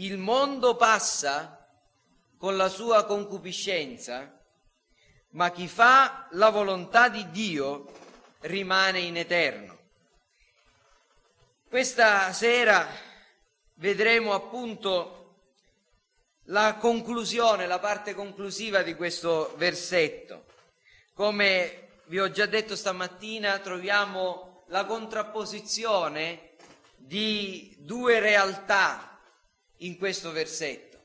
il 0.00 0.16
mondo 0.16 0.76
passa 0.76 1.68
con 2.38 2.56
la 2.56 2.68
sua 2.68 3.04
concupiscenza, 3.04 4.38
ma 5.32 5.50
chi 5.50 5.68
fa 5.68 6.26
la 6.32 6.48
volontà 6.48 7.08
di 7.10 7.30
Dio 7.30 7.92
rimane 8.40 9.00
in 9.00 9.18
eterno. 9.18 9.78
Questa 11.68 12.32
sera 12.32 12.86
vedremo 13.74 14.32
appunto 14.32 15.16
la 16.44 16.76
conclusione, 16.76 17.66
la 17.66 17.78
parte 17.78 18.14
conclusiva 18.14 18.82
di 18.82 18.94
questo 18.94 19.54
versetto. 19.56 20.46
Come 21.12 21.88
vi 22.06 22.18
ho 22.18 22.30
già 22.30 22.46
detto 22.46 22.74
stamattina, 22.74 23.58
troviamo 23.58 24.64
la 24.68 24.86
contrapposizione 24.86 26.54
di 26.96 27.76
due 27.80 28.18
realtà 28.18 29.09
in 29.80 29.98
questo 29.98 30.32
versetto, 30.32 30.98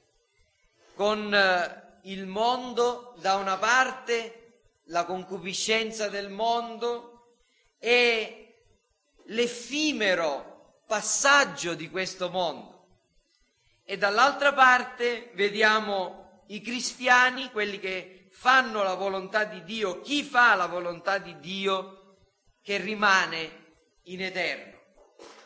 con 0.96 1.34
eh, 1.34 2.00
il 2.04 2.26
mondo 2.26 3.16
da 3.20 3.36
una 3.36 3.58
parte, 3.58 4.62
la 4.86 5.06
concupiscenza 5.06 6.10
del 6.10 6.30
mondo 6.30 7.38
e 7.80 8.64
l'effimero 9.26 10.82
passaggio 10.86 11.74
di 11.74 11.90
questo 11.90 12.30
mondo 12.30 12.76
e 13.88 13.98
dall'altra 13.98 14.52
parte 14.52 15.30
vediamo 15.36 16.44
i 16.48 16.60
cristiani, 16.60 17.52
quelli 17.52 17.80
che 17.80 18.28
fanno 18.32 18.82
la 18.82 18.96
volontà 18.96 19.44
di 19.46 19.64
Dio, 19.64 20.02
chi 20.02 20.24
fa 20.24 20.56
la 20.56 20.66
volontà 20.66 21.20
di 21.20 21.40
Dio 21.40 22.18
che 22.64 22.78
rimane 22.78 23.64
in 24.06 24.24
eterno. 24.24 24.74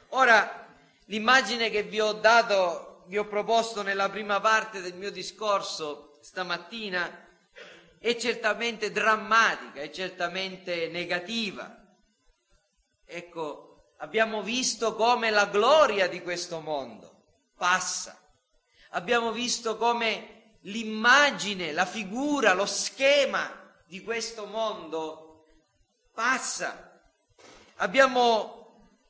Ora, 0.10 0.74
l'immagine 1.06 1.70
che 1.70 1.84
vi 1.84 2.00
ho 2.00 2.14
dato, 2.14 2.89
vi 3.10 3.18
ho 3.18 3.28
proposto 3.28 3.82
nella 3.82 4.10
prima 4.10 4.40
parte 4.40 4.80
del 4.82 4.94
mio 4.94 5.12
discorso 5.12 6.18
stamattina, 6.22 7.28
è 8.00 8.16
certamente 8.16 8.92
drammatica, 8.92 9.82
è 9.82 9.92
certamente 9.92 10.88
negativa. 10.88 11.76
Ecco, 13.06 13.94
abbiamo 13.98 14.42
visto 14.42 14.96
come 14.96 15.30
la 15.30 15.48
gloria 15.48 16.08
di 16.08 16.22
questo 16.22 16.62
mondo 16.62 17.26
passa 17.58 18.18
abbiamo 18.92 19.32
visto 19.32 19.78
come 19.78 20.58
l'immagine, 20.62 21.72
la 21.72 21.86
figura, 21.86 22.54
lo 22.54 22.66
schema 22.66 23.52
di 23.86 24.02
questo 24.02 24.46
mondo 24.46 25.46
passa. 26.14 27.02
Abbiamo, 27.78 28.59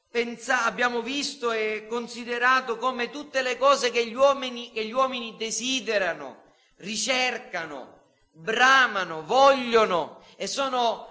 pensato, 0.09 0.67
abbiamo 0.67 1.01
visto 1.01 1.51
e 1.51 1.85
considerato 1.87 2.77
come 2.77 3.09
tutte 3.09 3.41
le 3.41 3.57
cose 3.57 3.91
che 3.91 4.05
gli 4.07 4.15
uomini, 4.15 4.71
che 4.71 4.85
gli 4.85 4.91
uomini 4.91 5.35
desiderano, 5.37 6.43
ricercano, 6.77 7.99
bramano, 8.31 9.23
vogliono 9.23 10.23
e 10.35 10.47
sono 10.47 11.07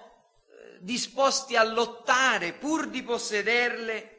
eh, 0.48 0.78
disposti 0.80 1.56
a 1.56 1.62
lottare 1.62 2.54
pur 2.54 2.88
di 2.88 3.02
possederle, 3.02 4.14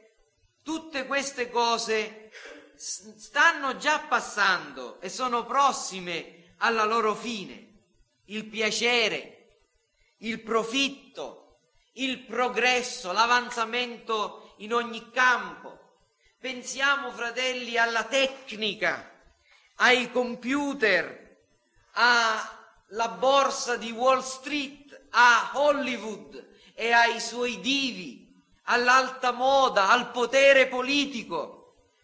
tutte 0.63 1.05
queste 1.05 1.49
cose 1.49 2.31
stanno 2.75 3.75
già 3.75 3.99
passando 3.99 5.01
e 5.01 5.09
sono 5.09 5.45
prossime 5.45 6.53
alla 6.57 6.85
loro 6.85 7.13
fine. 7.15 7.67
Il 8.25 8.45
piacere, 8.45 9.57
il 10.19 10.39
profitto, 10.41 11.57
il 11.93 12.19
progresso, 12.19 13.11
l'avanzamento 13.11 14.48
in 14.59 14.73
ogni 14.73 15.11
campo. 15.11 15.77
Pensiamo, 16.39 17.11
fratelli, 17.11 17.77
alla 17.77 18.05
tecnica, 18.05 19.11
ai 19.75 20.09
computer, 20.11 21.37
alla 21.91 23.09
borsa 23.17 23.75
di 23.75 23.91
Wall 23.91 24.21
Street, 24.21 25.07
a 25.09 25.51
Hollywood 25.53 26.47
e 26.73 26.91
ai 26.91 27.19
suoi 27.19 27.59
divi, 27.59 28.41
all'alta 28.63 29.31
moda, 29.31 29.89
al 29.89 30.11
potere 30.11 30.67
politico 30.67 31.55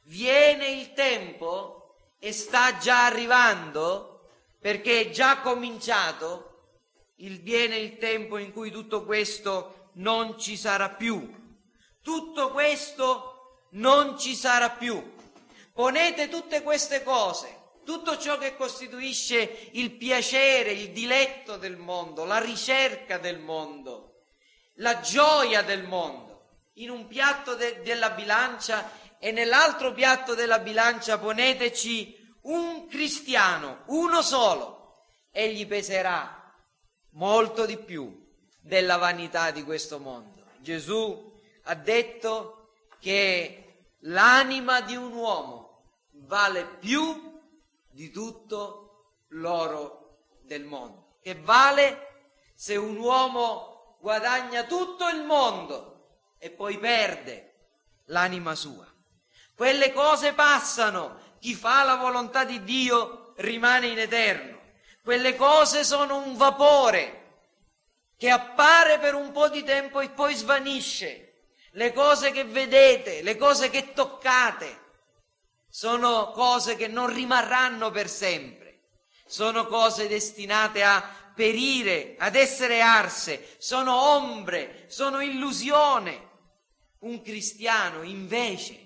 viene 0.06 0.68
il 0.68 0.94
tempo 0.94 1.96
e 2.20 2.32
sta 2.32 2.78
già 2.78 3.06
arrivando 3.06 4.30
perché 4.60 5.02
è 5.02 5.10
già 5.12 5.40
cominciato, 5.42 6.72
il, 7.18 7.40
viene 7.42 7.78
il 7.78 7.98
tempo 7.98 8.38
in 8.38 8.52
cui 8.52 8.72
tutto 8.72 9.06
questo 9.06 9.92
non 9.94 10.40
ci 10.40 10.58
sarà 10.58 10.90
più. 10.90 11.44
Tutto 12.06 12.52
questo 12.52 13.64
non 13.72 14.20
ci 14.20 14.36
sarà 14.36 14.70
più. 14.70 15.16
Ponete 15.74 16.30
tutte 16.30 16.62
queste 16.62 17.02
cose, 17.02 17.72
tutto 17.84 18.20
ciò 18.20 18.38
che 18.38 18.56
costituisce 18.56 19.70
il 19.72 19.90
piacere, 19.90 20.72
il 20.74 20.92
diletto 20.92 21.58
del 21.58 21.78
mondo, 21.78 22.24
la 22.24 22.38
ricerca 22.38 23.18
del 23.18 23.40
mondo, 23.40 24.22
la 24.76 25.00
gioia 25.00 25.64
del 25.64 25.82
mondo, 25.82 26.60
in 26.74 26.92
un 26.92 27.08
piatto 27.08 27.56
de- 27.56 27.82
della 27.82 28.12
bilancia 28.12 28.88
e 29.18 29.32
nell'altro 29.32 29.92
piatto 29.92 30.36
della 30.36 30.60
bilancia 30.60 31.18
poneteci 31.18 32.38
un 32.42 32.86
cristiano, 32.86 33.82
uno 33.88 34.22
solo, 34.22 34.94
egli 35.32 35.66
peserà 35.66 36.54
molto 37.14 37.66
di 37.66 37.78
più 37.78 38.32
della 38.62 38.98
vanità 38.98 39.50
di 39.50 39.64
questo 39.64 39.98
mondo. 39.98 40.44
Gesù 40.60 41.34
ha 41.66 41.76
detto 41.76 42.70
che 43.00 43.90
l'anima 44.00 44.82
di 44.82 44.96
un 44.96 45.14
uomo 45.14 45.84
vale 46.12 46.66
più 46.66 47.40
di 47.90 48.10
tutto 48.12 49.22
l'oro 49.30 50.28
del 50.42 50.64
mondo, 50.64 51.18
che 51.22 51.36
vale 51.36 52.32
se 52.54 52.76
un 52.76 52.98
uomo 52.98 53.98
guadagna 54.00 54.64
tutto 54.64 55.08
il 55.08 55.24
mondo 55.24 55.94
e 56.38 56.52
poi 56.52 56.78
perde 56.78 57.54
l'anima 58.06 58.54
sua. 58.54 58.86
Quelle 59.56 59.92
cose 59.94 60.34
passano, 60.34 61.20
chi 61.40 61.56
fa 61.56 61.84
la 61.84 61.96
volontà 61.96 62.44
di 62.44 62.64
Dio 62.64 63.34
rimane 63.38 63.88
in 63.88 64.00
eterno. 64.00 64.60
Quelle 65.02 65.36
cose 65.36 65.84
sono 65.84 66.18
un 66.18 66.36
vapore 66.36 67.24
che 68.18 68.30
appare 68.30 69.00
per 69.00 69.16
un 69.16 69.32
po' 69.32 69.50
di 69.50 69.64
tempo 69.64 70.00
e 70.00 70.10
poi 70.10 70.36
svanisce. 70.36 71.35
Le 71.76 71.94
cose 71.94 72.32
che 72.32 72.44
vedete, 72.46 73.22
le 73.22 73.36
cose 73.38 73.70
che 73.70 73.94
toccate, 73.94 74.84
sono 75.70 76.32
cose 76.32 76.76
che 76.76 76.88
non 76.88 77.14
rimarranno 77.14 77.92
per 77.92 78.10
sempre. 78.10 78.82
Sono 79.26 79.66
cose 79.66 80.08
destinate 80.08 80.84
a 80.84 81.04
perire, 81.36 82.16
ad 82.18 82.36
essere 82.36 82.80
arse, 82.80 83.56
sono 83.58 84.14
ombre, 84.14 84.86
sono 84.88 85.20
illusione. 85.20 86.30
Un 87.00 87.22
cristiano 87.22 88.04
invece 88.04 88.86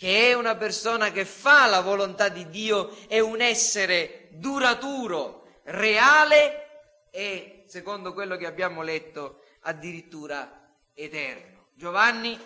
che 0.00 0.30
è 0.30 0.32
una 0.32 0.56
persona 0.56 1.12
che 1.12 1.26
fa 1.26 1.66
la 1.66 1.82
volontà 1.82 2.30
di 2.30 2.48
Dio, 2.48 2.96
è 3.06 3.18
un 3.18 3.42
essere 3.42 4.28
duraturo, 4.30 5.60
reale 5.64 7.08
e, 7.10 7.64
secondo 7.66 8.14
quello 8.14 8.38
che 8.38 8.46
abbiamo 8.46 8.80
letto, 8.80 9.42
addirittura 9.60 10.74
eterno. 10.94 11.49
Giovanni 11.80 12.38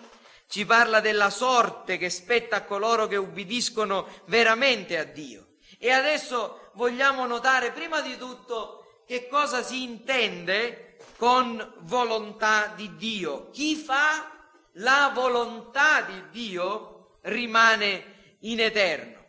ci 0.47 0.65
parla 0.65 1.01
della 1.01 1.29
sorte 1.29 1.97
che 1.97 2.09
spetta 2.09 2.55
a 2.55 2.63
coloro 2.63 3.05
che 3.05 3.17
ubbidiscono 3.17 4.07
veramente 4.27 4.97
a 4.97 5.03
Dio. 5.03 5.57
E 5.77 5.91
adesso 5.91 6.69
vogliamo 6.75 7.25
notare 7.25 7.73
prima 7.73 7.99
di 7.99 8.15
tutto 8.17 9.01
che 9.05 9.27
cosa 9.27 9.61
si 9.61 9.83
intende 9.83 10.95
con 11.17 11.73
volontà 11.79 12.71
di 12.77 12.95
Dio. 12.95 13.49
Chi 13.49 13.75
fa 13.75 14.31
la 14.75 15.11
volontà 15.13 16.03
di 16.03 16.29
Dio 16.29 17.17
rimane 17.23 18.37
in 18.43 18.61
eterno. 18.61 19.21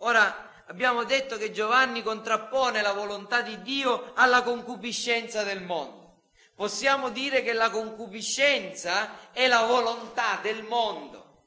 Ora 0.00 0.64
abbiamo 0.66 1.04
detto 1.04 1.38
che 1.38 1.52
Giovanni 1.52 2.02
contrappone 2.02 2.82
la 2.82 2.92
volontà 2.92 3.40
di 3.40 3.62
Dio 3.62 4.12
alla 4.14 4.42
concupiscenza 4.42 5.42
del 5.42 5.62
mondo. 5.62 5.97
Possiamo 6.58 7.10
dire 7.10 7.44
che 7.44 7.52
la 7.52 7.70
concupiscenza 7.70 9.30
è 9.30 9.46
la 9.46 9.62
volontà 9.62 10.40
del 10.42 10.64
mondo, 10.64 11.44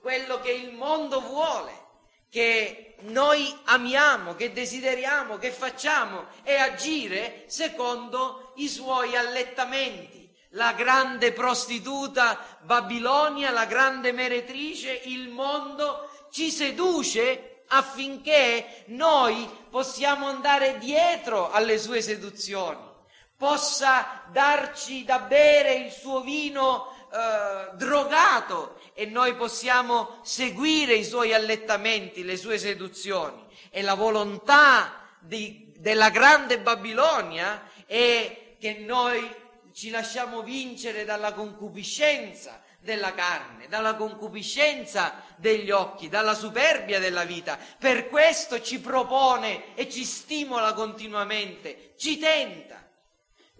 quello 0.00 0.40
che 0.40 0.50
il 0.50 0.72
mondo 0.72 1.20
vuole, 1.20 1.72
che 2.28 2.96
noi 3.02 3.56
amiamo, 3.66 4.34
che 4.34 4.52
desideriamo, 4.52 5.38
che 5.38 5.52
facciamo, 5.52 6.26
è 6.42 6.56
agire 6.56 7.44
secondo 7.46 8.52
i 8.56 8.66
suoi 8.66 9.14
allettamenti. 9.14 10.28
La 10.54 10.72
grande 10.72 11.30
prostituta 11.30 12.58
Babilonia, 12.62 13.52
la 13.52 13.66
grande 13.66 14.10
meretrice, 14.10 15.02
il 15.04 15.28
mondo 15.28 16.10
ci 16.32 16.50
seduce 16.50 17.62
affinché 17.68 18.82
noi 18.86 19.48
possiamo 19.70 20.26
andare 20.26 20.78
dietro 20.78 21.52
alle 21.52 21.78
sue 21.78 22.02
seduzioni, 22.02 22.90
possa 23.42 24.22
darci 24.30 25.02
da 25.02 25.18
bere 25.18 25.74
il 25.74 25.90
suo 25.90 26.20
vino 26.20 26.94
eh, 27.12 27.74
drogato 27.74 28.78
e 28.94 29.04
noi 29.06 29.34
possiamo 29.34 30.20
seguire 30.22 30.94
i 30.94 31.02
suoi 31.02 31.34
allettamenti, 31.34 32.22
le 32.22 32.36
sue 32.36 32.56
seduzioni. 32.56 33.44
E 33.70 33.82
la 33.82 33.94
volontà 33.94 35.08
di, 35.18 35.72
della 35.76 36.10
grande 36.10 36.60
Babilonia 36.60 37.68
è 37.84 38.54
che 38.60 38.74
noi 38.74 39.28
ci 39.72 39.90
lasciamo 39.90 40.42
vincere 40.42 41.04
dalla 41.04 41.32
concupiscenza 41.32 42.62
della 42.78 43.12
carne, 43.12 43.66
dalla 43.66 43.96
concupiscenza 43.96 45.20
degli 45.34 45.72
occhi, 45.72 46.08
dalla 46.08 46.34
superbia 46.34 47.00
della 47.00 47.24
vita. 47.24 47.58
Per 47.76 48.06
questo 48.06 48.62
ci 48.62 48.78
propone 48.78 49.74
e 49.74 49.90
ci 49.90 50.04
stimola 50.04 50.74
continuamente, 50.74 51.94
ci 51.96 52.18
tenta. 52.18 52.82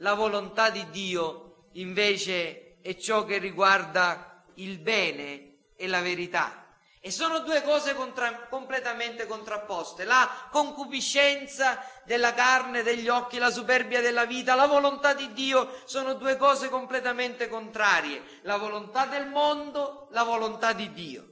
La 0.03 0.15
volontà 0.15 0.69
di 0.69 0.91
Dio 0.91 1.69
invece 1.75 2.79
è 2.83 2.97
ciò 2.97 3.25
che 3.25 3.39
riguarda 3.39 4.43
il 4.57 4.79
bene 4.79 5.59
e 5.77 5.87
la 5.87 6.01
verità. 6.01 6.67
E 7.01 7.13
sono 7.13 7.39
due 7.39 7.63
cose 7.63 7.95
contra- 7.95 8.47
completamente 8.49 9.27
contrapposte. 9.27 10.03
La 10.03 10.49
concupiscenza 10.51 11.85
della 12.05 12.35
carne, 12.35 12.83
degli 12.83 13.09
occhi, 13.09 13.39
la 13.39 13.53
superbia 13.53 14.01
della 14.01 14.25
vita, 14.25 14.57
la 14.57 14.67
volontà 14.67 15.15
di 15.15 15.33
Dio 15.33 15.81
sono 15.85 16.15
due 16.15 16.37
cose 16.37 16.69
completamente 16.69 17.49
contrarie. 17.49 18.23
La 18.43 18.57
volontà 18.57 19.07
del 19.07 19.29
mondo, 19.29 20.09
la 20.11 20.25
volontà 20.25 20.73
di 20.73 20.93
Dio. 20.93 21.27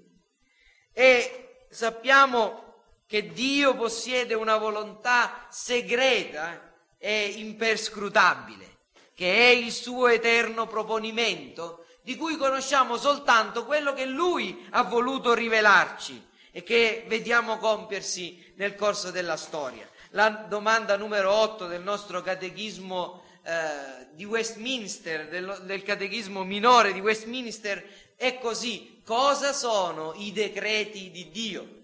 E 0.92 1.66
sappiamo 1.70 2.84
che 3.06 3.32
Dio 3.32 3.74
possiede 3.74 4.34
una 4.34 4.58
volontà 4.58 5.46
segreta 5.50 6.68
e 7.02 7.24
imperscrutabile, 7.38 8.76
che 9.14 9.34
è 9.34 9.48
il 9.48 9.72
suo 9.72 10.08
eterno 10.08 10.66
proponimento 10.66 11.86
di 12.02 12.14
cui 12.14 12.36
conosciamo 12.36 12.98
soltanto 12.98 13.64
quello 13.64 13.94
che 13.94 14.04
Lui 14.04 14.66
ha 14.70 14.82
voluto 14.82 15.32
rivelarci 15.32 16.28
e 16.52 16.62
che 16.62 17.04
vediamo 17.08 17.56
compiersi 17.56 18.52
nel 18.56 18.74
corso 18.74 19.10
della 19.10 19.36
storia. 19.36 19.88
La 20.10 20.28
domanda 20.28 20.96
numero 20.96 21.32
8 21.32 21.66
del 21.66 21.82
nostro 21.82 22.20
catechismo 22.20 23.22
eh, 23.44 24.08
di 24.12 24.24
Westminster, 24.24 25.28
del, 25.28 25.62
del 25.64 25.82
catechismo 25.82 26.44
minore 26.44 26.92
di 26.92 27.00
Westminster, 27.00 28.14
è 28.16 28.38
così. 28.38 29.00
Cosa 29.04 29.52
sono 29.52 30.12
i 30.16 30.32
decreti 30.32 31.10
di 31.10 31.30
Dio? 31.30 31.78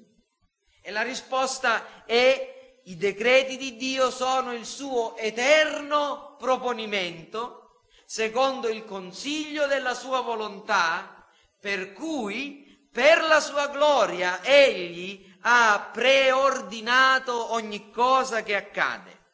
E 0.83 0.91
la 0.91 1.03
risposta 1.03 2.05
è 2.05 2.56
i 2.89 2.97
decreti 2.97 3.57
di 3.57 3.77
Dio 3.77 4.11
sono 4.11 4.53
il 4.53 4.65
suo 4.65 5.17
eterno 5.17 6.37
proponimento 6.39 7.67
secondo 8.05 8.69
il 8.69 8.85
consiglio 8.85 9.67
della 9.67 9.95
sua 9.95 10.21
volontà, 10.21 11.27
per 11.59 11.93
cui 11.93 12.89
per 12.91 13.23
la 13.25 13.41
sua 13.41 13.67
gloria 13.67 14.43
egli 14.43 15.35
ha 15.41 15.91
preordinato 15.93 17.53
ogni 17.53 17.91
cosa 17.91 18.45
che 18.45 18.55
accade. 18.55 19.25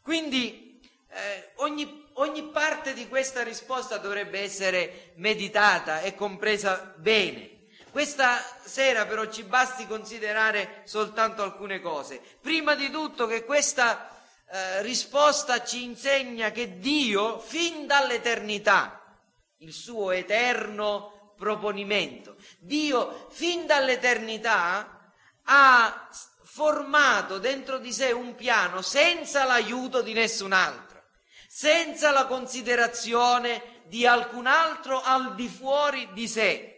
Quindi 0.00 0.80
eh, 1.10 1.52
ogni, 1.56 2.08
ogni 2.14 2.44
parte 2.44 2.94
di 2.94 3.06
questa 3.06 3.42
risposta 3.42 3.98
dovrebbe 3.98 4.40
essere 4.40 5.12
meditata 5.16 6.00
e 6.00 6.14
compresa 6.14 6.94
bene. 6.96 7.51
Questa 7.92 8.42
sera 8.64 9.04
però 9.04 9.26
ci 9.26 9.42
basti 9.42 9.86
considerare 9.86 10.80
soltanto 10.84 11.42
alcune 11.42 11.78
cose. 11.82 12.22
Prima 12.40 12.74
di 12.74 12.90
tutto 12.90 13.26
che 13.26 13.44
questa 13.44 14.08
eh, 14.50 14.80
risposta 14.80 15.62
ci 15.62 15.84
insegna 15.84 16.50
che 16.52 16.78
Dio, 16.78 17.38
fin 17.38 17.86
dall'eternità, 17.86 19.20
il 19.58 19.74
suo 19.74 20.10
eterno 20.10 21.34
proponimento, 21.36 22.36
Dio, 22.60 23.28
fin 23.30 23.66
dall'eternità, 23.66 25.12
ha 25.44 26.08
formato 26.44 27.38
dentro 27.38 27.76
di 27.76 27.92
sé 27.92 28.10
un 28.12 28.34
piano 28.34 28.80
senza 28.80 29.44
l'aiuto 29.44 30.00
di 30.00 30.14
nessun 30.14 30.52
altro, 30.52 31.02
senza 31.46 32.10
la 32.10 32.24
considerazione 32.24 33.82
di 33.84 34.06
alcun 34.06 34.46
altro 34.46 35.02
al 35.02 35.34
di 35.34 35.48
fuori 35.48 36.08
di 36.14 36.26
sé. 36.26 36.71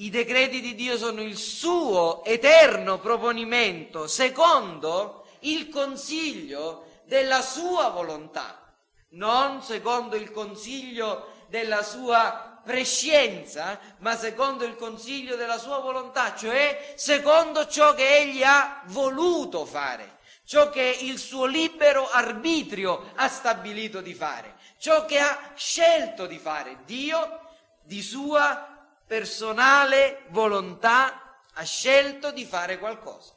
I 0.00 0.10
decreti 0.10 0.60
di 0.60 0.76
Dio 0.76 0.96
sono 0.96 1.20
il 1.22 1.36
suo 1.36 2.22
eterno 2.24 3.00
proponimento 3.00 4.06
secondo 4.06 5.26
il 5.40 5.68
consiglio 5.70 7.00
della 7.04 7.42
sua 7.42 7.88
volontà, 7.88 8.76
non 9.10 9.60
secondo 9.60 10.14
il 10.14 10.30
consiglio 10.30 11.32
della 11.48 11.82
sua 11.82 12.60
prescienza, 12.64 13.80
ma 13.98 14.16
secondo 14.16 14.64
il 14.64 14.76
consiglio 14.76 15.34
della 15.34 15.58
sua 15.58 15.78
volontà, 15.78 16.36
cioè 16.36 16.92
secondo 16.94 17.66
ciò 17.66 17.92
che 17.94 18.18
egli 18.18 18.44
ha 18.44 18.82
voluto 18.86 19.64
fare, 19.64 20.18
ciò 20.44 20.70
che 20.70 20.96
il 21.00 21.18
suo 21.18 21.44
libero 21.44 22.08
arbitrio 22.08 23.10
ha 23.16 23.26
stabilito 23.26 24.00
di 24.00 24.14
fare, 24.14 24.54
ciò 24.78 25.04
che 25.06 25.18
ha 25.18 25.54
scelto 25.56 26.26
di 26.26 26.38
fare. 26.38 26.82
Dio, 26.84 27.40
di 27.82 28.00
sua 28.02 28.67
personale 29.08 30.26
volontà, 30.28 31.42
ha 31.54 31.64
scelto 31.64 32.30
di 32.30 32.44
fare 32.44 32.78
qualcosa. 32.78 33.32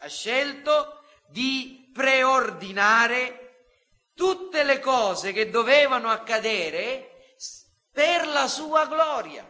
Ha 0.00 0.08
scelto 0.08 1.04
di 1.28 1.90
preordinare 1.94 3.66
tutte 4.14 4.64
le 4.64 4.80
cose 4.80 5.32
che 5.32 5.48
dovevano 5.48 6.10
accadere 6.10 7.34
per 7.92 8.26
la 8.26 8.48
sua 8.48 8.86
gloria, 8.86 9.48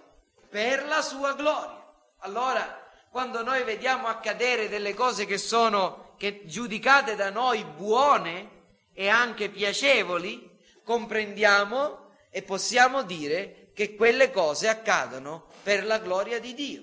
per 0.48 0.86
la 0.86 1.00
sua 1.00 1.32
gloria. 1.32 1.84
Allora, 2.18 2.86
quando 3.10 3.42
noi 3.42 3.64
vediamo 3.64 4.06
accadere 4.06 4.68
delle 4.68 4.94
cose 4.94 5.24
che 5.24 5.38
sono 5.38 6.14
che 6.18 6.42
giudicate 6.44 7.14
da 7.16 7.30
noi 7.30 7.64
buone 7.64 8.66
e 8.92 9.08
anche 9.08 9.48
piacevoli, 9.48 10.58
comprendiamo 10.84 12.10
e 12.30 12.42
possiamo 12.42 13.02
dire 13.02 13.67
che 13.78 13.94
quelle 13.94 14.32
cose 14.32 14.66
accadono 14.66 15.46
per 15.62 15.86
la 15.86 16.00
gloria 16.00 16.40
di 16.40 16.52
Dio. 16.52 16.82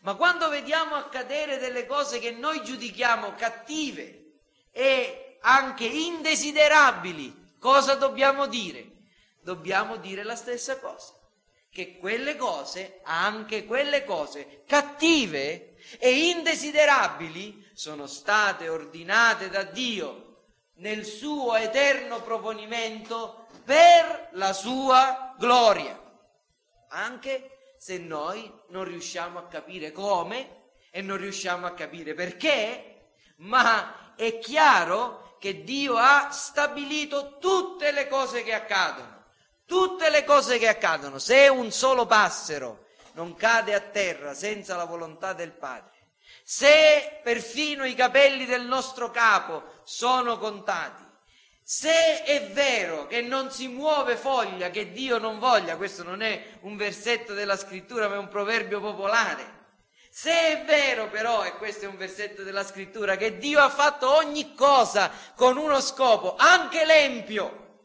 Ma 0.00 0.14
quando 0.14 0.48
vediamo 0.48 0.94
accadere 0.94 1.58
delle 1.58 1.84
cose 1.84 2.18
che 2.18 2.30
noi 2.30 2.64
giudichiamo 2.64 3.34
cattive 3.34 4.38
e 4.70 5.36
anche 5.42 5.84
indesiderabili, 5.84 7.56
cosa 7.58 7.96
dobbiamo 7.96 8.46
dire? 8.46 8.92
Dobbiamo 9.42 9.96
dire 9.96 10.22
la 10.22 10.34
stessa 10.34 10.78
cosa, 10.78 11.12
che 11.70 11.98
quelle 11.98 12.36
cose, 12.36 13.00
anche 13.02 13.66
quelle 13.66 14.02
cose 14.06 14.62
cattive 14.66 15.76
e 15.98 16.28
indesiderabili, 16.30 17.70
sono 17.74 18.06
state 18.06 18.70
ordinate 18.70 19.50
da 19.50 19.64
Dio 19.64 20.44
nel 20.76 21.04
suo 21.04 21.54
eterno 21.54 22.22
proponimento 22.22 23.48
per 23.62 24.30
la 24.32 24.54
sua 24.54 25.34
gloria. 25.36 26.00
Anche 26.94 27.74
se 27.76 27.98
noi 27.98 28.52
non 28.68 28.84
riusciamo 28.84 29.38
a 29.38 29.46
capire 29.46 29.90
come 29.90 30.62
e 30.90 31.02
non 31.02 31.16
riusciamo 31.16 31.66
a 31.66 31.74
capire 31.74 32.14
perché, 32.14 33.08
ma 33.38 34.14
è 34.14 34.38
chiaro 34.38 35.36
che 35.40 35.64
Dio 35.64 35.96
ha 35.96 36.30
stabilito 36.30 37.38
tutte 37.38 37.90
le 37.90 38.06
cose 38.06 38.44
che 38.44 38.54
accadono, 38.54 39.24
tutte 39.66 40.08
le 40.08 40.24
cose 40.24 40.58
che 40.58 40.68
accadono. 40.68 41.18
Se 41.18 41.48
un 41.48 41.72
solo 41.72 42.06
passero 42.06 42.86
non 43.14 43.34
cade 43.34 43.74
a 43.74 43.80
terra 43.80 44.32
senza 44.32 44.76
la 44.76 44.84
volontà 44.84 45.32
del 45.32 45.52
Padre, 45.52 46.12
se 46.44 47.20
perfino 47.24 47.84
i 47.84 47.94
capelli 47.94 48.44
del 48.44 48.64
nostro 48.64 49.10
capo 49.10 49.80
sono 49.82 50.38
contati, 50.38 51.03
se 51.66 52.22
è 52.24 52.50
vero 52.52 53.06
che 53.06 53.22
non 53.22 53.50
si 53.50 53.68
muove 53.68 54.16
foglia 54.16 54.68
che 54.68 54.92
Dio 54.92 55.16
non 55.16 55.38
voglia, 55.38 55.78
questo 55.78 56.02
non 56.02 56.20
è 56.20 56.58
un 56.60 56.76
versetto 56.76 57.32
della 57.32 57.56
scrittura 57.56 58.06
ma 58.06 58.16
è 58.16 58.18
un 58.18 58.28
proverbio 58.28 58.80
popolare, 58.80 59.62
se 60.10 60.30
è 60.30 60.64
vero 60.64 61.08
però, 61.08 61.42
e 61.42 61.54
questo 61.54 61.86
è 61.86 61.88
un 61.88 61.96
versetto 61.96 62.42
della 62.42 62.64
scrittura, 62.64 63.16
che 63.16 63.38
Dio 63.38 63.60
ha 63.60 63.70
fatto 63.70 64.14
ogni 64.14 64.54
cosa 64.54 65.10
con 65.34 65.56
uno 65.56 65.80
scopo, 65.80 66.36
anche 66.36 66.84
l'empio, 66.84 67.80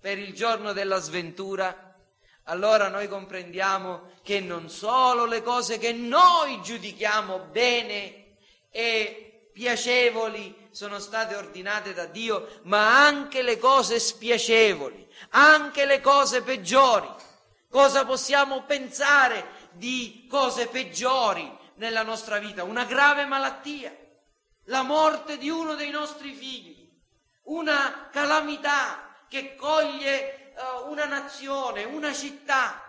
per 0.00 0.16
il 0.18 0.32
giorno 0.32 0.72
della 0.72 0.98
sventura, 0.98 1.96
allora 2.44 2.88
noi 2.88 3.08
comprendiamo 3.08 4.12
che 4.22 4.38
non 4.38 4.70
solo 4.70 5.26
le 5.26 5.42
cose 5.42 5.78
che 5.78 5.92
noi 5.92 6.62
giudichiamo 6.62 7.38
bene 7.50 8.36
e 8.70 9.48
piacevoli 9.52 10.61
sono 10.72 10.98
state 10.98 11.34
ordinate 11.34 11.92
da 11.92 12.06
Dio, 12.06 12.60
ma 12.62 13.04
anche 13.04 13.42
le 13.42 13.58
cose 13.58 14.00
spiacevoli, 14.00 15.06
anche 15.30 15.84
le 15.84 16.00
cose 16.00 16.42
peggiori. 16.42 17.08
Cosa 17.70 18.04
possiamo 18.04 18.62
pensare 18.64 19.70
di 19.72 20.26
cose 20.28 20.66
peggiori 20.66 21.50
nella 21.76 22.02
nostra 22.02 22.38
vita? 22.38 22.64
Una 22.64 22.84
grave 22.84 23.26
malattia, 23.26 23.94
la 24.64 24.82
morte 24.82 25.38
di 25.38 25.48
uno 25.48 25.74
dei 25.74 25.90
nostri 25.90 26.32
figli, 26.32 26.88
una 27.44 28.08
calamità 28.10 29.24
che 29.28 29.54
coglie 29.56 30.52
uh, 30.54 30.90
una 30.90 31.04
nazione, 31.04 31.84
una 31.84 32.12
città. 32.12 32.82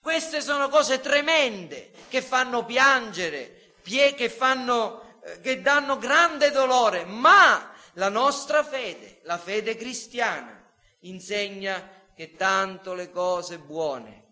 Queste 0.00 0.40
sono 0.40 0.68
cose 0.68 1.00
tremende 1.00 1.92
che 2.08 2.22
fanno 2.22 2.64
piangere, 2.64 3.74
che, 3.82 4.28
fanno, 4.28 5.11
che 5.40 5.60
danno 5.60 5.98
grande 5.98 6.50
dolore, 6.50 7.04
ma 7.04 7.72
la 7.94 8.08
nostra 8.08 8.64
fede, 8.64 9.20
la 9.24 9.38
fede 9.38 9.76
cristiana, 9.76 10.68
insegna 11.00 11.88
che 12.14 12.34
tanto 12.34 12.94
le 12.94 13.10
cose 13.10 13.58
buone 13.58 14.22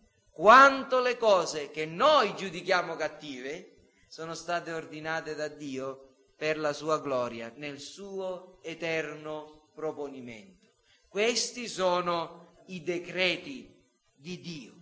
quanto 0.40 1.00
le 1.00 1.18
cose 1.18 1.70
che 1.70 1.84
noi 1.84 2.34
giudichiamo 2.34 2.96
cattive 2.96 3.90
sono 4.08 4.32
state 4.32 4.72
ordinate 4.72 5.34
da 5.34 5.48
Dio 5.48 6.14
per 6.34 6.58
la 6.58 6.72
sua 6.72 6.98
gloria, 6.98 7.52
nel 7.56 7.78
suo 7.78 8.58
eterno 8.62 9.68
proponimento. 9.74 10.66
Questi 11.08 11.68
sono 11.68 12.62
i 12.68 12.82
decreti 12.82 13.84
di 14.14 14.40
Dio. 14.40 14.72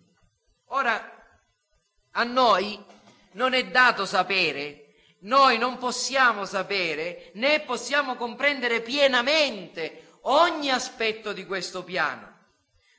Ora, 0.67 1.29
a 2.13 2.23
noi 2.23 2.81
non 3.33 3.53
è 3.53 3.67
dato 3.67 4.07
sapere, 4.07 4.88
noi 5.21 5.59
non 5.59 5.79
possiamo 5.79 6.45
sapere 6.45 7.31
né 7.35 7.61
possiamo 7.61 8.15
comprendere 8.15 8.81
pienamente 8.81 10.19
ogni 10.23 10.71
aspetto 10.71 11.33
di 11.33 11.45
questo 11.47 11.83
piano. 11.83 12.37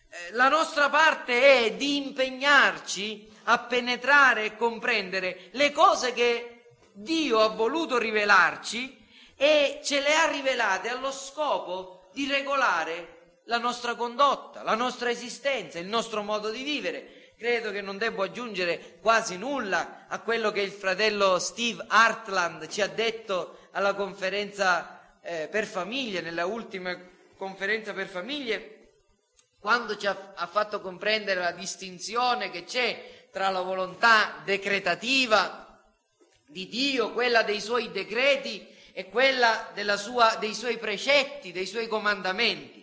Eh, 0.09 0.31
la 0.31 0.49
nostra 0.49 0.89
parte 0.89 1.65
è 1.65 1.73
di 1.73 1.97
impegnarci 1.97 3.31
a 3.43 3.59
penetrare 3.59 4.45
e 4.45 4.55
comprendere 4.57 5.49
le 5.51 5.71
cose 5.71 6.13
che 6.13 6.73
Dio 6.91 7.39
ha 7.39 7.47
voluto 7.47 7.97
rivelarci 7.97 8.97
e 9.35 9.79
ce 9.83 10.01
le 10.01 10.15
ha 10.15 10.29
rivelate 10.29 10.89
allo 10.89 11.11
scopo 11.11 12.09
di 12.13 12.27
regolare 12.27 13.41
la 13.45 13.57
nostra 13.57 13.95
condotta, 13.95 14.63
la 14.63 14.75
nostra 14.75 15.09
esistenza, 15.09 15.79
il 15.79 15.87
nostro 15.87 16.21
modo 16.21 16.49
di 16.49 16.63
vivere. 16.63 17.18
Credo 17.39 17.71
che 17.71 17.79
non 17.79 17.97
devo 17.97 18.23
aggiungere 18.23 18.97
quasi 18.99 19.37
nulla 19.37 20.07
a 20.09 20.19
quello 20.19 20.51
che 20.51 20.59
il 20.59 20.71
fratello 20.71 21.39
Steve 21.39 21.85
Hartland 21.87 22.67
ci 22.67 22.81
ha 22.81 22.87
detto 22.87 23.69
alla 23.71 23.93
conferenza 23.93 25.19
eh, 25.21 25.47
per 25.49 25.65
famiglie, 25.65 26.19
nella 26.19 26.45
ultima 26.45 26.99
conferenza 27.37 27.93
per 27.93 28.07
famiglie, 28.07 28.89
quando 29.57 29.95
ci 29.95 30.05
ha, 30.05 30.33
ha 30.35 30.47
fatto 30.47 30.81
comprendere 30.81 31.39
la 31.39 31.53
distinzione 31.53 32.49
che 32.49 32.65
c'è 32.65 33.29
tra 33.31 33.47
la 33.47 33.61
volontà 33.61 34.41
decretativa 34.43 35.81
di 36.45 36.67
Dio, 36.67 37.13
quella 37.13 37.43
dei 37.43 37.61
suoi 37.61 37.89
decreti 37.89 38.67
e 38.91 39.07
quella 39.07 39.71
sua, 39.95 40.35
dei 40.35 40.53
suoi 40.53 40.77
precetti, 40.77 41.53
dei 41.53 41.67
suoi 41.67 41.87
comandamenti. 41.87 42.78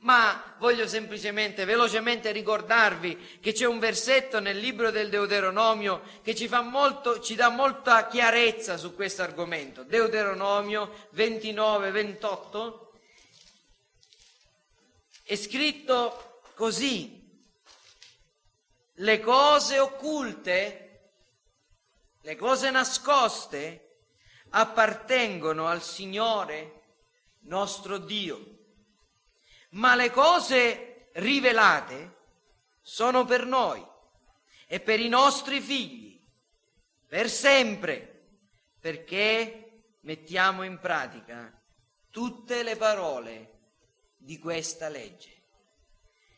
Ma 0.00 0.54
voglio 0.58 0.86
semplicemente, 0.86 1.64
velocemente 1.64 2.30
ricordarvi 2.30 3.38
che 3.40 3.52
c'è 3.52 3.66
un 3.66 3.78
versetto 3.78 4.40
nel 4.40 4.58
libro 4.58 4.90
del 4.90 5.08
Deuteronomio 5.08 6.02
che 6.22 6.34
ci, 6.34 6.48
molto, 6.48 7.20
ci 7.20 7.34
dà 7.34 7.48
molta 7.48 8.06
chiarezza 8.06 8.76
su 8.76 8.94
questo 8.94 9.22
argomento. 9.22 9.82
Deuteronomio 9.82 11.08
29, 11.10 11.90
28 11.90 12.92
è 15.24 15.34
scritto 15.34 16.40
così, 16.54 17.44
le 18.98 19.20
cose 19.20 19.80
occulte, 19.80 21.10
le 22.20 22.36
cose 22.36 22.70
nascoste 22.70 24.02
appartengono 24.50 25.66
al 25.66 25.82
Signore 25.82 26.82
nostro 27.40 27.98
Dio, 27.98 28.55
ma 29.70 29.94
le 29.94 30.10
cose 30.10 31.10
rivelate 31.14 32.14
sono 32.80 33.24
per 33.24 33.44
noi 33.46 33.84
e 34.66 34.80
per 34.80 35.00
i 35.00 35.08
nostri 35.08 35.60
figli, 35.60 36.20
per 37.06 37.28
sempre, 37.30 38.28
perché 38.80 39.66
mettiamo 40.00 40.62
in 40.62 40.78
pratica 40.78 41.52
tutte 42.10 42.62
le 42.62 42.76
parole 42.76 43.52
di 44.16 44.38
questa 44.38 44.88
legge. 44.88 45.34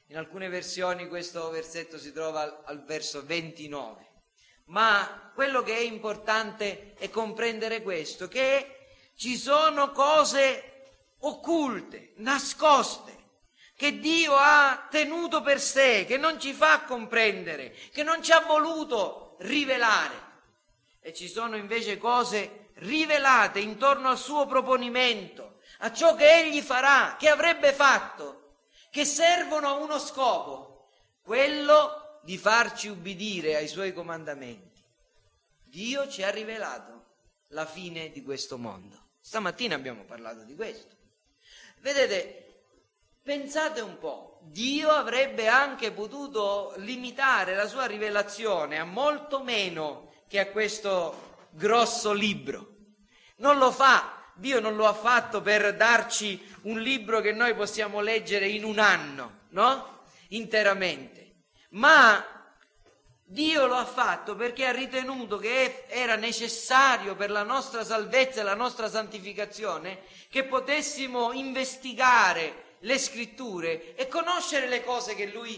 In 0.07 0.17
alcune 0.17 0.49
versioni 0.49 1.07
questo 1.07 1.51
versetto 1.51 1.99
si 1.99 2.13
trova 2.13 2.41
al, 2.41 2.63
al 2.65 2.85
verso 2.85 3.25
29, 3.25 4.07
ma 4.67 5.31
quello 5.35 5.63
che 5.63 5.77
è 5.77 5.81
importante 5.81 6.95
è 6.95 7.11
comprendere 7.11 7.83
questo, 7.83 8.27
che 8.27 8.89
ci 9.15 9.37
sono 9.37 9.93
cose 9.93 10.93
occulte, 11.21 12.13
nascoste, 12.17 13.18
che 13.79 14.01
Dio 14.01 14.35
ha 14.35 14.89
tenuto 14.91 15.41
per 15.41 15.61
sé, 15.61 16.05
che 16.05 16.17
non 16.17 16.41
ci 16.41 16.53
fa 16.53 16.81
comprendere, 16.81 17.73
che 17.93 18.03
non 18.03 18.21
ci 18.21 18.33
ha 18.33 18.41
voluto 18.41 19.37
rivelare. 19.39 20.17
E 20.99 21.15
ci 21.15 21.29
sono 21.29 21.55
invece 21.55 21.97
cose 21.97 22.71
rivelate 22.79 23.61
intorno 23.61 24.09
al 24.09 24.19
suo 24.19 24.47
proponimento, 24.47 25.61
a 25.79 25.93
ciò 25.93 26.17
che 26.17 26.41
egli 26.41 26.61
farà, 26.61 27.15
che 27.17 27.29
avrebbe 27.29 27.73
fatto, 27.73 28.57
che 28.91 29.05
servono 29.05 29.69
a 29.69 29.75
uno 29.75 30.01
scopo, 30.01 30.89
quello 31.23 32.19
di 32.25 32.37
farci 32.37 32.89
ubbidire 32.89 33.55
ai 33.55 33.69
suoi 33.69 33.93
comandamenti. 33.93 34.83
Dio 35.63 36.09
ci 36.09 36.25
ha 36.25 36.31
rivelato 36.31 37.05
la 37.51 37.65
fine 37.65 38.11
di 38.11 38.25
questo 38.25 38.59
mondo. 38.59 39.11
Stamattina 39.21 39.77
abbiamo 39.77 40.03
parlato 40.03 40.43
di 40.43 40.57
questo. 40.57 40.97
Vedete, 41.79 42.48
pensate 43.29 43.83
un 43.83 43.99
po', 43.99 44.39
Dio 44.41 44.89
avrebbe 44.89 45.49
anche 45.49 45.93
potuto 45.93 46.73
limitare 46.77 47.55
la 47.55 47.69
sua 47.69 47.85
rivelazione 47.85 48.79
a 48.79 48.87
molto 48.87 49.43
meno 49.43 50.13
che 50.27 50.39
a 50.39 50.47
questo 50.47 51.47
grosso 51.51 52.15
libro. 52.15 52.77
Non 53.37 53.59
lo 53.59 53.71
fa 53.71 54.31
Dio 54.35 54.61
non 54.61 54.77
lo 54.77 54.87
ha 54.87 54.95
fatto 54.95 55.43
per 55.43 55.77
darci 55.77 56.43
un 56.63 56.81
libro 56.81 57.21
che 57.21 57.33
noi 57.33 57.55
possiamo 57.55 58.01
leggere 58.01 58.49
in 58.49 58.65
un 58.65 58.79
anno, 58.79 59.41
no? 59.51 60.05
Interamente. 60.29 61.35
Ma 61.73 62.25
Dio 63.25 63.67
lo 63.67 63.75
ha 63.75 63.85
fatto 63.85 64.37
perché 64.37 64.65
ha 64.65 64.73
ritenuto 64.73 65.37
che 65.37 65.85
era 65.89 66.17
necessario 66.17 67.15
per 67.15 67.31
la 67.31 67.43
nostra 67.43 67.85
salvezza 67.85 68.41
e 68.41 68.45
la 68.45 68.55
nostra 68.55 68.89
santificazione 68.89 70.01
che 70.31 70.45
potessimo 70.45 71.33
investigare 71.33 72.65
le 72.81 72.99
scritture 72.99 73.95
e 73.95 74.09
conoscere 74.09 74.69
le 74.69 74.83
cose 74.85 75.15
che 75.15 75.27
Lui 75.27 75.55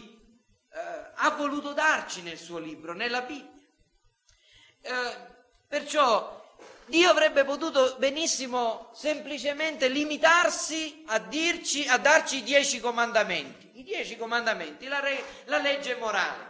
eh, 0.73 0.79
ha 1.15 1.31
voluto 1.31 1.73
darci 1.73 2.23
nel 2.23 2.39
suo 2.39 2.59
libro, 2.59 2.93
nella 2.93 3.23
Bibbia. 3.23 3.61
Eh, 4.83 5.17
perciò 5.69 6.39
Dio 6.87 7.09
avrebbe 7.09 7.45
potuto 7.45 7.95
benissimo 7.99 8.91
semplicemente 8.95 9.87
limitarsi 9.87 11.05
a, 11.07 11.21
dirci, 11.21 11.87
a 11.87 11.99
darci 11.99 12.39
i 12.39 12.43
dieci 12.43 12.81
comandamenti, 12.81 13.79
i 13.79 13.85
dieci 13.85 14.17
comandamenti, 14.17 14.89
la, 14.89 14.99
re, 14.99 15.23
la 15.45 15.59
legge 15.59 15.95
morale. 15.95 16.49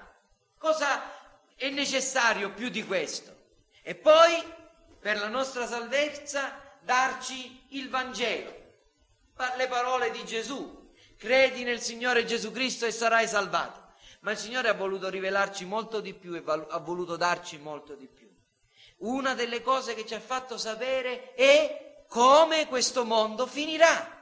Cosa 0.57 1.03
è 1.55 1.69
necessario 1.69 2.53
più 2.53 2.71
di 2.71 2.85
questo? 2.87 3.37
E 3.83 3.95
poi, 3.95 4.43
per 4.99 5.19
la 5.19 5.29
nostra 5.29 5.67
salvezza, 5.67 6.59
darci 6.81 7.67
il 7.71 7.91
Vangelo, 7.91 8.60
le 9.57 9.69
parole 9.69 10.11
di 10.11 10.25
Gesù. 10.25 10.89
Credi 11.17 11.65
nel 11.65 11.81
Signore 11.81 12.25
Gesù 12.25 12.51
Cristo 12.51 12.87
e 12.87 12.93
sarai 12.93 13.29
salvato. 13.29 13.89
Ma 14.21 14.33
il 14.33 14.39
Signore 14.39 14.69
ha 14.69 14.75
voluto 14.75 15.09
rivelarci 15.09 15.65
molto 15.65 16.01
di 16.01 16.15
più 16.15 16.35
e 16.35 16.43
ha 16.47 16.79
voluto 16.79 17.17
darci 17.17 17.59
molto 17.59 17.95
di 17.95 18.07
più 18.07 18.21
una 19.01 19.35
delle 19.35 19.63
cose 19.63 19.95
che 19.95 20.07
ci 20.07 20.15
ha 20.15 20.21
fatto 20.21 20.59
sapere 20.59 21.35
è 21.35 22.05
come 22.09 22.67
questo 22.67 23.05
mondo 23.05 23.47
finirà, 23.47 24.19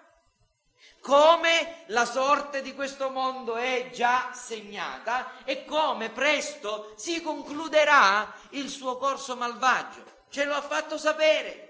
come 1.00 1.84
la 1.86 2.04
sorte 2.04 2.60
di 2.60 2.74
questo 2.74 3.10
mondo 3.10 3.56
è 3.56 3.90
già 3.92 4.30
segnata 4.34 5.44
e 5.44 5.64
come 5.64 6.10
presto 6.10 6.92
si 6.96 7.22
concluderà 7.22 8.32
il 8.50 8.68
suo 8.68 8.98
corso 8.98 9.36
malvagio. 9.36 10.04
Ce 10.28 10.44
lo 10.44 10.54
ha 10.54 10.60
fatto 10.60 10.98
sapere. 10.98 11.67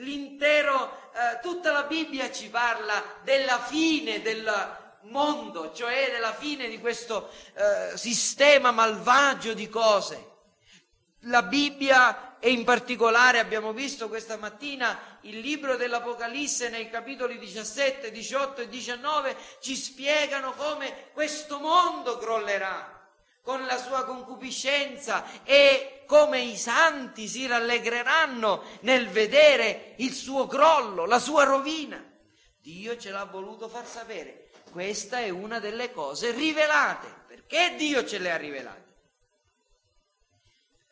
L'intero, 0.00 1.10
eh, 1.12 1.40
tutta 1.40 1.72
la 1.72 1.84
Bibbia 1.84 2.30
ci 2.30 2.48
parla 2.50 3.02
della 3.22 3.58
fine 3.60 4.20
del 4.20 4.50
mondo, 5.02 5.72
cioè 5.72 6.10
della 6.10 6.34
fine 6.34 6.68
di 6.68 6.78
questo 6.78 7.30
eh, 7.54 7.96
sistema 7.96 8.70
malvagio 8.70 9.54
di 9.54 9.68
cose. 9.68 10.34
La 11.20 11.42
Bibbia 11.42 12.38
e 12.38 12.50
in 12.50 12.64
particolare 12.64 13.38
abbiamo 13.38 13.72
visto 13.72 14.08
questa 14.08 14.36
mattina 14.36 15.18
il 15.22 15.38
libro 15.38 15.76
dell'Apocalisse 15.76 16.68
nei 16.68 16.90
capitoli 16.90 17.38
17, 17.38 18.10
18 18.10 18.62
e 18.62 18.68
19 18.68 19.36
ci 19.60 19.74
spiegano 19.74 20.52
come 20.52 21.10
questo 21.12 21.58
mondo 21.58 22.18
crollerà 22.18 22.95
con 23.46 23.64
la 23.64 23.78
sua 23.78 24.04
concupiscenza 24.04 25.44
e 25.44 26.02
come 26.04 26.40
i 26.40 26.56
santi 26.56 27.28
si 27.28 27.46
rallegreranno 27.46 28.64
nel 28.80 29.06
vedere 29.08 29.94
il 29.98 30.12
suo 30.12 30.48
crollo, 30.48 31.06
la 31.06 31.20
sua 31.20 31.44
rovina. 31.44 32.04
Dio 32.60 32.98
ce 32.98 33.12
l'ha 33.12 33.24
voluto 33.24 33.68
far 33.68 33.86
sapere. 33.86 34.50
Questa 34.72 35.20
è 35.20 35.28
una 35.28 35.60
delle 35.60 35.92
cose 35.92 36.32
rivelate. 36.32 37.06
Perché 37.28 37.76
Dio 37.76 38.04
ce 38.04 38.18
le 38.18 38.32
ha 38.32 38.36
rivelate? 38.36 38.86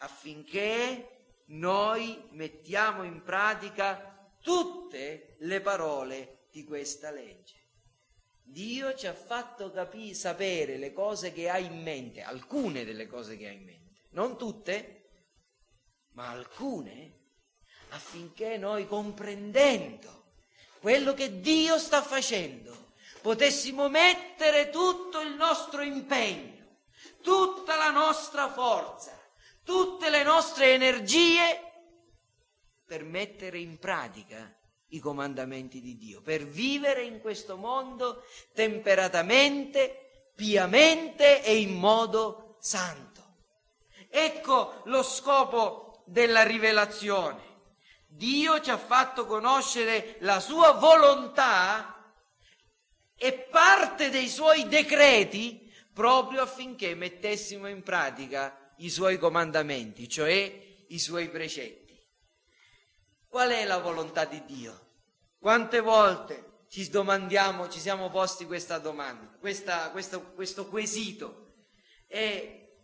affinché 0.05 1.41
noi 1.47 2.29
mettiamo 2.33 3.03
in 3.03 3.23
pratica 3.23 4.33
tutte 4.41 5.37
le 5.41 5.61
parole 5.61 6.47
di 6.51 6.65
questa 6.65 7.11
legge. 7.11 7.63
Dio 8.47 8.95
ci 8.95 9.07
ha 9.07 9.15
fatto 9.15 9.73
capire, 9.73 10.15
sapere 10.15 10.77
le 10.77 10.93
cose 10.93 11.33
che 11.33 11.49
ha 11.49 11.59
in 11.59 11.83
mente, 11.83 12.23
alcune 12.23 12.85
delle 12.85 13.07
cose 13.07 13.37
che 13.37 13.49
ha 13.49 13.51
in 13.51 13.65
mente, 13.65 14.03
non 14.11 14.37
tutte, 14.37 15.09
ma 16.11 16.29
alcune, 16.29 17.23
affinché 17.89 18.57
noi 18.59 18.87
comprendendo 18.87 20.33
quello 20.79 21.15
che 21.15 21.41
Dio 21.41 21.79
sta 21.79 22.03
facendo, 22.03 22.93
potessimo 23.23 23.89
mettere 23.89 24.69
tutto 24.69 25.21
il 25.21 25.35
nostro 25.35 25.83
impegno, 25.83 26.83
tutta 27.23 27.77
la 27.77 27.91
nostra 27.91 28.51
forza, 28.53 29.19
tutte 29.65 30.11
le 30.11 30.23
nostre 30.23 30.75
energie 30.75 31.73
per 32.85 33.03
mettere 33.03 33.59
in 33.59 33.79
pratica 33.79 34.55
i 34.95 34.99
comandamenti 35.01 35.81
di 35.81 35.97
Dio, 35.97 36.21
per 36.23 36.45
vivere 36.45 37.03
in 37.03 37.21
questo 37.21 37.57
mondo 37.57 38.25
temperatamente, 38.53 40.31
piamente 40.35 41.43
e 41.43 41.57
in 41.59 41.75
modo 41.75 42.57
santo. 42.61 43.13
Ecco 44.09 44.83
lo 44.85 45.03
scopo 45.03 46.03
della 46.07 46.43
rivelazione. 46.43 47.53
Dio 48.07 48.61
ci 48.61 48.71
ha 48.71 48.79
fatto 48.79 49.27
conoscere 49.27 50.17
la 50.21 50.39
sua 50.39 50.73
volontà 50.73 52.13
e 53.17 53.33
parte 53.33 54.11
dei 54.11 54.29
suoi 54.29 54.69
decreti 54.69 55.73
proprio 55.93 56.43
affinché 56.43 56.95
mettessimo 56.95 57.67
in 57.67 57.83
pratica 57.83 58.73
i 58.79 58.91
suoi 58.91 59.19
comandamenti, 59.19 60.09
cioè 60.09 60.85
i 60.89 60.99
suoi 60.99 61.29
precetti. 61.29 62.01
Qual 63.29 63.51
è 63.51 63.65
la 63.65 63.79
volontà 63.79 64.25
di 64.25 64.45
Dio? 64.45 64.84
Quante 65.45 65.81
volte 65.81 66.63
ci 66.71 66.89
domandiamo, 66.89 67.69
ci 67.69 67.79
siamo 67.79 68.09
posti 68.09 68.47
questa 68.47 68.79
domanda, 68.79 69.29
questa, 69.39 69.91
questo, 69.91 70.33
questo 70.33 70.69
quesito? 70.69 71.53
E 72.07 72.77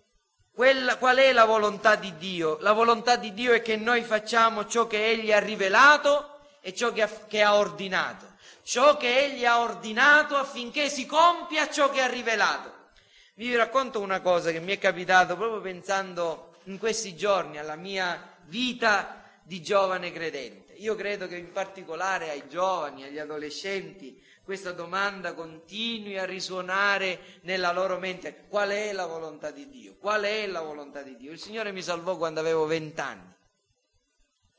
quella, 0.53 0.99
qual 0.99 1.17
è 1.17 1.33
la 1.33 1.47
volontà 1.47 1.95
di 1.97 2.15
Dio? 2.19 2.59
La 2.61 2.73
volontà 2.73 3.17
di 3.17 3.33
Dio 3.33 3.55
è 3.55 3.63
che 3.63 3.77
noi 3.77 4.03
facciamo 4.03 4.67
ciò 4.67 4.87
che 4.87 5.09
Egli 5.09 5.33
ha 5.33 5.39
rivelato 5.39 6.41
e 6.61 6.75
ciò 6.75 6.93
che 6.93 7.01
ha, 7.01 7.09
che 7.09 7.41
ha 7.41 7.57
ordinato. 7.57 8.27
Ciò 8.63 8.99
che 8.99 9.25
Egli 9.25 9.47
ha 9.47 9.61
ordinato 9.63 10.37
affinché 10.37 10.91
si 10.91 11.07
compia 11.07 11.71
ciò 11.71 11.89
che 11.89 12.03
ha 12.03 12.09
rivelato. 12.09 12.91
Vi 13.37 13.57
racconto 13.57 14.01
una 14.01 14.21
cosa 14.21 14.51
che 14.51 14.61
mi 14.61 14.73
è 14.73 14.79
capitato 14.79 15.35
proprio 15.35 15.63
pensando 15.63 16.57
in 16.65 16.79
questi 16.79 17.17
giorni 17.17 17.57
alla 17.57 17.77
mia 17.77 18.37
vita 18.49 19.25
di 19.45 19.63
giovane 19.63 20.13
credente. 20.13 20.70
Io 20.81 20.95
credo 20.95 21.27
che 21.27 21.37
in 21.37 21.53
particolare 21.53 22.31
ai 22.31 22.49
giovani, 22.49 23.05
agli 23.05 23.19
adolescenti, 23.19 24.23
questa 24.43 24.73
domanda 24.73 25.35
continui 25.35 26.19
a 26.19 26.25
risuonare 26.25 27.41
nella 27.43 27.73
loro 27.73 27.99
mente. 27.99 28.47
Qual 28.49 28.71
è 28.71 28.93
la 28.93 29.07
volontà 29.07 29.51
di 29.51 29.69
Dio? 29.69 29.97
Qual 29.97 30.23
è 30.23 30.47
la 30.47 30.61
volontà 30.61 31.03
di 31.03 31.17
Dio? 31.17 31.33
Il 31.33 31.39
Signore 31.39 31.73
mi 31.73 31.83
salvò 31.83 32.17
quando 32.17 32.41
avevo 32.41 32.67
vent'anni 32.67 33.31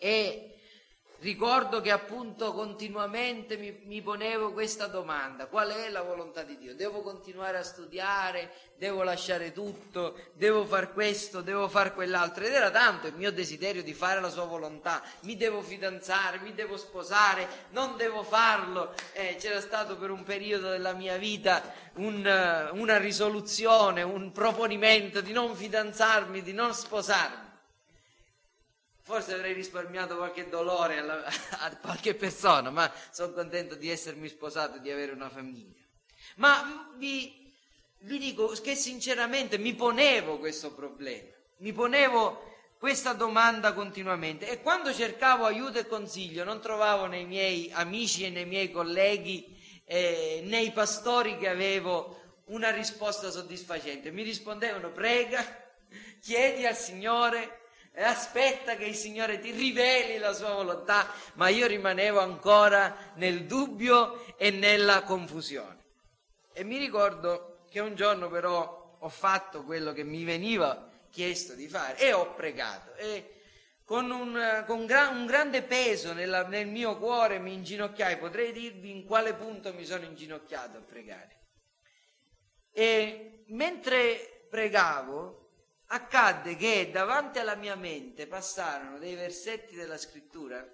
e 0.03 0.50
ricordo 1.21 1.81
che 1.81 1.91
appunto 1.91 2.51
continuamente 2.51 3.55
mi, 3.57 3.79
mi, 3.85 4.01
ponevo 4.01 4.51
questa 4.51 4.87
domanda, 4.87 5.45
qual 5.45 5.69
è 5.69 5.89
la 5.89 6.01
volontà 6.01 6.43
di 6.43 6.57
Dio? 6.57 6.75
Devo 6.75 7.01
continuare 7.01 7.57
a 7.57 7.63
studiare, 7.63 8.51
devo 8.75 9.03
lasciare 9.03 9.51
tutto, 9.51 10.15
devo 10.33 10.65
far 10.65 10.91
questo, 10.93 11.41
devo 11.41 11.69
far 11.69 11.93
quell'altro. 11.93 12.43
Ed 12.43 12.53
era 12.53 12.71
tanto 12.71 13.07
il 13.07 13.15
mio 13.15 13.31
desiderio 13.31 13.83
di 13.83 13.93
fare 13.93 14.19
la 14.19 14.29
sua 14.29 14.45
volontà. 14.45 15.03
Mi 15.21 15.37
devo 15.37 15.61
fidanzare, 15.61 16.39
mi 16.39 16.53
devo 16.53 16.77
sposare, 16.77 17.47
non 17.69 17.95
devo 17.97 18.23
farlo. 18.23 18.93
Eh, 19.13 19.35
c'era 19.39 19.61
stato 19.61 19.97
per 19.97 20.09
un 20.09 20.23
periodo 20.23 20.69
della 20.69 20.93
mia 20.93 21.17
vita 21.17 21.61
un, 21.95 22.69
una 22.73 22.97
risoluzione, 22.97 24.01
un 24.01 24.31
proponimento 24.31 25.21
di 25.21 25.33
non 25.33 25.55
fidanzarmi, 25.55 26.41
di 26.41 26.53
non 26.53 26.73
sposarmi. 26.73 27.49
Forse 29.11 29.33
avrei 29.33 29.51
risparmiato 29.51 30.15
qualche 30.15 30.47
dolore 30.47 30.99
alla, 30.99 31.25
a 31.59 31.75
qualche 31.75 32.15
persona, 32.15 32.69
ma 32.69 32.89
sono 33.11 33.33
contento 33.33 33.75
di 33.75 33.89
essermi 33.89 34.29
sposato 34.29 34.77
e 34.77 34.79
di 34.79 34.89
avere 34.89 35.11
una 35.11 35.29
famiglia. 35.29 35.81
Ma 36.35 36.89
vi, 36.95 37.53
vi 38.03 38.17
dico 38.17 38.47
che 38.61 38.73
sinceramente 38.73 39.57
mi 39.57 39.73
ponevo 39.75 40.37
questo 40.37 40.73
problema, 40.73 41.27
mi 41.57 41.73
ponevo 41.73 42.41
questa 42.79 43.11
domanda 43.11 43.73
continuamente 43.73 44.47
e 44.47 44.61
quando 44.61 44.93
cercavo 44.93 45.43
aiuto 45.43 45.77
e 45.77 45.87
consiglio 45.87 46.45
non 46.45 46.61
trovavo 46.61 47.05
nei 47.07 47.25
miei 47.25 47.69
amici 47.73 48.23
e 48.23 48.29
nei 48.29 48.45
miei 48.45 48.71
colleghi, 48.71 49.61
eh, 49.83 50.39
nei 50.45 50.71
pastori 50.71 51.37
che 51.37 51.49
avevo 51.49 52.43
una 52.45 52.71
risposta 52.71 53.29
soddisfacente. 53.29 54.09
Mi 54.09 54.23
rispondevano 54.23 54.89
prega, 54.93 55.45
chiedi 56.21 56.65
al 56.65 56.77
Signore 56.77 57.59
e 57.93 58.03
aspetta 58.03 58.75
che 58.75 58.85
il 58.85 58.95
Signore 58.95 59.39
ti 59.39 59.51
riveli 59.51 60.17
la 60.17 60.33
sua 60.33 60.53
volontà, 60.53 61.07
ma 61.33 61.49
io 61.49 61.67
rimanevo 61.67 62.19
ancora 62.19 63.13
nel 63.15 63.45
dubbio 63.45 64.35
e 64.37 64.49
nella 64.49 65.03
confusione. 65.03 65.79
E 66.53 66.63
mi 66.63 66.77
ricordo 66.77 67.65
che 67.69 67.79
un 67.79 67.95
giorno 67.95 68.29
però 68.29 68.97
ho 68.99 69.09
fatto 69.09 69.63
quello 69.63 69.93
che 69.93 70.03
mi 70.03 70.23
veniva 70.23 70.89
chiesto 71.09 71.53
di 71.53 71.67
fare 71.67 71.97
e 71.97 72.13
ho 72.13 72.33
pregato 72.33 72.93
e 72.95 73.41
con 73.83 74.09
un, 74.09 74.63
con 74.65 74.85
gra- 74.85 75.09
un 75.09 75.25
grande 75.25 75.63
peso 75.63 76.13
nella, 76.13 76.47
nel 76.47 76.67
mio 76.67 76.97
cuore 76.97 77.39
mi 77.39 77.53
inginocchiai, 77.53 78.17
potrei 78.17 78.53
dirvi 78.53 78.89
in 78.89 79.03
quale 79.03 79.33
punto 79.33 79.73
mi 79.73 79.83
sono 79.83 80.05
inginocchiato 80.05 80.77
a 80.77 80.81
pregare. 80.81 81.39
E 82.71 83.43
mentre 83.47 84.45
pregavo 84.49 85.40
accadde 85.93 86.55
che 86.55 86.89
davanti 86.91 87.39
alla 87.39 87.55
mia 87.55 87.75
mente 87.75 88.25
passarono 88.25 88.97
dei 88.97 89.15
versetti 89.15 89.75
della 89.75 89.97
scrittura 89.97 90.65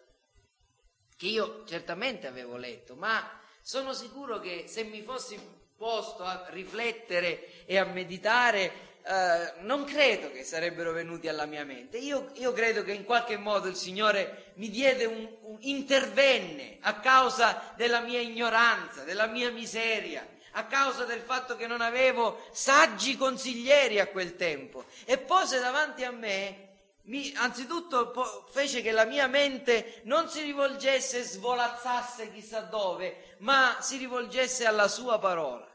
che 1.15 1.25
io 1.25 1.63
certamente 1.65 2.27
avevo 2.27 2.58
letto, 2.58 2.95
ma 2.95 3.27
sono 3.62 3.93
sicuro 3.93 4.39
che 4.39 4.65
se 4.67 4.84
mi 4.84 5.01
fossi 5.01 5.39
posto 5.75 6.23
a 6.23 6.45
riflettere 6.49 7.65
e 7.65 7.77
a 7.77 7.86
meditare, 7.86 8.71
eh, 9.03 9.53
non 9.62 9.84
credo 9.86 10.32
che 10.32 10.43
sarebbero 10.43 10.91
venuti 10.91 11.27
alla 11.27 11.45
mia 11.45 11.65
mente. 11.65 11.97
Io, 11.97 12.32
io, 12.36 12.53
credo 12.53 12.84
che 12.84 12.91
in 12.91 13.03
qualche 13.03 13.38
modo 13.38 13.67
il 13.67 13.75
Signore 13.75 14.51
mi 14.56 14.69
diede 14.69 15.06
un, 15.06 15.27
un 15.41 15.58
intervenne 15.62 16.77
a 16.82 16.99
causa 16.99 17.73
della 17.75 18.01
mia 18.01 18.19
ignoranza, 18.19 19.03
della 19.03 19.25
mia 19.25 19.49
miseria, 19.49 20.27
a 20.58 20.65
causa 20.65 21.06
del 21.06 21.22
fatto 21.22 21.56
che 21.56 21.67
non 21.67 21.82
avevo 21.82 22.43
saggi 22.52 23.15
consiglieri 23.15 24.00
a 24.00 24.08
quel 24.08 24.36
tempo 24.36 24.86
e 25.06 25.20
pose 25.20 25.60
davanti 25.60 26.04
a 26.04 26.12
me 26.12 26.65
mi, 27.04 27.32
anzitutto 27.38 28.10
po- 28.10 28.48
fece 28.50 28.82
che 28.82 28.91
la 28.91 29.06
mia 29.06 29.28
mente 29.28 30.02
non 30.06 30.28
si 30.28 30.41
rivolgesse 30.41 31.22
svolazzasse 31.22 32.32
chissà 32.34 32.62
dove, 32.62 33.36
ma 33.39 33.78
si 33.80 33.98
rivolgesse 33.98 34.65
alla 34.65 34.88
sua 34.88 35.17
parola. 35.20 35.65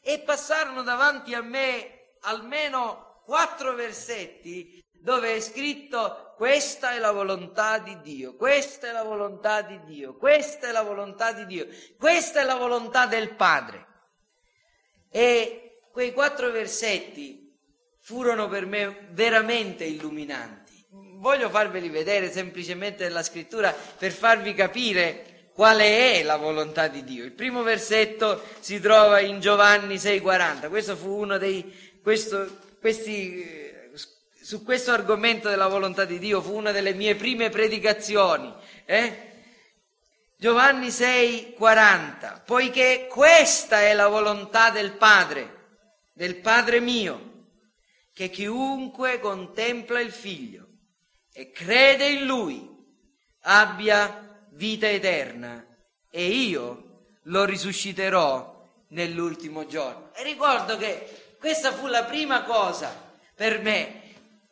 E 0.00 0.20
passarono 0.20 0.82
davanti 0.82 1.34
a 1.34 1.42
me 1.42 2.14
almeno 2.20 3.22
quattro 3.26 3.74
versetti 3.74 4.82
dove 4.92 5.34
è 5.34 5.40
scritto 5.40 6.32
questa 6.36 6.92
è 6.92 6.98
la 6.98 7.10
volontà 7.10 7.78
di 7.78 8.00
Dio, 8.00 8.36
questa 8.36 8.88
è 8.88 8.92
la 8.92 9.02
volontà 9.02 9.62
di 9.62 9.82
Dio, 9.84 10.16
questa 10.16 10.68
è 10.68 10.72
la 10.72 10.82
volontà 10.82 11.32
di 11.32 11.44
Dio, 11.44 11.66
questa 11.98 12.40
è 12.40 12.44
la 12.44 12.54
volontà 12.54 13.06
del 13.06 13.34
Padre. 13.34 13.90
E 15.12 15.82
quei 15.92 16.12
quattro 16.12 16.50
versetti 16.50 17.54
furono 18.00 18.48
per 18.48 18.66
me 18.66 19.06
veramente 19.10 19.84
illuminanti 19.84 20.72
voglio 21.22 21.48
farveli 21.48 21.88
vedere 21.88 22.32
semplicemente 22.32 23.04
nella 23.04 23.22
scrittura 23.22 23.72
per 23.72 24.10
farvi 24.10 24.54
capire 24.54 25.50
quale 25.54 26.14
è 26.14 26.22
la 26.24 26.36
volontà 26.36 26.88
di 26.88 27.04
Dio. 27.04 27.24
Il 27.24 27.32
primo 27.32 27.62
versetto 27.62 28.42
si 28.58 28.80
trova 28.80 29.20
in 29.20 29.38
Giovanni 29.38 29.94
6,40. 29.96 30.68
Questo 30.68 30.96
fu 30.96 31.20
uno 31.20 31.38
dei. 31.38 31.90
Questo, 32.02 32.58
questi, 32.80 33.46
su 34.42 34.64
questo 34.64 34.90
argomento 34.90 35.48
della 35.48 35.68
volontà 35.68 36.04
di 36.04 36.18
Dio 36.18 36.42
fu 36.42 36.56
una 36.56 36.72
delle 36.72 36.92
mie 36.92 37.14
prime 37.14 37.50
predicazioni. 37.50 38.52
Eh? 38.84 39.30
Giovanni 40.42 40.88
6,40. 40.88 42.42
Poiché 42.44 43.06
questa 43.08 43.82
è 43.82 43.94
la 43.94 44.08
volontà 44.08 44.70
del 44.70 44.90
Padre, 44.90 45.76
del 46.12 46.34
Padre 46.40 46.80
mio, 46.80 47.44
che 48.12 48.28
chiunque 48.28 49.20
contempla 49.20 50.00
il 50.00 50.10
Figlio 50.10 50.66
e 51.32 51.52
crede 51.52 52.08
in 52.08 52.24
Lui 52.26 52.68
abbia 53.42 54.44
vita 54.54 54.88
eterna 54.88 55.64
e 56.10 56.26
io 56.26 57.10
lo 57.22 57.44
risusciterò 57.44 58.68
nell'ultimo 58.88 59.68
giorno. 59.68 60.10
E 60.12 60.24
ricordo 60.24 60.76
che 60.76 61.36
questa 61.38 61.70
fu 61.70 61.86
la 61.86 62.02
prima 62.02 62.42
cosa 62.42 62.92
per 63.32 63.60
me 63.60 64.00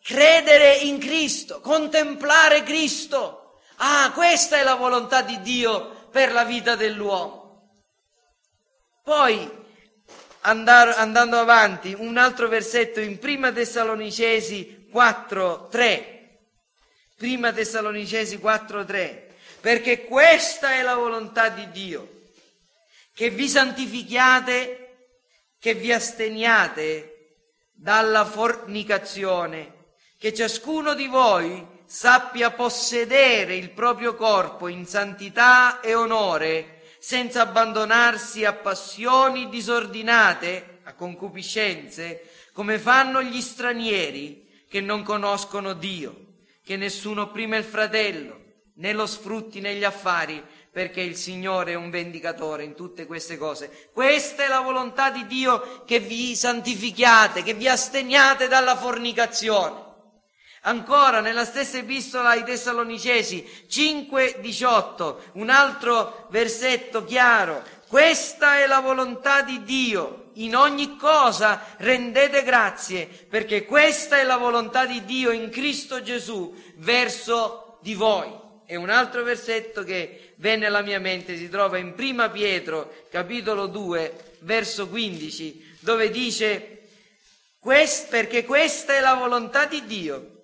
credere 0.00 0.72
in 0.72 1.00
Cristo, 1.00 1.60
contemplare 1.60 2.62
Cristo. 2.62 3.39
Ah, 3.82 4.12
questa 4.12 4.58
è 4.58 4.62
la 4.62 4.74
volontà 4.74 5.22
di 5.22 5.40
Dio 5.40 6.08
per 6.10 6.32
la 6.32 6.44
vita 6.44 6.76
dell'uomo. 6.76 7.78
Poi, 9.02 9.50
andar, 10.40 10.98
andando 10.98 11.38
avanti, 11.38 11.94
un 11.96 12.18
altro 12.18 12.48
versetto 12.48 13.00
in 13.00 13.18
Prima 13.18 13.50
Tessalonicesi 13.52 14.88
4, 14.90 15.68
3. 15.68 16.38
Prima 17.16 17.52
Tessalonicesi 17.52 18.38
4, 18.38 18.84
3. 18.84 19.34
Perché 19.60 20.04
questa 20.04 20.72
è 20.74 20.82
la 20.82 20.94
volontà 20.94 21.48
di 21.48 21.70
Dio, 21.70 22.24
che 23.14 23.30
vi 23.30 23.48
santifichiate, 23.48 24.76
che 25.58 25.74
vi 25.74 25.90
asteniate 25.90 27.36
dalla 27.72 28.26
fornicazione 28.26 29.78
che 30.20 30.34
ciascuno 30.34 30.92
di 30.92 31.06
voi 31.06 31.66
sappia 31.92 32.52
possedere 32.52 33.56
il 33.56 33.70
proprio 33.70 34.14
corpo 34.14 34.68
in 34.68 34.86
santità 34.86 35.80
e 35.80 35.92
onore, 35.92 36.82
senza 37.00 37.40
abbandonarsi 37.42 38.44
a 38.44 38.52
passioni 38.52 39.48
disordinate, 39.48 40.78
a 40.84 40.94
concupiscenze, 40.94 42.28
come 42.52 42.78
fanno 42.78 43.20
gli 43.20 43.40
stranieri 43.40 44.62
che 44.68 44.80
non 44.80 45.02
conoscono 45.02 45.72
Dio, 45.72 46.26
che 46.64 46.76
nessuno 46.76 47.22
opprime 47.22 47.56
il 47.56 47.64
fratello, 47.64 48.40
né 48.74 48.92
lo 48.92 49.06
sfrutti 49.06 49.58
negli 49.58 49.82
affari, 49.82 50.40
perché 50.70 51.00
il 51.00 51.16
Signore 51.16 51.72
è 51.72 51.74
un 51.74 51.90
vendicatore 51.90 52.62
in 52.62 52.76
tutte 52.76 53.04
queste 53.04 53.36
cose. 53.36 53.88
Questa 53.92 54.44
è 54.44 54.48
la 54.48 54.60
volontà 54.60 55.10
di 55.10 55.26
Dio 55.26 55.82
che 55.84 55.98
vi 55.98 56.36
santifichiate, 56.36 57.42
che 57.42 57.54
vi 57.54 57.66
asteniate 57.66 58.46
dalla 58.46 58.76
fornicazione. 58.76 59.88
Ancora 60.62 61.20
nella 61.20 61.46
stessa 61.46 61.78
epistola 61.78 62.30
ai 62.30 62.44
Tessalonicesi 62.44 63.48
5:18, 63.66 65.30
un 65.34 65.48
altro 65.48 66.26
versetto 66.28 67.02
chiaro. 67.02 67.62
Questa 67.88 68.58
è 68.58 68.66
la 68.66 68.80
volontà 68.80 69.40
di 69.40 69.62
Dio. 69.62 70.32
In 70.34 70.54
ogni 70.54 70.98
cosa 70.98 71.64
rendete 71.78 72.42
grazie, 72.42 73.06
perché 73.06 73.64
questa 73.64 74.18
è 74.18 74.22
la 74.22 74.36
volontà 74.36 74.84
di 74.84 75.02
Dio 75.06 75.30
in 75.30 75.48
Cristo 75.48 76.02
Gesù 76.02 76.54
verso 76.76 77.78
di 77.80 77.94
voi. 77.94 78.30
E 78.66 78.76
un 78.76 78.90
altro 78.90 79.22
versetto 79.22 79.82
che 79.82 80.34
venne 80.36 80.66
alla 80.66 80.82
mia 80.82 81.00
mente 81.00 81.38
si 81.38 81.48
trova 81.48 81.78
in 81.78 81.94
Prima 81.94 82.28
Pietro, 82.28 83.06
capitolo 83.10 83.66
2, 83.66 84.36
verso 84.40 84.88
15, 84.88 85.76
dove 85.80 86.10
dice, 86.10 86.82
perché 88.10 88.44
questa 88.44 88.92
è 88.92 89.00
la 89.00 89.14
volontà 89.14 89.64
di 89.64 89.86
Dio 89.86 90.34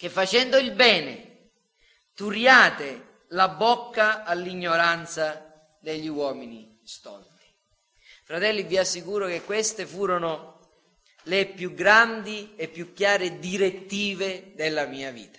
che 0.00 0.08
facendo 0.08 0.56
il 0.56 0.70
bene 0.70 1.50
turiate 2.14 3.24
la 3.32 3.48
bocca 3.48 4.24
all'ignoranza 4.24 5.76
degli 5.78 6.08
uomini 6.08 6.80
stolti. 6.82 7.44
Fratelli, 8.24 8.62
vi 8.62 8.78
assicuro 8.78 9.26
che 9.26 9.42
queste 9.42 9.84
furono 9.84 10.70
le 11.24 11.44
più 11.48 11.74
grandi 11.74 12.54
e 12.56 12.68
più 12.68 12.94
chiare 12.94 13.38
direttive 13.40 14.52
della 14.54 14.86
mia 14.86 15.10
vita. 15.10 15.38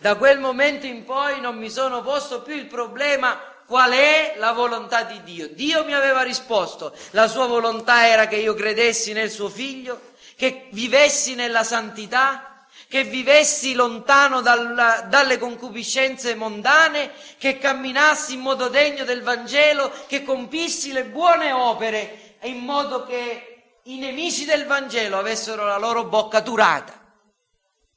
Da 0.00 0.16
quel 0.16 0.38
momento 0.38 0.84
in 0.84 1.04
poi 1.04 1.40
non 1.40 1.56
mi 1.56 1.70
sono 1.70 2.02
posto 2.02 2.42
più 2.42 2.54
il 2.54 2.66
problema 2.66 3.40
qual 3.66 3.92
è 3.92 4.34
la 4.36 4.52
volontà 4.52 5.04
di 5.04 5.22
Dio. 5.22 5.48
Dio 5.48 5.82
mi 5.86 5.94
aveva 5.94 6.20
risposto, 6.20 6.94
la 7.12 7.26
sua 7.26 7.46
volontà 7.46 8.06
era 8.06 8.26
che 8.26 8.36
io 8.36 8.52
credessi 8.52 9.14
nel 9.14 9.30
suo 9.30 9.48
figlio, 9.48 10.12
che 10.36 10.68
vivessi 10.72 11.34
nella 11.34 11.64
santità, 11.64 12.51
che 12.92 13.04
vivessi 13.04 13.72
lontano 13.72 14.42
dal, 14.42 15.06
dalle 15.08 15.38
concupiscenze 15.38 16.34
mondane, 16.34 17.10
che 17.38 17.56
camminassi 17.56 18.34
in 18.34 18.40
modo 18.40 18.68
degno 18.68 19.04
del 19.04 19.22
Vangelo, 19.22 19.90
che 20.06 20.22
compissi 20.22 20.92
le 20.92 21.06
buone 21.06 21.52
opere 21.52 22.36
in 22.42 22.58
modo 22.58 23.06
che 23.06 23.78
i 23.84 23.96
nemici 23.96 24.44
del 24.44 24.66
Vangelo 24.66 25.16
avessero 25.16 25.64
la 25.64 25.78
loro 25.78 26.04
bocca 26.04 26.42
turata. 26.42 26.92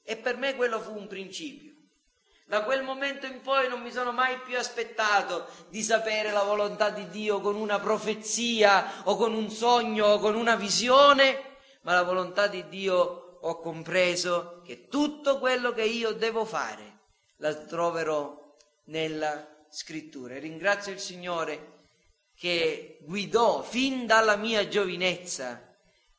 E 0.01 0.15
per 0.15 0.37
me 0.37 0.55
quello 0.55 0.79
fu 0.79 0.95
un 0.95 1.07
principio. 1.07 1.73
Da 2.45 2.63
quel 2.63 2.81
momento 2.81 3.25
in 3.25 3.41
poi 3.41 3.67
non 3.67 3.81
mi 3.81 3.91
sono 3.91 4.13
mai 4.13 4.39
più 4.45 4.57
aspettato 4.57 5.47
di 5.67 5.83
sapere 5.83 6.31
la 6.31 6.43
volontà 6.43 6.89
di 6.89 7.09
Dio 7.09 7.41
con 7.41 7.55
una 7.55 7.81
profezia 7.81 9.03
o 9.03 9.17
con 9.17 9.33
un 9.33 9.49
sogno 9.49 10.05
o 10.05 10.19
con 10.19 10.35
una 10.35 10.55
visione, 10.55 11.57
ma 11.81 11.95
la 11.95 12.03
volontà 12.03 12.47
di 12.47 12.69
Dio 12.69 13.24
ho 13.47 13.59
compreso 13.59 14.61
che 14.65 14.87
tutto 14.87 15.37
quello 15.37 15.71
che 15.71 15.83
io 15.83 16.13
devo 16.13 16.45
fare 16.45 16.99
la 17.37 17.53
troverò 17.53 18.55
nella 18.85 19.65
scrittura. 19.69 20.35
E 20.35 20.39
ringrazio 20.39 20.91
il 20.91 20.99
Signore 20.99 21.73
che 22.35 22.99
guidò 23.01 23.61
fin 23.61 24.07
dalla 24.07 24.35
mia 24.35 24.67
giovinezza 24.67 25.61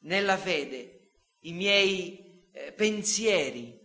nella 0.00 0.36
fede 0.36 1.10
i 1.40 1.52
miei 1.52 2.48
eh, 2.52 2.72
pensieri 2.72 3.76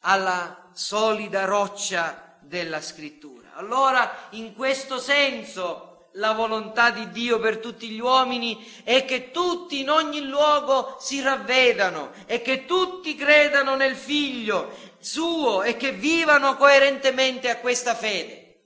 alla 0.00 0.70
solida 0.74 1.46
roccia 1.46 2.38
della 2.42 2.82
scrittura. 2.82 3.54
Allora, 3.54 4.28
in 4.30 4.54
questo 4.54 4.98
senso, 4.98 5.89
la 6.20 6.32
volontà 6.32 6.90
di 6.90 7.10
Dio 7.10 7.40
per 7.40 7.58
tutti 7.58 7.88
gli 7.88 7.98
uomini 7.98 8.70
è 8.84 9.06
che 9.06 9.30
tutti 9.30 9.80
in 9.80 9.88
ogni 9.88 10.20
luogo 10.20 10.96
si 11.00 11.20
ravvedano 11.22 12.12
e 12.26 12.42
che 12.42 12.66
tutti 12.66 13.16
credano 13.16 13.74
nel 13.74 13.96
Figlio 13.96 14.70
suo 15.00 15.62
e 15.62 15.78
che 15.78 15.92
vivano 15.92 16.56
coerentemente 16.56 17.48
a 17.48 17.56
questa 17.56 17.94
fede. 17.94 18.58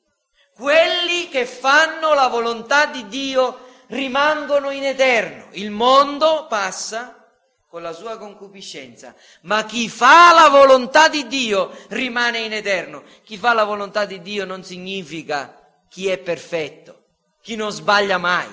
Quelli 0.52 1.28
che 1.28 1.46
fanno 1.46 2.12
la 2.12 2.26
volontà 2.26 2.86
di 2.86 3.06
Dio 3.06 3.60
rimangono 3.86 4.70
in 4.70 4.84
eterno. 4.84 5.46
Il 5.52 5.70
mondo 5.70 6.46
passa 6.48 7.24
con 7.68 7.82
la 7.82 7.92
sua 7.92 8.18
concupiscenza, 8.18 9.14
ma 9.42 9.64
chi 9.64 9.88
fa 9.88 10.32
la 10.32 10.48
volontà 10.48 11.08
di 11.08 11.26
Dio 11.28 11.70
rimane 11.88 12.38
in 12.38 12.52
eterno. 12.52 13.04
Chi 13.22 13.36
fa 13.36 13.52
la 13.52 13.64
volontà 13.64 14.04
di 14.04 14.20
Dio 14.22 14.44
non 14.44 14.64
significa 14.64 15.56
chi 15.88 16.08
è 16.08 16.18
perfetto 16.18 17.02
chi 17.44 17.56
non 17.56 17.70
sbaglia 17.70 18.16
mai. 18.16 18.50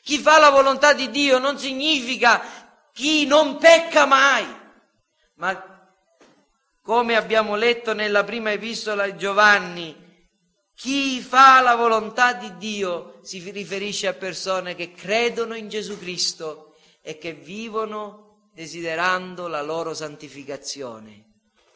Chi 0.00 0.18
fa 0.18 0.38
la 0.38 0.50
volontà 0.50 0.92
di 0.92 1.10
Dio 1.10 1.38
non 1.38 1.58
significa 1.58 2.40
chi 2.92 3.26
non 3.26 3.58
pecca 3.58 4.06
mai, 4.06 4.46
ma 5.34 5.90
come 6.82 7.16
abbiamo 7.16 7.56
letto 7.56 7.94
nella 7.94 8.22
prima 8.22 8.52
epistola 8.52 9.06
di 9.06 9.18
Giovanni, 9.18 10.24
chi 10.72 11.20
fa 11.20 11.60
la 11.60 11.74
volontà 11.74 12.32
di 12.34 12.56
Dio 12.58 13.18
si 13.22 13.40
riferisce 13.50 14.06
a 14.06 14.14
persone 14.14 14.76
che 14.76 14.92
credono 14.92 15.56
in 15.56 15.68
Gesù 15.68 15.98
Cristo 15.98 16.76
e 17.02 17.18
che 17.18 17.32
vivono 17.32 18.50
desiderando 18.54 19.48
la 19.48 19.62
loro 19.62 19.94
santificazione, 19.94 21.24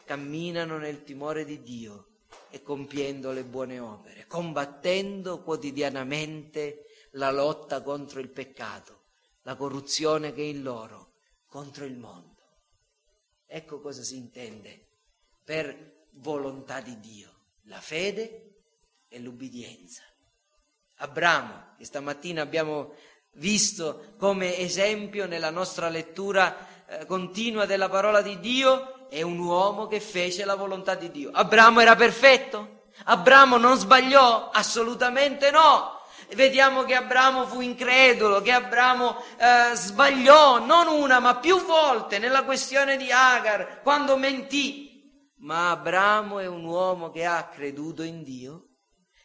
camminano 0.05 0.77
nel 0.77 1.03
timore 1.03 1.43
di 1.43 1.61
Dio 1.61 2.05
e 2.51 2.61
compiendo 2.61 3.31
le 3.31 3.43
buone 3.43 3.79
opere, 3.79 4.27
combattendo 4.27 5.41
quotidianamente 5.41 6.85
la 7.11 7.31
lotta 7.31 7.81
contro 7.81 8.19
il 8.19 8.29
peccato, 8.29 9.05
la 9.43 9.55
corruzione 9.55 10.33
che 10.33 10.41
è 10.41 10.45
in 10.45 10.61
loro, 10.61 11.13
contro 11.47 11.85
il 11.85 11.97
mondo. 11.97 12.29
Ecco 13.47 13.81
cosa 13.81 14.03
si 14.03 14.15
intende 14.15 14.87
per 15.43 16.05
volontà 16.11 16.81
di 16.81 16.99
Dio, 16.99 17.29
la 17.63 17.79
fede 17.79 18.63
e 19.07 19.19
l'ubbidienza. 19.19 20.03
Abramo, 20.97 21.73
che 21.77 21.85
stamattina 21.85 22.41
abbiamo 22.41 22.93
visto 23.33 24.13
come 24.17 24.57
esempio 24.57 25.25
nella 25.25 25.49
nostra 25.49 25.89
lettura 25.89 26.85
eh, 26.85 27.05
continua 27.05 27.65
della 27.65 27.89
parola 27.89 28.21
di 28.21 28.39
Dio, 28.39 29.00
è 29.11 29.23
un 29.23 29.39
uomo 29.39 29.87
che 29.87 29.99
fece 29.99 30.45
la 30.45 30.55
volontà 30.55 30.95
di 30.95 31.11
Dio. 31.11 31.31
Abramo 31.33 31.81
era 31.81 31.97
perfetto? 31.97 32.83
Abramo 33.03 33.57
non 33.57 33.75
sbagliò? 33.77 34.49
Assolutamente 34.51 35.51
no. 35.51 35.99
Vediamo 36.33 36.83
che 36.83 36.95
Abramo 36.95 37.45
fu 37.45 37.59
incredulo, 37.59 38.39
che 38.39 38.53
Abramo 38.53 39.17
eh, 39.35 39.75
sbagliò 39.75 40.65
non 40.65 40.87
una 40.87 41.19
ma 41.19 41.35
più 41.35 41.61
volte 41.65 42.19
nella 42.19 42.45
questione 42.45 42.95
di 42.95 43.11
Agar, 43.11 43.81
quando 43.81 44.15
mentì. 44.15 45.11
Ma 45.39 45.71
Abramo 45.71 46.39
è 46.39 46.47
un 46.47 46.63
uomo 46.63 47.09
che 47.09 47.25
ha 47.25 47.49
creduto 47.49 48.03
in 48.03 48.23
Dio 48.23 48.67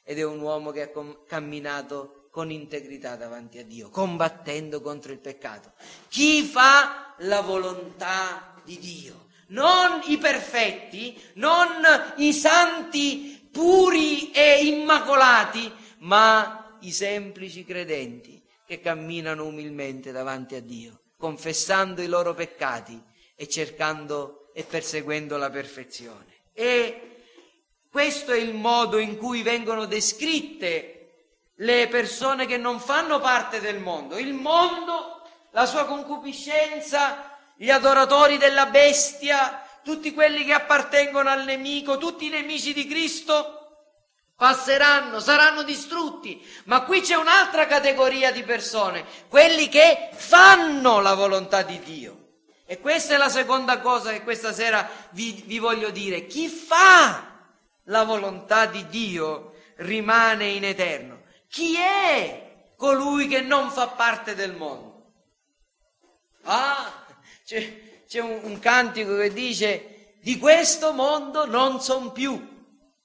ed 0.02 0.18
è 0.18 0.24
un 0.24 0.40
uomo 0.40 0.72
che 0.72 0.82
ha 0.82 0.90
com- 0.90 1.24
camminato 1.28 2.28
con 2.32 2.50
integrità 2.50 3.14
davanti 3.14 3.58
a 3.58 3.64
Dio, 3.64 3.88
combattendo 3.88 4.80
contro 4.80 5.12
il 5.12 5.20
peccato. 5.20 5.74
Chi 6.08 6.42
fa 6.42 7.14
la 7.18 7.40
volontà 7.40 8.56
di 8.64 8.80
Dio? 8.80 9.25
Non 9.48 10.02
i 10.06 10.18
perfetti, 10.18 11.20
non 11.34 11.68
i 12.16 12.32
santi 12.32 13.48
puri 13.50 14.30
e 14.32 14.66
immacolati, 14.66 15.72
ma 15.98 16.76
i 16.80 16.92
semplici 16.92 17.64
credenti 17.64 18.42
che 18.66 18.80
camminano 18.80 19.44
umilmente 19.44 20.12
davanti 20.12 20.54
a 20.56 20.60
Dio, 20.60 21.00
confessando 21.16 22.02
i 22.02 22.06
loro 22.06 22.34
peccati 22.34 23.00
e 23.34 23.48
cercando 23.48 24.50
e 24.52 24.64
perseguendo 24.64 25.36
la 25.36 25.50
perfezione. 25.50 26.34
E 26.52 27.20
questo 27.90 28.32
è 28.32 28.38
il 28.38 28.54
modo 28.54 28.98
in 28.98 29.16
cui 29.16 29.42
vengono 29.42 29.86
descritte 29.86 30.92
le 31.56 31.88
persone 31.88 32.46
che 32.46 32.56
non 32.56 32.80
fanno 32.80 33.20
parte 33.20 33.60
del 33.60 33.78
mondo. 33.78 34.18
Il 34.18 34.34
mondo, 34.34 35.22
la 35.52 35.64
sua 35.64 35.86
concupiscenza, 35.86 37.35
gli 37.56 37.70
adoratori 37.70 38.38
della 38.38 38.66
bestia, 38.66 39.66
tutti 39.82 40.12
quelli 40.12 40.44
che 40.44 40.52
appartengono 40.52 41.30
al 41.30 41.44
nemico, 41.44 41.96
tutti 41.96 42.26
i 42.26 42.30
nemici 42.30 42.72
di 42.72 42.86
Cristo 42.86 43.56
passeranno, 44.36 45.20
saranno 45.20 45.62
distrutti. 45.62 46.44
Ma 46.64 46.82
qui 46.82 47.00
c'è 47.00 47.16
un'altra 47.16 47.66
categoria 47.66 48.30
di 48.30 48.42
persone, 48.42 49.04
quelli 49.28 49.68
che 49.68 50.10
fanno 50.12 51.00
la 51.00 51.14
volontà 51.14 51.62
di 51.62 51.78
Dio. 51.80 52.24
E 52.66 52.80
questa 52.80 53.14
è 53.14 53.16
la 53.16 53.28
seconda 53.28 53.78
cosa 53.80 54.10
che 54.10 54.22
questa 54.22 54.52
sera 54.52 54.88
vi, 55.10 55.42
vi 55.46 55.58
voglio 55.58 55.90
dire. 55.90 56.26
Chi 56.26 56.48
fa 56.48 57.34
la 57.84 58.02
volontà 58.02 58.66
di 58.66 58.86
Dio 58.88 59.54
rimane 59.76 60.46
in 60.48 60.64
eterno. 60.64 61.22
Chi 61.48 61.76
è 61.76 62.72
colui 62.76 63.28
che 63.28 63.40
non 63.40 63.70
fa 63.70 63.86
parte 63.86 64.34
del 64.34 64.54
mondo? 64.54 65.12
Ah, 66.42 67.05
c'è, 67.46 68.02
c'è 68.08 68.18
un, 68.18 68.40
un 68.42 68.58
cantico 68.58 69.16
che 69.16 69.32
dice 69.32 70.16
di 70.20 70.36
questo 70.36 70.92
mondo 70.92 71.46
non 71.46 71.80
son 71.80 72.10
più. 72.10 72.54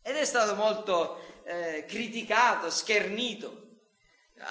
Ed 0.02 0.16
è 0.16 0.26
stato 0.26 0.56
molto 0.56 1.22
eh, 1.46 1.86
criticato, 1.88 2.72
schernito. 2.72 3.60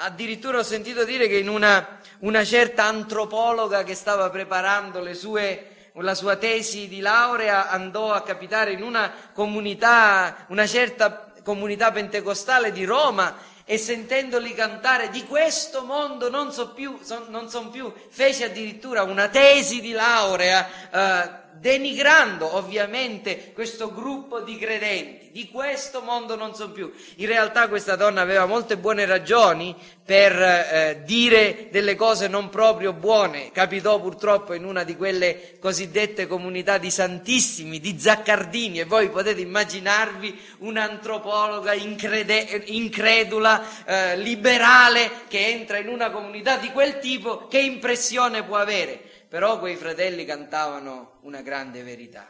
Addirittura 0.02 0.58
ho 0.58 0.62
sentito 0.62 1.02
dire 1.04 1.26
che 1.26 1.38
in 1.38 1.48
una, 1.48 1.98
una 2.20 2.44
certa 2.44 2.84
antropologa 2.84 3.82
che 3.82 3.96
stava 3.96 4.30
preparando 4.30 5.12
sue, 5.12 5.90
la 5.94 6.14
sua 6.14 6.36
tesi 6.36 6.86
di 6.86 7.00
laurea 7.00 7.68
andò 7.68 8.12
a 8.12 8.22
capitare 8.22 8.70
in 8.70 8.84
una 8.84 9.12
comunità, 9.32 10.46
una 10.50 10.68
certa 10.68 11.32
comunità 11.42 11.90
pentecostale 11.90 12.70
di 12.70 12.84
Roma 12.84 13.34
e 13.70 13.78
sentendoli 13.78 14.52
cantare 14.52 15.10
di 15.10 15.24
questo 15.26 15.84
mondo 15.84 16.28
non 16.28 16.50
so 16.50 16.70
più, 16.70 16.98
son, 17.02 17.26
non 17.28 17.48
son 17.48 17.70
più, 17.70 17.92
fece 18.08 18.46
addirittura 18.46 19.04
una 19.04 19.28
tesi 19.28 19.80
di 19.80 19.92
laurea 19.92 20.68
eh, 20.90 21.39
denigrando 21.60 22.56
ovviamente 22.56 23.52
questo 23.52 23.92
gruppo 23.92 24.40
di 24.40 24.56
credenti, 24.56 25.30
di 25.30 25.50
questo 25.50 26.00
mondo 26.00 26.34
non 26.34 26.54
sono 26.54 26.72
più. 26.72 26.90
In 27.16 27.26
realtà 27.26 27.68
questa 27.68 27.96
donna 27.96 28.22
aveva 28.22 28.46
molte 28.46 28.78
buone 28.78 29.04
ragioni 29.04 29.76
per 30.02 30.32
eh, 30.32 31.02
dire 31.04 31.68
delle 31.70 31.96
cose 31.96 32.28
non 32.28 32.48
proprio 32.48 32.94
buone. 32.94 33.52
Capitò 33.52 34.00
purtroppo 34.00 34.54
in 34.54 34.64
una 34.64 34.84
di 34.84 34.96
quelle 34.96 35.58
cosiddette 35.60 36.26
comunità 36.26 36.78
di 36.78 36.90
santissimi, 36.90 37.78
di 37.78 38.00
zaccardini, 38.00 38.80
e 38.80 38.84
voi 38.84 39.10
potete 39.10 39.42
immaginarvi 39.42 40.40
un'antropologa 40.60 41.74
increde- 41.74 42.62
incredula, 42.66 43.84
eh, 43.84 44.16
liberale, 44.16 45.10
che 45.28 45.46
entra 45.46 45.76
in 45.76 45.88
una 45.88 46.10
comunità 46.10 46.56
di 46.56 46.70
quel 46.70 46.98
tipo, 46.98 47.46
che 47.48 47.60
impressione 47.60 48.42
può 48.44 48.56
avere? 48.56 49.09
Però 49.30 49.60
quei 49.60 49.76
fratelli 49.76 50.24
cantavano 50.24 51.20
una 51.22 51.40
grande 51.40 51.84
verità, 51.84 52.26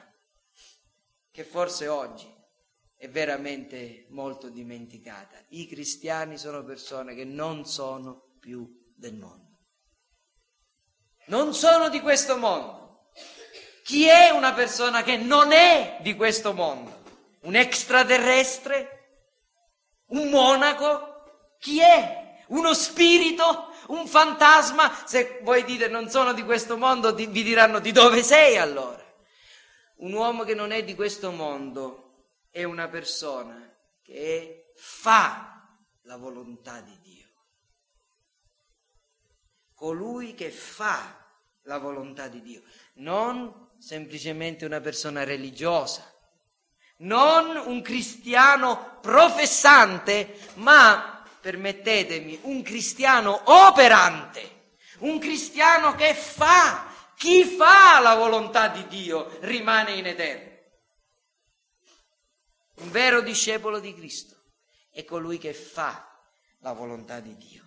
che 1.33 1.45
forse 1.45 1.89
oggi 1.89 2.31
è 2.95 3.09
veramente 3.09 4.05
molto 4.11 4.51
dimenticata. 4.51 5.43
I 5.49 5.67
cristiani 5.67 6.37
sono 6.37 6.63
persone 6.63 7.15
che 7.15 7.25
non 7.25 7.65
sono 7.65 8.35
più 8.39 8.69
del 8.95 9.15
mondo. 9.15 9.61
Non 11.29 11.55
sono 11.55 11.89
di 11.89 12.03
questo 12.03 12.37
mondo. 12.37 13.09
Chi 13.83 14.07
è 14.07 14.29
una 14.29 14.53
persona 14.53 15.03
che 15.03 15.17
non 15.17 15.53
è 15.53 16.01
di 16.03 16.15
questo 16.15 16.53
mondo? 16.53 17.03
Un 17.45 17.57
extraterrestre? 17.57 19.23
Un 20.09 20.29
monaco? 20.29 21.55
Chi 21.59 21.81
è? 21.81 22.45
Uno 22.49 22.75
spirito? 22.75 23.70
Un 23.90 24.07
fantasma, 24.07 25.05
se 25.07 25.40
voi 25.42 25.64
dite 25.64 25.88
non 25.88 26.09
sono 26.09 26.33
di 26.33 26.44
questo 26.44 26.76
mondo, 26.76 27.14
vi 27.14 27.31
diranno 27.31 27.79
di 27.79 27.92
dove 27.92 28.22
sei 28.22 28.57
allora. 28.57 29.05
Un 29.96 30.12
uomo 30.12 30.44
che 30.44 30.55
non 30.55 30.72
è 30.72 30.83
di 30.83 30.94
questo 30.94 31.31
mondo 31.31 32.29
è 32.50 32.64
una 32.64 32.88
persona 32.88 33.70
che 34.03 34.72
fa 34.76 35.68
la 36.03 36.16
volontà 36.16 36.81
di 36.81 36.98
Dio. 37.03 37.29
Colui 39.74 40.35
che 40.35 40.50
fa 40.50 41.18
la 41.62 41.79
volontà 41.79 42.29
di 42.29 42.42
Dio, 42.42 42.62
non 42.94 43.68
semplicemente 43.79 44.64
una 44.64 44.81
persona 44.81 45.24
religiosa, 45.24 46.11
non 46.98 47.57
un 47.57 47.81
cristiano 47.83 48.98
professante, 49.00 50.38
ma 50.55 51.10
permettetemi, 51.40 52.38
un 52.42 52.62
cristiano 52.62 53.40
operante, 53.44 54.74
un 54.98 55.18
cristiano 55.18 55.94
che 55.94 56.14
fa, 56.14 56.87
chi 57.16 57.44
fa 57.44 58.00
la 58.00 58.14
volontà 58.14 58.68
di 58.68 58.87
Dio 58.87 59.38
rimane 59.40 59.92
in 59.92 60.07
eterno. 60.07 60.48
Un 62.76 62.90
vero 62.90 63.20
discepolo 63.20 63.79
di 63.79 63.94
Cristo 63.94 64.37
è 64.90 65.05
colui 65.05 65.38
che 65.38 65.53
fa 65.53 66.07
la 66.61 66.72
volontà 66.72 67.20
di 67.20 67.37
Dio. 67.37 67.64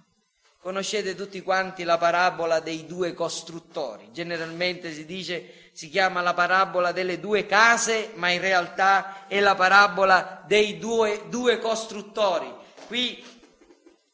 Conoscete 0.63 1.13
tutti 1.13 1.41
quanti 1.41 1.83
la 1.83 1.97
parabola 1.97 2.61
dei 2.61 2.85
due 2.85 3.13
costruttori. 3.13 4.11
Generalmente 4.13 4.93
si 4.93 5.05
dice, 5.05 5.71
si 5.73 5.89
chiama 5.89 6.21
la 6.21 6.33
parabola 6.33 6.93
delle 6.93 7.19
due 7.19 7.45
case, 7.45 8.11
ma 8.15 8.29
in 8.29 8.39
realtà 8.39 9.27
è 9.27 9.41
la 9.41 9.55
parabola 9.55 10.41
dei 10.47 10.79
due, 10.79 11.25
due 11.27 11.59
costruttori. 11.59 12.49
Qui 12.87 13.32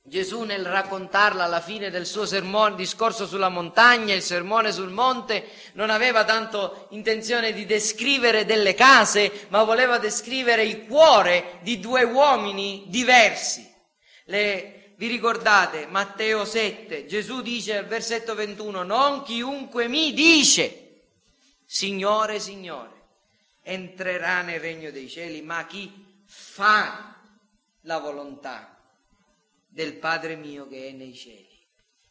Gesù 0.10 0.42
nel 0.42 0.66
raccontarla 0.66 1.44
alla 1.44 1.62
fine 1.62 1.92
del 1.92 2.08
suo 2.08 2.26
sermone, 2.26 2.76
discorso 2.76 3.28
sulla 3.28 3.50
montagna, 3.50 4.16
il 4.16 4.24
sermone 4.24 4.72
sul 4.72 4.90
monte, 4.90 5.48
non 5.74 5.92
aveva 5.92 6.26
tanto 6.26 6.88
intenzione 6.90 7.54
di 7.54 7.68
descrivere 7.68 8.44
delle 8.44 8.74
case, 8.74 9.46
ma 9.50 9.64
voleva 9.64 10.00
descrivere 10.00 10.64
il 10.64 10.88
cuore 10.88 11.60
di 11.62 11.80
due 11.80 12.02
uomini 12.04 12.86
diversi. 12.88 13.72
Le, 14.26 14.94
vi 14.96 15.06
ricordate 15.06 15.86
Matteo 15.86 16.44
7, 16.44 17.06
Gesù 17.06 17.44
dice 17.44 17.78
al 17.78 17.86
versetto 17.86 18.34
21, 18.34 18.82
non 18.82 19.22
chiunque 19.22 19.88
mi 19.88 20.12
dice, 20.14 21.04
Signore, 21.66 22.40
Signore, 22.40 23.04
entrerà 23.62 24.42
nel 24.42 24.60
regno 24.60 24.90
dei 24.90 25.08
cieli, 25.08 25.44
ma 25.44 25.68
chi 25.68 26.24
fa 26.26 27.16
la 27.82 28.00
volontà 28.00 28.74
del 29.70 29.96
Padre 29.98 30.36
mio 30.36 30.68
che 30.68 30.88
è 30.88 30.92
nei 30.92 31.14
cieli. 31.14 31.48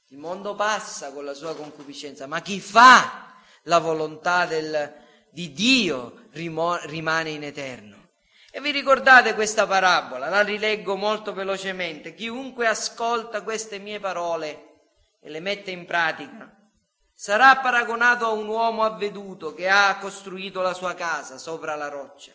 Il 0.08 0.18
mondo 0.18 0.54
passa 0.54 1.12
con 1.12 1.24
la 1.24 1.34
sua 1.34 1.54
concupiscenza, 1.54 2.26
ma 2.26 2.40
chi 2.40 2.60
fa 2.60 3.34
la 3.64 3.78
volontà 3.78 4.46
del, 4.46 4.94
di 5.28 5.52
Dio 5.52 6.28
rimo, 6.30 6.76
rimane 6.84 7.30
in 7.30 7.44
eterno. 7.44 7.96
E 8.50 8.60
vi 8.62 8.70
ricordate 8.70 9.34
questa 9.34 9.66
parabola? 9.66 10.30
La 10.30 10.42
rileggo 10.42 10.96
molto 10.96 11.34
velocemente. 11.34 12.14
Chiunque 12.14 12.66
ascolta 12.66 13.42
queste 13.42 13.78
mie 13.78 14.00
parole 14.00 14.66
e 15.20 15.28
le 15.28 15.40
mette 15.40 15.70
in 15.70 15.84
pratica 15.84 16.54
sarà 17.20 17.56
paragonato 17.56 18.26
a 18.26 18.30
un 18.30 18.46
uomo 18.46 18.84
avveduto 18.84 19.52
che 19.52 19.68
ha 19.68 19.98
costruito 19.98 20.60
la 20.60 20.72
sua 20.72 20.94
casa 20.94 21.36
sopra 21.36 21.74
la 21.74 21.88
roccia. 21.88 22.30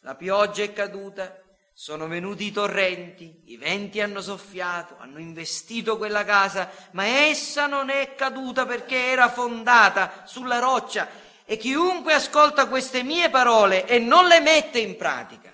La 0.00 0.14
pioggia 0.14 0.62
è 0.62 0.74
caduta 0.74 1.42
sono 1.80 2.08
venuti 2.08 2.46
i 2.46 2.50
torrenti, 2.50 3.42
i 3.44 3.56
venti 3.56 4.00
hanno 4.00 4.20
soffiato, 4.20 4.96
hanno 4.98 5.20
investito 5.20 5.96
quella 5.96 6.24
casa, 6.24 6.68
ma 6.90 7.04
essa 7.04 7.68
non 7.68 7.88
è 7.88 8.16
caduta 8.16 8.66
perché 8.66 8.96
era 8.96 9.28
fondata 9.30 10.24
sulla 10.26 10.58
roccia. 10.58 11.06
E 11.44 11.56
chiunque 11.56 12.14
ascolta 12.14 12.66
queste 12.66 13.04
mie 13.04 13.30
parole 13.30 13.86
e 13.86 14.00
non 14.00 14.26
le 14.26 14.40
mette 14.40 14.80
in 14.80 14.96
pratica 14.96 15.52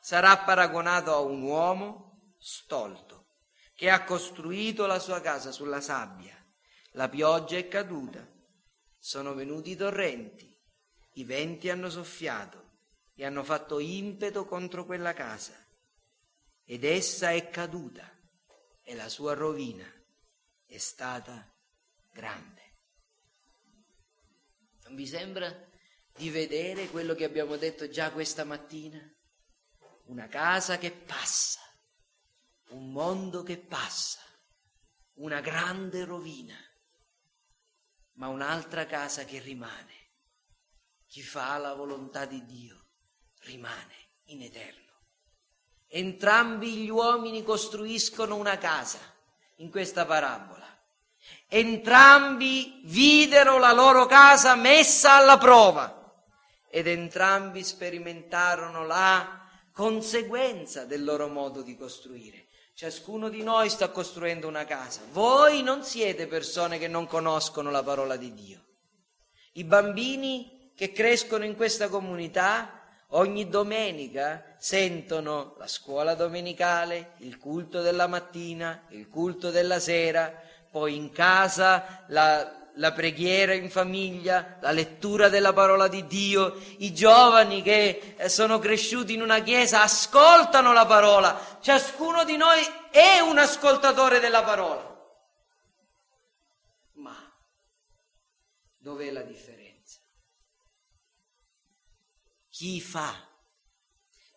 sarà 0.00 0.38
paragonato 0.38 1.12
a 1.12 1.18
un 1.18 1.42
uomo 1.42 2.36
stolto 2.38 3.26
che 3.74 3.90
ha 3.90 4.02
costruito 4.02 4.86
la 4.86 4.98
sua 4.98 5.20
casa 5.20 5.52
sulla 5.52 5.82
sabbia. 5.82 6.42
La 6.92 7.10
pioggia 7.10 7.58
è 7.58 7.68
caduta, 7.68 8.26
sono 8.98 9.34
venuti 9.34 9.72
i 9.72 9.76
torrenti, 9.76 10.58
i 11.16 11.24
venti 11.24 11.68
hanno 11.68 11.90
soffiato 11.90 12.63
e 13.14 13.24
hanno 13.24 13.44
fatto 13.44 13.78
impeto 13.78 14.44
contro 14.44 14.84
quella 14.84 15.12
casa 15.12 15.54
ed 16.64 16.84
essa 16.84 17.30
è 17.30 17.48
caduta 17.50 18.10
e 18.82 18.94
la 18.94 19.08
sua 19.08 19.34
rovina 19.34 19.86
è 20.66 20.78
stata 20.78 21.52
grande. 22.10 22.62
Non 24.84 24.94
vi 24.96 25.06
sembra 25.06 25.52
di 26.16 26.30
vedere 26.30 26.88
quello 26.88 27.14
che 27.14 27.24
abbiamo 27.24 27.56
detto 27.56 27.88
già 27.88 28.10
questa 28.12 28.44
mattina? 28.44 29.00
Una 30.06 30.26
casa 30.26 30.78
che 30.78 30.90
passa, 30.90 31.60
un 32.68 32.92
mondo 32.92 33.42
che 33.42 33.58
passa, 33.58 34.20
una 35.14 35.40
grande 35.40 36.04
rovina, 36.04 36.56
ma 38.14 38.28
un'altra 38.28 38.86
casa 38.86 39.24
che 39.24 39.38
rimane 39.38 40.02
chi 41.06 41.22
fa 41.22 41.56
la 41.58 41.74
volontà 41.74 42.26
di 42.26 42.44
Dio 42.44 42.83
rimane 43.44 43.94
in 44.26 44.42
eterno. 44.42 44.82
Entrambi 45.88 46.72
gli 46.76 46.90
uomini 46.90 47.42
costruiscono 47.42 48.36
una 48.36 48.58
casa 48.58 48.98
in 49.56 49.70
questa 49.70 50.04
parabola. 50.04 50.66
Entrambi 51.48 52.80
videro 52.84 53.58
la 53.58 53.72
loro 53.72 54.06
casa 54.06 54.56
messa 54.56 55.14
alla 55.14 55.38
prova 55.38 56.24
ed 56.68 56.88
entrambi 56.88 57.62
sperimentarono 57.62 58.84
la 58.84 59.48
conseguenza 59.72 60.84
del 60.84 61.04
loro 61.04 61.28
modo 61.28 61.62
di 61.62 61.76
costruire. 61.76 62.46
Ciascuno 62.74 63.28
di 63.28 63.44
noi 63.44 63.70
sta 63.70 63.90
costruendo 63.90 64.48
una 64.48 64.64
casa. 64.64 65.02
Voi 65.12 65.62
non 65.62 65.84
siete 65.84 66.26
persone 66.26 66.78
che 66.78 66.88
non 66.88 67.06
conoscono 67.06 67.70
la 67.70 67.84
parola 67.84 68.16
di 68.16 68.34
Dio. 68.34 68.64
I 69.52 69.62
bambini 69.62 70.72
che 70.74 70.90
crescono 70.90 71.44
in 71.44 71.54
questa 71.54 71.88
comunità 71.88 72.73
ogni 73.14 73.48
domenica 73.48 74.42
sentono 74.58 75.54
la 75.58 75.66
scuola 75.66 76.14
domenicale, 76.14 77.12
il 77.18 77.38
culto 77.38 77.82
della 77.82 78.06
mattina, 78.06 78.84
il 78.90 79.08
culto 79.08 79.50
della 79.50 79.78
sera, 79.78 80.32
poi 80.70 80.96
in 80.96 81.12
casa 81.12 82.04
la, 82.08 82.70
la 82.74 82.92
preghiera 82.92 83.54
in 83.54 83.70
famiglia, 83.70 84.56
la 84.60 84.72
lettura 84.72 85.28
della 85.28 85.52
parola 85.52 85.86
di 85.86 86.06
Dio, 86.06 86.60
i 86.78 86.92
giovani 86.92 87.62
che 87.62 88.14
eh, 88.16 88.28
sono 88.28 88.58
cresciuti 88.58 89.14
in 89.14 89.22
una 89.22 89.40
chiesa 89.40 89.82
ascoltano 89.82 90.72
la 90.72 90.86
parola, 90.86 91.58
ciascuno 91.60 92.24
di 92.24 92.36
noi 92.36 92.60
è 92.90 93.20
un 93.20 93.38
ascoltatore 93.38 94.18
della 94.18 94.42
parola. 94.42 94.92
Ma 96.94 97.14
dov'è 98.78 99.10
la 99.10 99.22
differenza? 99.22 99.53
Chi 102.54 102.80
fa? 102.80 103.12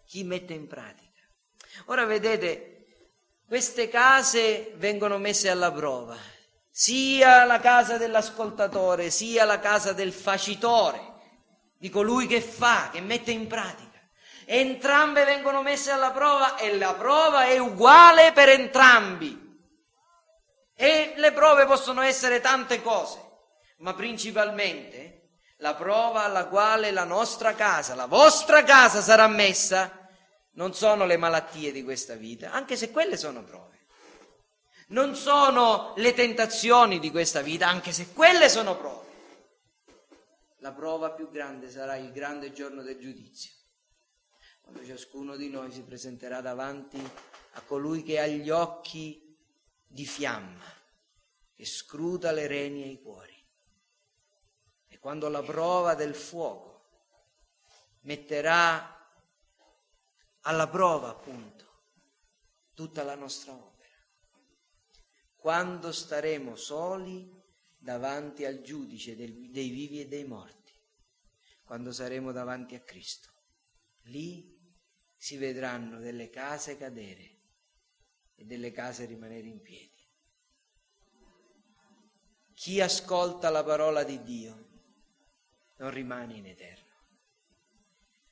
Chi 0.07 0.23
mette 0.23 0.53
in 0.53 0.65
pratica? 0.65 1.21
Ora 1.85 2.03
vedete, 2.05 2.87
queste 3.45 3.89
case 3.89 4.71
vengono 4.77 5.19
messe 5.19 5.51
alla 5.51 5.71
prova, 5.71 6.17
sia 6.71 7.45
la 7.45 7.59
casa 7.59 7.97
dell'ascoltatore, 7.97 9.11
sia 9.11 9.45
la 9.45 9.59
casa 9.59 9.93
del 9.93 10.11
facitore, 10.11 10.99
di 11.77 11.89
colui 11.89 12.25
che 12.25 12.41
fa, 12.41 12.89
che 12.91 13.01
mette 13.01 13.29
in 13.29 13.45
pratica. 13.45 14.01
Entrambe 14.45 15.23
vengono 15.23 15.61
messe 15.61 15.91
alla 15.91 16.09
prova 16.09 16.57
e 16.57 16.75
la 16.75 16.95
prova 16.95 17.45
è 17.45 17.59
uguale 17.59 18.31
per 18.31 18.49
entrambi. 18.49 19.61
E 20.73 21.13
le 21.17 21.31
prove 21.33 21.67
possono 21.67 22.01
essere 22.01 22.41
tante 22.41 22.81
cose, 22.81 23.19
ma 23.77 23.93
principalmente 23.93 25.16
la 25.57 25.75
prova 25.75 26.23
alla 26.23 26.47
quale 26.47 26.91
la 26.91 27.03
nostra 27.03 27.53
casa, 27.55 27.95
la 27.95 28.05
vostra 28.05 28.63
casa 28.63 29.01
sarà 29.01 29.27
messa 29.27 30.05
non 30.57 30.73
sono 30.73 31.05
le 31.05 31.17
malattie 31.17 31.71
di 31.71 31.83
questa 31.83 32.15
vita, 32.15 32.51
anche 32.51 32.75
se 32.75 32.91
quelle 32.91 33.15
sono 33.15 33.43
prove. 33.43 33.75
Non 34.87 35.15
sono 35.15 35.93
le 35.97 36.13
tentazioni 36.13 36.99
di 36.99 37.11
questa 37.11 37.41
vita, 37.41 37.67
anche 37.67 37.91
se 37.91 38.11
quelle 38.13 38.49
sono 38.49 38.75
prove. 38.75 39.05
La 40.59 40.71
prova 40.71 41.11
più 41.11 41.29
grande 41.29 41.69
sarà 41.69 41.95
il 41.95 42.11
grande 42.11 42.51
giorno 42.51 42.81
del 42.81 42.97
giudizio, 42.97 43.51
quando 44.61 44.83
ciascuno 44.83 45.35
di 45.35 45.49
noi 45.49 45.71
si 45.71 45.83
presenterà 45.83 46.41
davanti 46.41 46.99
a 47.51 47.61
colui 47.61 48.01
che 48.01 48.19
ha 48.19 48.25
gli 48.25 48.49
occhi 48.49 49.37
di 49.85 50.05
fiamma, 50.05 50.65
che 51.53 51.65
scruta 51.65 52.31
le 52.31 52.47
reni 52.47 52.83
e 52.83 52.87
i 52.87 53.01
cuori. 53.01 53.26
Quando 54.99 55.29
la 55.29 55.41
prova 55.41 55.95
del 55.95 56.15
fuoco 56.15 56.67
metterà 58.01 58.95
alla 60.41 60.67
prova 60.67 61.09
appunto 61.09 61.65
tutta 62.73 63.03
la 63.03 63.15
nostra 63.15 63.53
opera. 63.53 63.95
Quando 65.35 65.91
staremo 65.91 66.55
soli 66.55 67.29
davanti 67.77 68.45
al 68.45 68.61
giudice 68.61 69.15
del, 69.15 69.49
dei 69.49 69.69
vivi 69.69 70.01
e 70.01 70.07
dei 70.07 70.25
morti, 70.25 70.73
quando 71.63 71.91
saremo 71.91 72.31
davanti 72.31 72.75
a 72.75 72.81
Cristo, 72.81 73.29
lì 74.03 74.55
si 75.15 75.37
vedranno 75.37 75.99
delle 75.99 76.29
case 76.29 76.77
cadere 76.77 77.35
e 78.35 78.45
delle 78.45 78.71
case 78.71 79.05
rimanere 79.05 79.47
in 79.47 79.61
piedi. 79.61 79.95
Chi 82.53 82.81
ascolta 82.81 83.49
la 83.49 83.63
parola 83.63 84.03
di 84.03 84.21
Dio 84.23 84.66
non 85.77 85.91
rimane 85.91 86.35
in 86.35 86.45
eterno, 86.45 86.95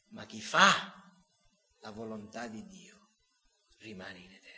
ma 0.10 0.26
chi 0.26 0.42
fa 0.42 1.04
la 1.80 1.92
volontà 1.92 2.48
di 2.48 2.66
Dio 2.68 3.10
rimane 3.78 4.20
in 4.20 4.32
eterno. 4.32 4.54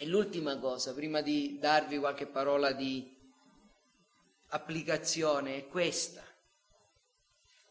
E 0.00 0.06
l'ultima 0.06 0.58
cosa, 0.58 0.94
prima 0.94 1.22
di 1.22 1.58
darvi 1.58 1.98
qualche 1.98 2.26
parola 2.26 2.72
di 2.72 3.16
applicazione, 4.48 5.56
è 5.56 5.68
questa. 5.68 6.24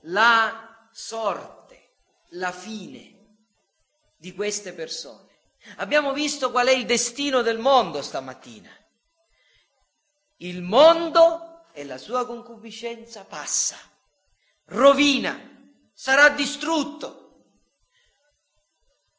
La 0.01 0.89
sorte, 0.91 1.93
la 2.31 2.51
fine 2.51 3.17
di 4.17 4.33
queste 4.33 4.73
persone. 4.73 5.25
Abbiamo 5.77 6.11
visto 6.11 6.51
qual 6.51 6.67
è 6.67 6.73
il 6.73 6.85
destino 6.85 7.41
del 7.41 7.59
mondo 7.59 8.01
stamattina. 8.01 8.71
Il 10.37 10.61
mondo 10.61 11.63
e 11.73 11.83
la 11.83 11.97
sua 11.97 12.27
concupiscenza 12.27 13.23
passa, 13.23 13.75
rovina, 14.65 15.35
sarà 15.93 16.29
distrutto. 16.29 17.23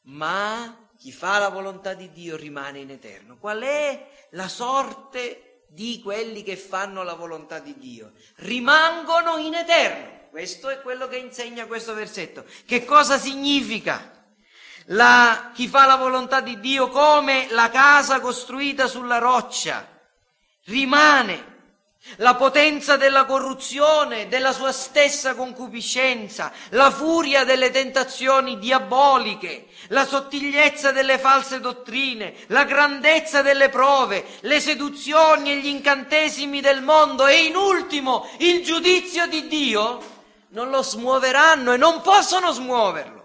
Ma 0.03 0.89
chi 0.97 1.11
fa 1.11 1.39
la 1.39 1.49
volontà 1.49 1.93
di 1.93 2.09
Dio 2.11 2.37
rimane 2.37 2.79
in 2.79 2.91
eterno. 2.91 3.37
Qual 3.37 3.59
è 3.61 4.27
la 4.31 4.47
sorte 4.47 5.65
di 5.67 6.01
quelli 6.01 6.41
che 6.41 6.55
fanno 6.55 7.03
la 7.03 7.15
volontà 7.15 7.59
di 7.59 7.77
Dio? 7.77 8.13
Rimangono 8.35 9.35
in 9.37 9.55
eterno. 9.55 10.29
Questo 10.29 10.69
è 10.69 10.81
quello 10.81 11.09
che 11.09 11.17
insegna 11.17 11.65
questo 11.65 11.93
versetto. 11.93 12.45
Che 12.65 12.85
cosa 12.85 13.17
significa? 13.17 14.25
La, 14.85 15.51
chi 15.53 15.67
fa 15.67 15.85
la 15.85 15.97
volontà 15.97 16.39
di 16.39 16.61
Dio 16.61 16.87
come 16.87 17.47
la 17.51 17.69
casa 17.69 18.21
costruita 18.21 18.87
sulla 18.87 19.17
roccia 19.17 19.97
rimane 20.69 21.47
la 22.17 22.33
potenza 22.35 22.95
della 22.95 23.25
corruzione, 23.25 24.27
della 24.29 24.53
sua 24.53 24.71
stessa 24.71 25.35
concupiscenza, 25.35 26.51
la 26.69 26.89
furia 26.89 27.43
delle 27.43 27.71
tentazioni 27.71 28.57
diaboliche, 28.57 29.67
la 29.89 30.05
sottigliezza 30.05 30.91
delle 30.91 31.19
false 31.19 31.59
dottrine, 31.59 32.33
la 32.47 32.63
grandezza 32.63 33.41
delle 33.41 33.69
prove, 33.69 34.25
le 34.41 34.59
seduzioni 34.59 35.51
e 35.51 35.57
gli 35.57 35.67
incantesimi 35.67 36.61
del 36.61 36.81
mondo 36.81 37.27
e 37.27 37.43
in 37.43 37.55
ultimo 37.55 38.27
il 38.37 38.63
giudizio 38.63 39.27
di 39.27 39.47
Dio 39.47 40.17
non 40.49 40.69
lo 40.69 40.81
smuoveranno 40.81 41.73
e 41.73 41.77
non 41.77 42.01
possono 42.01 42.51
smuoverlo. 42.51 43.17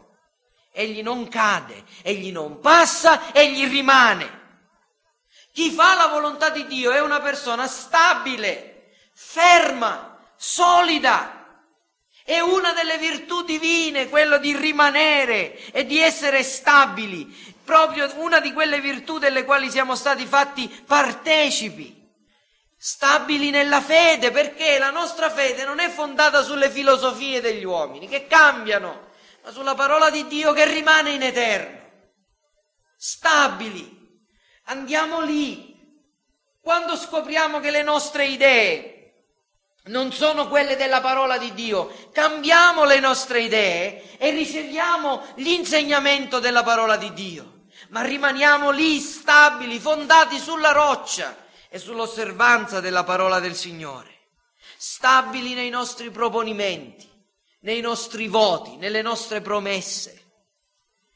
Egli 0.73 1.03
non 1.03 1.29
cade, 1.29 1.85
egli 2.03 2.33
non 2.33 2.59
passa, 2.59 3.33
egli 3.33 3.69
rimane. 3.69 4.43
Chi 5.55 5.71
fa 5.71 5.95
la 5.95 6.09
volontà 6.09 6.51
di 6.51 6.67
Dio 6.67 6.91
è 6.91 7.01
una 7.01 7.21
persona 7.21 7.69
stabile, 7.69 8.91
ferma, 9.15 10.19
solida. 10.35 11.63
È 12.25 12.41
una 12.41 12.73
delle 12.73 12.99
virtù 12.99 13.45
divine 13.45 14.09
quello 14.09 14.39
di 14.39 14.57
rimanere 14.57 15.57
e 15.71 15.87
di 15.87 16.01
essere 16.01 16.43
stabili, 16.43 17.55
proprio 17.65 18.11
una 18.17 18.41
di 18.41 18.53
quelle 18.53 18.81
virtù 18.81 19.19
delle 19.19 19.45
quali 19.45 19.71
siamo 19.71 19.95
stati 19.95 20.27
fatti 20.27 20.67
partecipi. 20.69 22.03
Stabili 22.77 23.51
nella 23.51 23.81
fede, 23.81 24.33
perché 24.33 24.77
la 24.79 24.91
nostra 24.91 25.31
fede 25.31 25.65
non 25.65 25.79
è 25.79 25.89
fondata 25.89 26.43
sulle 26.43 26.69
filosofie 26.69 27.41
degli 27.41 27.65
uomini 27.65 28.09
che 28.09 28.27
cambiano, 28.27 29.11
ma 29.45 29.53
sulla 29.53 29.77
parola 29.77 30.11
di 30.11 30.27
Dio 30.27 30.53
che 30.53 30.65
rimane 30.65 31.11
in 31.11 31.23
eterno. 31.23 31.79
Stabili, 32.97 34.04
Andiamo 34.65 35.21
lì. 35.21 35.73
Quando 36.61 36.97
scopriamo 36.97 37.61
che 37.61 37.71
le 37.71 37.83
nostre 37.83 38.27
idee 38.27 38.95
non 39.87 40.13
sono 40.13 40.49
quelle 40.49 40.77
della 40.77 41.03
parola 41.03 41.37
di 41.37 41.53
Dio, 41.53 42.09
cambiamo 42.13 42.85
le 42.85 43.01
nostre 43.01 43.43
idee 43.43 44.17
e 44.17 44.31
riceviamo 44.31 45.35
l'insegnamento 45.37 46.39
della 46.39 46.63
parola 46.63 46.97
di 46.97 47.13
Dio, 47.13 47.65
ma 47.91 48.01
rimaniamo 48.01 48.71
lì 48.71 48.99
stabili, 49.01 49.79
fondati 49.79 50.39
sulla 50.39 50.73
roccia 50.73 51.37
e 51.69 51.79
sull'osservanza 51.79 52.81
della 52.81 53.05
parola 53.05 53.41
del 53.41 53.55
Signore, 53.55 54.21
stabili 54.79 55.53
nei 55.53 55.69
nostri 55.69 56.11
proponimenti, 56.11 57.07
nei 57.61 57.83
nostri 57.83 58.27
voti, 58.29 58.77
nelle 58.77 59.03
nostre 59.03 59.43
promesse. 59.43 60.23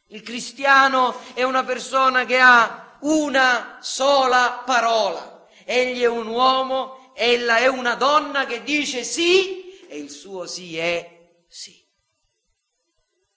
Il 0.08 0.20
cristiano 0.20 1.14
è 1.32 1.42
una 1.42 1.64
persona 1.64 2.26
che 2.26 2.38
ha 2.38 2.87
una 3.00 3.78
sola 3.80 4.62
parola 4.64 5.38
Egli 5.70 6.00
è 6.00 6.06
un 6.06 6.28
uomo, 6.28 7.12
ella 7.14 7.58
è 7.58 7.66
una 7.66 7.94
donna 7.94 8.46
che 8.46 8.62
dice 8.62 9.04
sì 9.04 9.86
e 9.86 9.98
il 9.98 10.08
suo 10.08 10.46
sì 10.46 10.78
è 10.78 11.42
sì. 11.46 11.86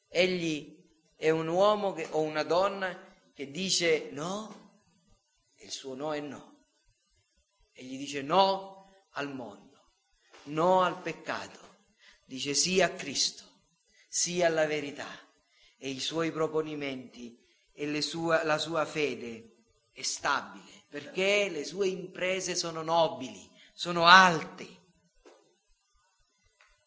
Egli 0.07 0.77
è 1.17 1.29
un 1.29 1.49
uomo 1.49 1.91
che, 1.91 2.07
o 2.11 2.21
una 2.21 2.43
donna 2.43 2.97
che 3.33 3.51
dice 3.51 4.11
no 4.11 4.93
e 5.57 5.65
il 5.65 5.71
suo 5.71 5.93
no 5.93 6.13
è 6.13 6.21
no. 6.21 6.67
Egli 7.73 7.97
dice 7.97 8.21
no 8.21 8.93
al 9.15 9.35
mondo, 9.35 9.91
no 10.43 10.83
al 10.83 11.01
peccato, 11.01 11.79
dice 12.23 12.53
sì 12.53 12.81
a 12.81 12.91
Cristo, 12.91 13.43
sì 14.07 14.41
alla 14.41 14.65
verità 14.65 15.09
e 15.77 15.89
i 15.89 15.99
suoi 15.99 16.31
proponimenti 16.31 17.37
e 17.73 18.01
sue, 18.01 18.41
la 18.45 18.57
sua 18.57 18.85
fede 18.85 19.50
è 19.91 20.01
stabile 20.01 20.83
perché 20.91 21.47
le 21.49 21.63
sue 21.63 21.87
imprese 21.87 22.53
sono 22.53 22.81
nobili, 22.81 23.49
sono 23.73 24.05
alte. 24.05 24.67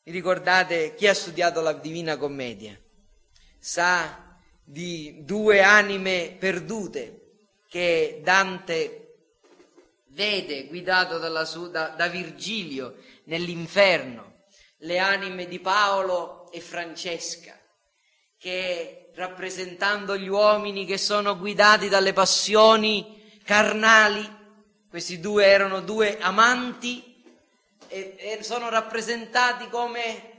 Vi 0.03 0.13
ricordate 0.13 0.95
chi 0.95 1.07
ha 1.07 1.15
studiato 1.15 1.63
la 1.63 1.73
Divina 1.73 2.19
Commedia? 2.19 2.79
Sa 3.59 4.39
di 4.63 5.25
due 5.25 5.63
anime 5.63 6.37
perdute 6.39 7.49
che 7.67 8.21
Dante 8.23 9.05
vede 10.09 10.67
guidato 10.67 11.45
su, 11.47 11.71
da, 11.71 11.89
da 11.89 12.09
Virgilio 12.09 12.97
nell'inferno, 13.25 14.45
le 14.81 14.99
anime 14.99 15.47
di 15.47 15.61
Paolo 15.61 16.53
e 16.53 16.61
Francesca, 16.61 17.59
che 18.37 19.04
rappresentando 19.15 20.17
gli 20.17 20.29
uomini 20.29 20.85
che 20.85 20.99
sono 20.99 21.39
guidati 21.39 21.89
dalle 21.89 22.13
passioni 22.13 23.39
carnali, 23.45 24.43
questi 24.89 25.21
due 25.21 25.47
erano 25.47 25.81
due 25.81 26.19
amanti 26.21 27.23
e, 27.89 28.17
e 28.19 28.43
sono 28.43 28.69
rappresentati 28.69 29.69
come 29.69 30.33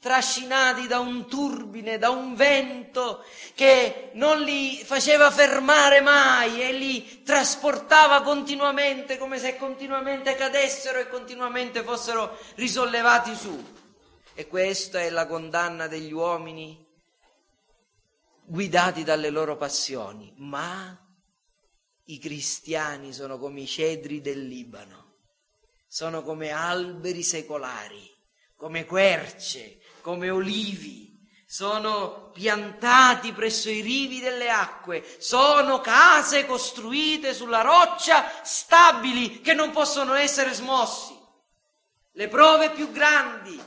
trascinati 0.00 0.86
da 0.86 0.98
un 0.98 1.28
turbine, 1.28 1.98
da 1.98 2.08
un 2.08 2.34
vento 2.34 3.22
che 3.54 4.10
non 4.14 4.40
li 4.40 4.82
faceva 4.82 5.30
fermare 5.30 6.00
mai 6.00 6.62
e 6.62 6.72
li 6.72 7.22
trasportava 7.22 8.22
continuamente 8.22 9.18
come 9.18 9.38
se 9.38 9.56
continuamente 9.56 10.34
cadessero 10.34 10.98
e 10.98 11.08
continuamente 11.08 11.82
fossero 11.82 12.38
risollevati 12.54 13.34
su. 13.34 13.62
E 14.34 14.46
questa 14.46 15.00
è 15.00 15.10
la 15.10 15.26
condanna 15.26 15.86
degli 15.86 16.12
uomini 16.12 16.88
guidati 18.50 19.04
dalle 19.04 19.30
loro 19.30 19.56
passioni, 19.56 20.34
ma 20.38 20.98
i 22.06 22.18
cristiani 22.18 23.12
sono 23.12 23.38
come 23.38 23.60
i 23.60 23.66
cedri 23.66 24.20
del 24.20 24.44
Libano, 24.44 25.18
sono 25.86 26.22
come 26.22 26.50
alberi 26.50 27.22
secolari, 27.22 28.10
come 28.56 28.84
querce 28.84 29.78
come 30.00 30.30
olivi, 30.30 31.08
sono 31.46 32.30
piantati 32.32 33.32
presso 33.32 33.70
i 33.70 33.80
rivi 33.80 34.20
delle 34.20 34.50
acque, 34.50 35.04
sono 35.18 35.80
case 35.80 36.46
costruite 36.46 37.34
sulla 37.34 37.60
roccia 37.60 38.42
stabili 38.42 39.40
che 39.40 39.52
non 39.52 39.70
possono 39.70 40.14
essere 40.14 40.52
smossi. 40.52 41.18
Le 42.12 42.28
prove 42.28 42.70
più 42.70 42.90
grandi, 42.90 43.60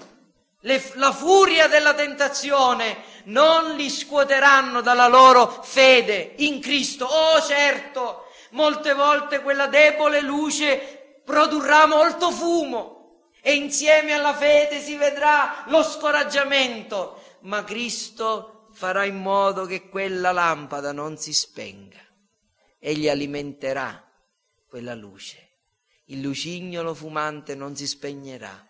le, 0.61 0.91
la 0.95 1.11
furia 1.11 1.67
della 1.67 1.93
tentazione 1.93 3.12
non 3.25 3.75
li 3.75 3.89
scuoteranno 3.89 4.81
dalla 4.81 5.07
loro 5.07 5.47
fede 5.63 6.33
in 6.37 6.59
Cristo. 6.59 7.05
Oh 7.05 7.41
certo, 7.41 8.27
molte 8.51 8.93
volte 8.93 9.41
quella 9.41 9.67
debole 9.67 10.21
luce 10.21 11.21
produrrà 11.23 11.85
molto 11.85 12.31
fumo, 12.31 12.93
e 13.41 13.55
insieme 13.55 14.13
alla 14.13 14.33
fede 14.33 14.79
si 14.79 14.95
vedrà 14.95 15.65
lo 15.67 15.83
scoraggiamento, 15.83 17.37
ma 17.41 17.63
Cristo 17.63 18.69
farà 18.71 19.03
in 19.03 19.17
modo 19.17 19.65
che 19.65 19.89
quella 19.89 20.31
lampada 20.31 20.91
non 20.91 21.17
si 21.17 21.33
spenga. 21.33 21.99
Egli 22.79 23.09
alimenterà 23.09 24.09
quella 24.67 24.95
luce. 24.95 25.49
Il 26.05 26.21
lucignolo 26.21 26.93
fumante 26.93 27.55
non 27.55 27.75
si 27.75 27.87
spegnerà, 27.87 28.67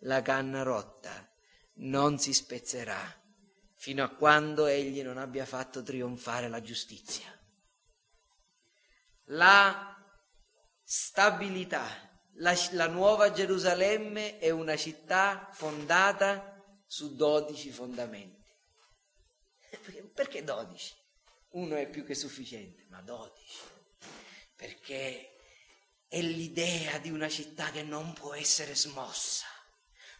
la 0.00 0.22
canna 0.22 0.62
rotta 0.62 1.28
non 1.74 2.18
si 2.18 2.32
spezzerà, 2.32 3.21
fino 3.82 4.04
a 4.04 4.10
quando 4.10 4.66
egli 4.66 5.02
non 5.02 5.18
abbia 5.18 5.44
fatto 5.44 5.82
trionfare 5.82 6.48
la 6.48 6.62
giustizia. 6.62 7.26
La 9.24 9.96
stabilità 10.84 11.84
la, 12.34 12.56
la 12.74 12.86
nuova 12.86 13.32
Gerusalemme 13.32 14.38
è 14.38 14.50
una 14.50 14.76
città 14.76 15.48
fondata 15.50 16.80
su 16.86 17.16
dodici 17.16 17.72
fondamenti. 17.72 18.48
Perché 20.14 20.44
dodici? 20.44 20.94
Uno 21.54 21.74
è 21.74 21.88
più 21.88 22.04
che 22.04 22.14
sufficiente, 22.14 22.86
ma 22.88 23.02
dodici. 23.02 23.58
Perché 24.54 25.38
è 26.06 26.20
l'idea 26.20 26.98
di 26.98 27.10
una 27.10 27.28
città 27.28 27.72
che 27.72 27.82
non 27.82 28.12
può 28.12 28.32
essere 28.32 28.76
smossa 28.76 29.51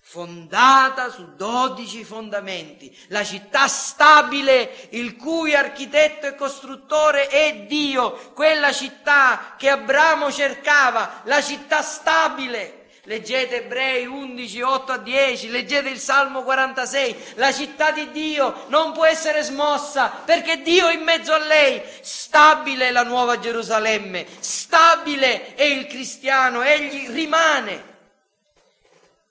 fondata 0.05 1.11
su 1.11 1.37
dodici 1.37 2.05
fondamenti, 2.05 2.95
la 3.09 3.25
città 3.25 3.67
stabile, 3.69 4.89
il 4.91 5.17
cui 5.17 5.55
architetto 5.55 6.27
e 6.27 6.35
costruttore 6.35 7.29
è 7.29 7.65
Dio, 7.67 8.33
quella 8.35 8.73
città 8.73 9.55
che 9.57 9.71
Abramo 9.71 10.31
cercava, 10.31 11.23
la 11.25 11.41
città 11.41 11.81
stabile. 11.81 12.81
Leggete 13.05 13.65
Ebrei 13.65 14.07
11, 14.07 14.61
8 14.61 14.93
a 14.93 14.97
10, 14.99 15.51
leggete 15.51 15.89
il 15.89 15.99
Salmo 15.99 16.45
46, 16.45 17.33
la 17.35 17.53
città 17.53 17.91
di 17.91 18.13
Dio 18.13 18.67
non 18.69 18.93
può 18.93 19.05
essere 19.05 19.43
smossa 19.43 20.09
perché 20.25 20.63
Dio 20.63 20.87
è 20.87 20.95
in 20.95 21.03
mezzo 21.03 21.33
a 21.33 21.39
lei, 21.39 21.83
stabile 22.01 22.89
è 22.89 22.91
la 22.93 23.03
nuova 23.03 23.41
Gerusalemme, 23.41 24.25
stabile 24.39 25.57
è 25.57 25.65
il 25.65 25.89
cristiano, 25.89 26.63
egli 26.63 27.11
rimane. 27.11 27.91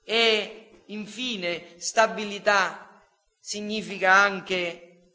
E 0.04 0.61
Infine, 0.86 1.74
stabilità 1.78 3.00
significa 3.38 4.12
anche 4.12 5.14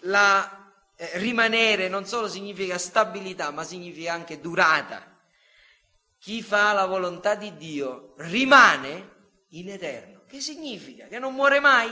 la, 0.00 0.72
eh, 0.96 1.18
rimanere, 1.18 1.88
non 1.88 2.06
solo 2.06 2.28
significa 2.28 2.78
stabilità, 2.78 3.50
ma 3.50 3.64
significa 3.64 4.12
anche 4.12 4.40
durata. 4.40 5.18
Chi 6.18 6.42
fa 6.42 6.72
la 6.72 6.86
volontà 6.86 7.34
di 7.34 7.56
Dio 7.56 8.14
rimane 8.18 9.10
in 9.50 9.70
eterno. 9.70 10.22
Che 10.28 10.40
significa? 10.40 11.06
Che 11.06 11.18
non 11.18 11.34
muore 11.34 11.60
mai? 11.60 11.90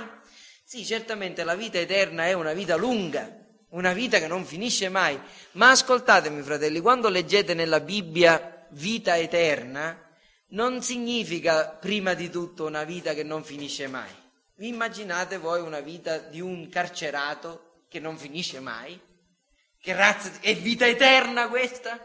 Sì, 0.64 0.84
certamente 0.84 1.42
la 1.42 1.56
vita 1.56 1.78
eterna 1.78 2.26
è 2.26 2.32
una 2.32 2.52
vita 2.52 2.76
lunga, 2.76 3.36
una 3.70 3.92
vita 3.92 4.18
che 4.18 4.28
non 4.28 4.44
finisce 4.44 4.88
mai. 4.88 5.20
Ma 5.52 5.70
ascoltatemi, 5.70 6.42
fratelli, 6.42 6.80
quando 6.80 7.08
leggete 7.08 7.54
nella 7.54 7.80
Bibbia 7.80 8.66
vita 8.70 9.16
eterna, 9.16 10.09
non 10.50 10.82
significa 10.82 11.66
prima 11.66 12.14
di 12.14 12.30
tutto 12.30 12.66
una 12.66 12.84
vita 12.84 13.14
che 13.14 13.22
non 13.22 13.44
finisce 13.44 13.86
mai. 13.86 14.10
Vi 14.56 14.68
immaginate 14.68 15.38
voi 15.38 15.60
una 15.60 15.80
vita 15.80 16.18
di 16.18 16.40
un 16.40 16.68
carcerato 16.68 17.84
che 17.88 18.00
non 18.00 18.16
finisce 18.18 18.60
mai? 18.60 18.98
Che 19.80 19.92
razza 19.94 20.30
è 20.40 20.54
vita 20.54 20.86
eterna 20.86 21.48
questa? 21.48 21.98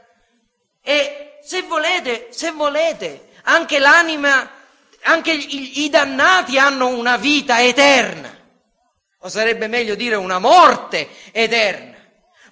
E 0.82 1.40
se 1.44 1.64
volete, 1.64 2.28
se 2.32 2.52
volete, 2.52 3.30
anche 3.44 3.80
l'anima, 3.80 4.50
anche 5.04 5.32
i, 5.32 5.84
i 5.84 5.90
dannati 5.90 6.58
hanno 6.58 6.88
una 6.88 7.18
vita 7.18 7.62
eterna. 7.62 8.34
O 9.20 9.30
sarebbe 9.30 9.68
meglio 9.68 9.96
dire 9.96 10.16
una 10.16 10.40
morte 10.40 11.10
eterna. 11.32 11.98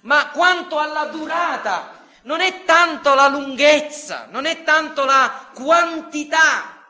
Ma 0.02 0.30
quanto 0.30 0.78
alla 0.78 1.04
durata 1.06 1.93
non 2.24 2.40
è 2.40 2.64
tanto 2.64 3.14
la 3.14 3.28
lunghezza, 3.28 4.26
non 4.30 4.46
è 4.46 4.62
tanto 4.62 5.04
la 5.04 5.50
quantità. 5.54 6.86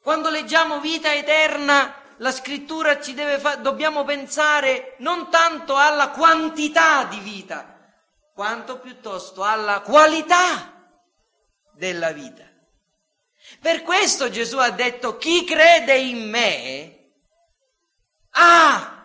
Quando 0.00 0.30
leggiamo 0.30 0.80
vita 0.80 1.12
eterna, 1.12 2.02
la 2.18 2.30
scrittura 2.30 3.00
ci 3.00 3.14
deve 3.14 3.38
fare, 3.38 3.60
dobbiamo 3.60 4.04
pensare 4.04 4.94
non 4.98 5.30
tanto 5.30 5.76
alla 5.76 6.10
quantità 6.10 7.04
di 7.04 7.18
vita, 7.18 7.92
quanto 8.34 8.78
piuttosto 8.78 9.42
alla 9.42 9.80
qualità 9.80 10.72
della 11.72 12.12
vita. 12.12 12.44
Per 13.60 13.82
questo 13.82 14.30
Gesù 14.30 14.58
ha 14.58 14.70
detto 14.70 15.16
chi 15.16 15.44
crede 15.44 15.96
in 15.96 16.28
me 16.28 16.98
ha, 18.30 19.04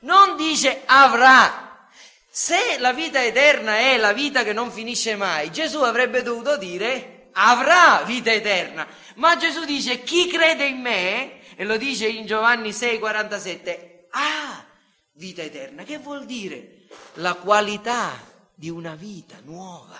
non 0.00 0.36
dice 0.36 0.82
avrà, 0.86 1.65
se 2.38 2.76
la 2.80 2.92
vita 2.92 3.24
eterna 3.24 3.78
è 3.78 3.96
la 3.96 4.12
vita 4.12 4.44
che 4.44 4.52
non 4.52 4.70
finisce 4.70 5.16
mai, 5.16 5.50
Gesù 5.50 5.80
avrebbe 5.80 6.20
dovuto 6.20 6.58
dire 6.58 7.30
avrà 7.32 8.02
vita 8.04 8.30
eterna. 8.30 8.86
Ma 9.14 9.38
Gesù 9.38 9.64
dice 9.64 10.02
chi 10.02 10.28
crede 10.28 10.66
in 10.66 10.82
me, 10.82 11.56
e 11.56 11.64
lo 11.64 11.78
dice 11.78 12.06
in 12.06 12.26
Giovanni 12.26 12.72
6,47, 12.72 14.08
ha 14.10 14.66
vita 15.12 15.40
eterna. 15.40 15.82
Che 15.84 15.96
vuol 15.96 16.26
dire? 16.26 16.88
La 17.14 17.32
qualità 17.36 18.12
di 18.54 18.68
una 18.68 18.94
vita 18.96 19.38
nuova. 19.42 19.98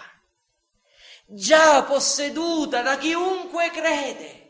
già 1.25 1.85
posseduta 1.85 2.83
da 2.83 2.99
chiunque 2.99 3.71
crede. 3.71 4.43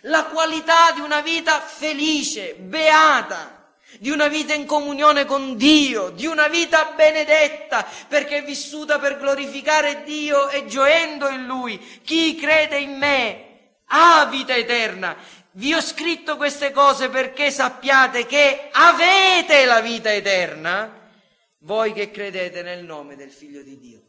La 0.00 0.24
qualità 0.24 0.90
di 0.90 1.00
una 1.02 1.20
vita 1.20 1.60
felice, 1.60 2.54
beata, 2.54 3.59
di 3.98 4.10
una 4.10 4.28
vita 4.28 4.54
in 4.54 4.66
comunione 4.66 5.24
con 5.24 5.56
Dio, 5.56 6.10
di 6.10 6.26
una 6.26 6.48
vita 6.48 6.92
benedetta, 6.96 7.86
perché 8.08 8.38
è 8.38 8.44
vissuta 8.44 8.98
per 8.98 9.18
glorificare 9.18 10.02
Dio 10.04 10.48
e 10.48 10.66
gioendo 10.66 11.28
in 11.28 11.46
Lui. 11.46 11.78
Chi 12.02 12.36
crede 12.36 12.78
in 12.78 12.96
me 12.96 13.48
ha 13.86 14.26
vita 14.26 14.54
eterna. 14.54 15.16
Vi 15.52 15.74
ho 15.74 15.80
scritto 15.80 16.36
queste 16.36 16.70
cose 16.70 17.08
perché 17.08 17.50
sappiate 17.50 18.24
che 18.24 18.68
avete 18.70 19.64
la 19.64 19.80
vita 19.80 20.12
eterna, 20.12 21.10
voi 21.58 21.92
che 21.92 22.10
credete 22.10 22.62
nel 22.62 22.84
nome 22.84 23.16
del 23.16 23.30
Figlio 23.30 23.62
di 23.62 23.78
Dio. 23.78 24.02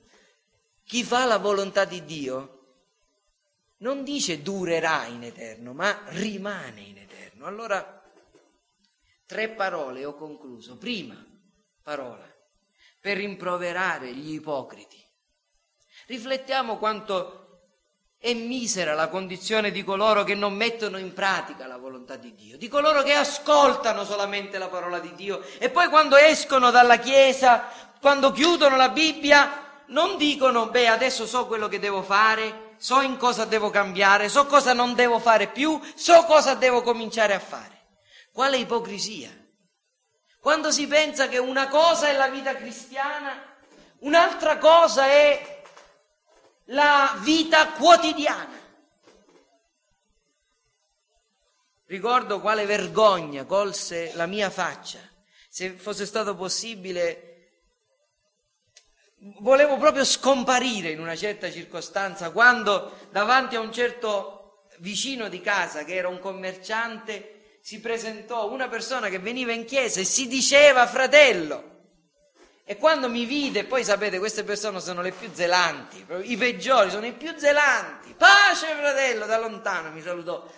Chi 0.86 1.04
fa 1.04 1.26
la 1.26 1.38
volontà 1.38 1.86
di 1.86 2.06
Dio 2.06 2.58
non 3.78 4.04
dice 4.04 4.42
durerà 4.42 5.06
in 5.06 5.24
eterno, 5.24 5.74
ma 5.74 6.04
rimane 6.10 6.82
in 6.82 6.98
eterno. 6.98 7.46
Allora, 7.48 8.01
tre 9.32 9.48
parole, 9.48 10.04
ho 10.04 10.14
concluso. 10.14 10.76
Prima 10.76 11.16
parola, 11.82 12.30
per 13.00 13.16
rimproverare 13.16 14.14
gli 14.14 14.34
ipocriti. 14.34 15.02
Riflettiamo 16.08 16.76
quanto 16.76 17.38
è 18.18 18.34
misera 18.34 18.94
la 18.94 19.08
condizione 19.08 19.72
di 19.72 19.86
coloro 19.86 20.26
che 20.26 20.36
non 20.36 20.54
mettono 20.54 20.98
in 20.98 21.14
pratica 21.14 21.66
la 21.66 21.78
volontà 21.78 22.18
di 22.18 22.36
Dio, 22.36 22.58
di 22.58 22.68
coloro 22.68 23.04
che 23.04 23.14
ascoltano 23.14 24.04
solamente 24.04 24.58
la 24.58 24.68
parola 24.68 25.00
di 25.00 25.16
Dio 25.16 25.42
e 25.60 25.70
poi 25.70 25.88
quando 25.88 26.18
escono 26.18 26.70
dalla 26.70 26.98
Chiesa, 26.98 27.70
quando 28.02 28.34
chiudono 28.34 28.76
la 28.76 28.90
Bibbia, 28.90 29.84
non 29.88 30.18
dicono, 30.18 30.68
beh, 30.68 30.90
adesso 30.90 31.26
so 31.26 31.48
quello 31.48 31.70
che 31.70 31.80
devo 31.80 32.02
fare, 32.02 32.76
so 32.76 33.00
in 33.00 33.16
cosa 33.16 33.46
devo 33.46 33.70
cambiare, 33.70 34.28
so 34.28 34.46
cosa 34.46 34.74
non 34.74 34.94
devo 34.94 35.20
fare 35.20 35.48
più, 35.48 35.80
so 35.96 36.26
cosa 36.26 36.54
devo 36.54 36.82
cominciare 36.82 37.34
a 37.34 37.40
fare. 37.40 37.81
Quale 38.32 38.58
ipocrisia? 38.58 39.30
Quando 40.40 40.72
si 40.72 40.88
pensa 40.88 41.28
che 41.28 41.38
una 41.38 41.68
cosa 41.68 42.08
è 42.08 42.16
la 42.16 42.30
vita 42.30 42.56
cristiana, 42.56 43.56
un'altra 44.00 44.58
cosa 44.58 45.06
è 45.06 45.64
la 46.66 47.16
vita 47.20 47.68
quotidiana. 47.74 48.60
Ricordo 51.86 52.40
quale 52.40 52.66
vergogna 52.66 53.46
colse 53.46 54.14
la 54.16 54.26
mia 54.26 54.50
faccia. 54.50 55.00
Se 55.50 55.72
fosse 55.72 56.06
stato 56.06 56.36
possibile 56.36 57.32
volevo 59.40 59.78
proprio 59.78 60.04
scomparire 60.04 60.90
in 60.90 61.00
una 61.00 61.16
certa 61.16 61.52
circostanza 61.52 62.32
quando 62.32 62.98
davanti 63.12 63.56
a 63.56 63.60
un 63.60 63.72
certo 63.72 64.64
vicino 64.78 65.30
di 65.30 65.42
casa 65.42 65.84
che 65.84 65.94
era 65.94 66.08
un 66.08 66.20
commerciante 66.20 67.41
si 67.62 67.80
presentò 67.80 68.52
una 68.52 68.68
persona 68.68 69.10
che 69.10 69.20
veniva 69.20 69.52
in 69.52 69.66
chiesa 69.66 70.00
e 70.00 70.06
si 70.06 70.28
diceva 70.28 70.88
fratello. 70.88 71.70
E 72.64 72.78
quando 72.78 73.10
mi 73.10 73.26
vide, 73.26 73.66
poi 73.66 73.84
sapete, 73.84 74.18
queste 74.18 74.44
persone 74.44 74.80
sono 74.80 75.02
le 75.02 75.12
più 75.12 75.30
zelanti, 75.34 76.06
i 76.24 76.38
peggiori 76.38 76.90
sono 76.90 77.06
i 77.06 77.14
più 77.14 77.34
zelanti. 77.38 78.14
Pace 78.18 78.68
fratello, 78.76 79.26
da 79.26 79.38
lontano 79.38 79.92
mi 79.92 80.02
salutò. 80.02 80.50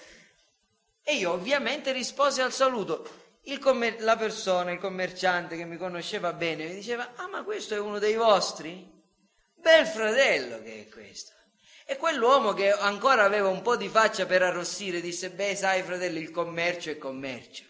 E 1.04 1.16
io 1.16 1.32
ovviamente 1.32 1.92
risposi 1.92 2.42
al 2.42 2.54
saluto 2.54 3.22
commer- 3.60 4.00
la 4.02 4.16
persona, 4.16 4.72
il 4.72 4.80
commerciante 4.80 5.58
che 5.58 5.66
mi 5.66 5.78
conosceva 5.78 6.32
bene, 6.34 6.66
mi 6.66 6.76
diceva, 6.76 7.14
ah 7.16 7.28
ma 7.28 7.44
questo 7.44 7.74
è 7.74 7.80
uno 7.80 8.00
dei 8.00 8.16
vostri? 8.16 8.90
Bel 9.56 9.86
fratello 9.86 10.62
che 10.62 10.88
è 10.88 10.94
questo. 10.94 11.32
E 11.94 11.98
quell'uomo 11.98 12.54
che 12.54 12.72
ancora 12.72 13.24
aveva 13.24 13.50
un 13.50 13.62
po' 13.62 13.78
di 13.78 13.88
faccia 13.88 14.26
per 14.26 14.42
arrossire 14.42 15.00
disse, 15.00 15.30
beh 15.30 15.56
sai 15.56 15.84
fratello, 15.84 16.18
il 16.18 16.32
commercio 16.32 16.90
è 16.90 16.98
commercio. 16.98 17.66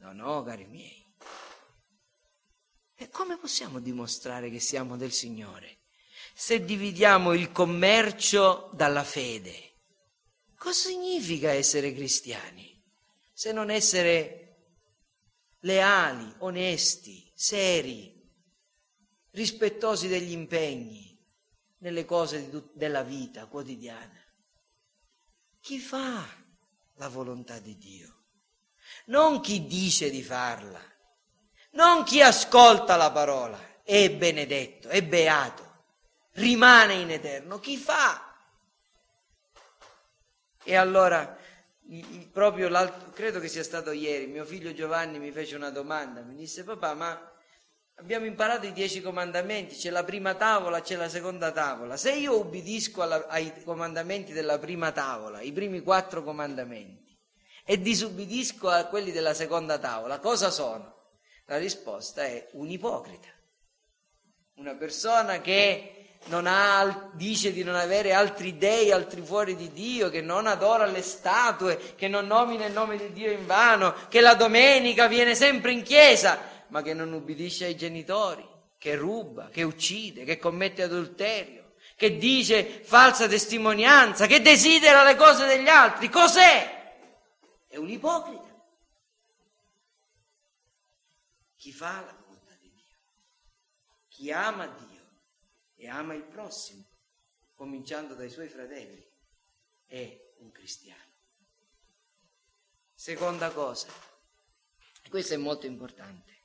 No, 0.00 0.12
no, 0.12 0.42
cari 0.42 0.66
miei. 0.66 1.02
E 2.94 3.08
come 3.08 3.38
possiamo 3.38 3.80
dimostrare 3.80 4.50
che 4.50 4.60
siamo 4.60 4.98
del 4.98 5.12
Signore? 5.12 5.78
Se 6.34 6.62
dividiamo 6.62 7.32
il 7.32 7.50
commercio 7.50 8.68
dalla 8.74 9.02
fede. 9.02 9.76
Cosa 10.58 10.90
significa 10.90 11.50
essere 11.50 11.94
cristiani? 11.94 12.84
Se 13.32 13.52
non 13.52 13.70
essere 13.70 14.56
leali, 15.60 16.30
onesti, 16.40 17.32
seri, 17.34 18.14
rispettosi 19.30 20.06
degli 20.06 20.32
impegni 20.32 21.07
nelle 21.78 22.04
cose 22.04 22.48
tut- 22.50 22.72
della 22.74 23.02
vita 23.02 23.46
quotidiana. 23.46 24.20
Chi 25.60 25.78
fa 25.78 26.26
la 26.94 27.08
volontà 27.08 27.58
di 27.58 27.76
Dio? 27.76 28.14
Non 29.06 29.40
chi 29.40 29.66
dice 29.66 30.10
di 30.10 30.22
farla, 30.22 30.80
non 31.72 32.04
chi 32.04 32.22
ascolta 32.22 32.96
la 32.96 33.10
parola, 33.10 33.82
è 33.82 34.10
benedetto, 34.10 34.88
è 34.88 35.02
beato, 35.02 35.84
rimane 36.32 36.94
in 36.94 37.10
eterno, 37.10 37.58
chi 37.58 37.76
fa. 37.76 38.24
E 40.62 40.74
allora 40.74 41.36
proprio 42.32 42.68
credo 43.12 43.40
che 43.40 43.48
sia 43.48 43.62
stato 43.62 43.92
ieri, 43.92 44.26
mio 44.26 44.44
figlio 44.44 44.74
Giovanni 44.74 45.18
mi 45.18 45.30
fece 45.30 45.56
una 45.56 45.70
domanda, 45.70 46.20
mi 46.20 46.34
disse 46.34 46.64
papà 46.64 46.94
ma 46.94 47.32
abbiamo 48.00 48.26
imparato 48.26 48.66
i 48.66 48.72
dieci 48.72 49.00
comandamenti, 49.00 49.74
c'è 49.74 49.90
la 49.90 50.04
prima 50.04 50.34
tavola, 50.34 50.80
c'è 50.80 50.96
la 50.96 51.08
seconda 51.08 51.50
tavola, 51.50 51.96
se 51.96 52.12
io 52.12 52.38
ubbidisco 52.38 53.02
alla, 53.02 53.26
ai 53.28 53.52
comandamenti 53.64 54.32
della 54.32 54.58
prima 54.58 54.92
tavola, 54.92 55.40
i 55.40 55.52
primi 55.52 55.80
quattro 55.80 56.22
comandamenti, 56.22 57.16
e 57.64 57.80
disubbidisco 57.80 58.68
a 58.68 58.84
quelli 58.84 59.10
della 59.10 59.34
seconda 59.34 59.78
tavola, 59.78 60.20
cosa 60.20 60.50
sono? 60.50 60.94
La 61.46 61.58
risposta 61.58 62.24
è 62.24 62.48
un 62.52 62.70
ipocrita, 62.70 63.28
una 64.56 64.74
persona 64.74 65.40
che 65.40 65.94
ha, 66.30 67.10
dice 67.14 67.52
di 67.52 67.64
non 67.64 67.74
avere 67.74 68.12
altri 68.12 68.58
dei, 68.58 68.92
altri 68.92 69.22
fuori 69.22 69.56
di 69.56 69.72
Dio, 69.72 70.08
che 70.08 70.20
non 70.20 70.46
adora 70.46 70.86
le 70.86 71.02
statue, 71.02 71.94
che 71.96 72.06
non 72.06 72.26
nomina 72.26 72.66
il 72.66 72.72
nome 72.72 72.96
di 72.96 73.12
Dio 73.12 73.30
in 73.30 73.46
vano, 73.46 73.94
che 74.08 74.20
la 74.20 74.34
domenica 74.34 75.06
viene 75.08 75.34
sempre 75.34 75.72
in 75.72 75.82
chiesa, 75.82 76.56
ma 76.68 76.82
che 76.82 76.94
non 76.94 77.12
ubbidisce 77.12 77.66
ai 77.66 77.76
genitori, 77.76 78.46
che 78.78 78.94
ruba, 78.94 79.48
che 79.48 79.62
uccide, 79.62 80.24
che 80.24 80.38
commette 80.38 80.82
adulterio, 80.82 81.74
che 81.96 82.16
dice 82.16 82.82
falsa 82.84 83.26
testimonianza, 83.26 84.26
che 84.26 84.40
desidera 84.40 85.02
le 85.02 85.16
cose 85.16 85.46
degli 85.46 85.68
altri. 85.68 86.08
Cos'è? 86.08 86.76
È 87.66 87.76
un 87.76 87.88
ipocrita. 87.88 88.46
Chi 91.56 91.72
fa 91.72 92.00
la 92.00 92.16
volontà 92.24 92.54
di 92.60 92.70
Dio, 92.72 92.96
chi 94.08 94.30
ama 94.30 94.66
Dio 94.66 95.02
e 95.74 95.88
ama 95.88 96.14
il 96.14 96.22
prossimo, 96.22 96.84
cominciando 97.54 98.14
dai 98.14 98.30
suoi 98.30 98.48
fratelli, 98.48 99.04
è 99.86 100.34
un 100.38 100.52
cristiano. 100.52 101.02
Seconda 102.94 103.50
cosa, 103.50 103.88
questo 105.08 105.34
è 105.34 105.36
molto 105.36 105.66
importante, 105.66 106.37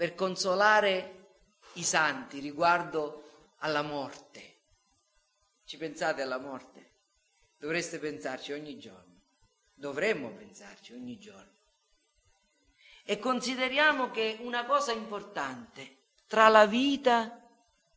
per 0.00 0.14
consolare 0.14 1.34
i 1.74 1.84
santi 1.84 2.38
riguardo 2.38 3.52
alla 3.58 3.82
morte. 3.82 4.60
Ci 5.62 5.76
pensate 5.76 6.22
alla 6.22 6.38
morte? 6.38 6.92
Dovreste 7.58 7.98
pensarci 7.98 8.52
ogni 8.52 8.78
giorno, 8.78 9.20
dovremmo 9.74 10.30
pensarci 10.30 10.94
ogni 10.94 11.18
giorno. 11.18 11.52
E 13.04 13.18
consideriamo 13.18 14.10
che 14.10 14.38
una 14.40 14.64
cosa 14.64 14.92
importante 14.92 15.98
tra 16.26 16.48
la 16.48 16.64
vita 16.64 17.38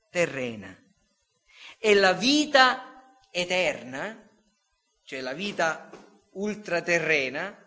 terrena. 0.09 0.77
E 1.77 1.95
la 1.95 2.11
vita 2.11 3.27
eterna, 3.31 4.29
cioè 5.03 5.21
la 5.21 5.31
vita 5.31 5.89
ultraterrena, 6.31 7.57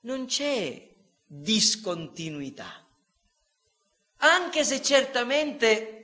non 0.00 0.24
c'è 0.24 0.94
discontinuità. 1.26 2.84
Anche 4.18 4.64
se 4.64 4.82
certamente 4.82 5.96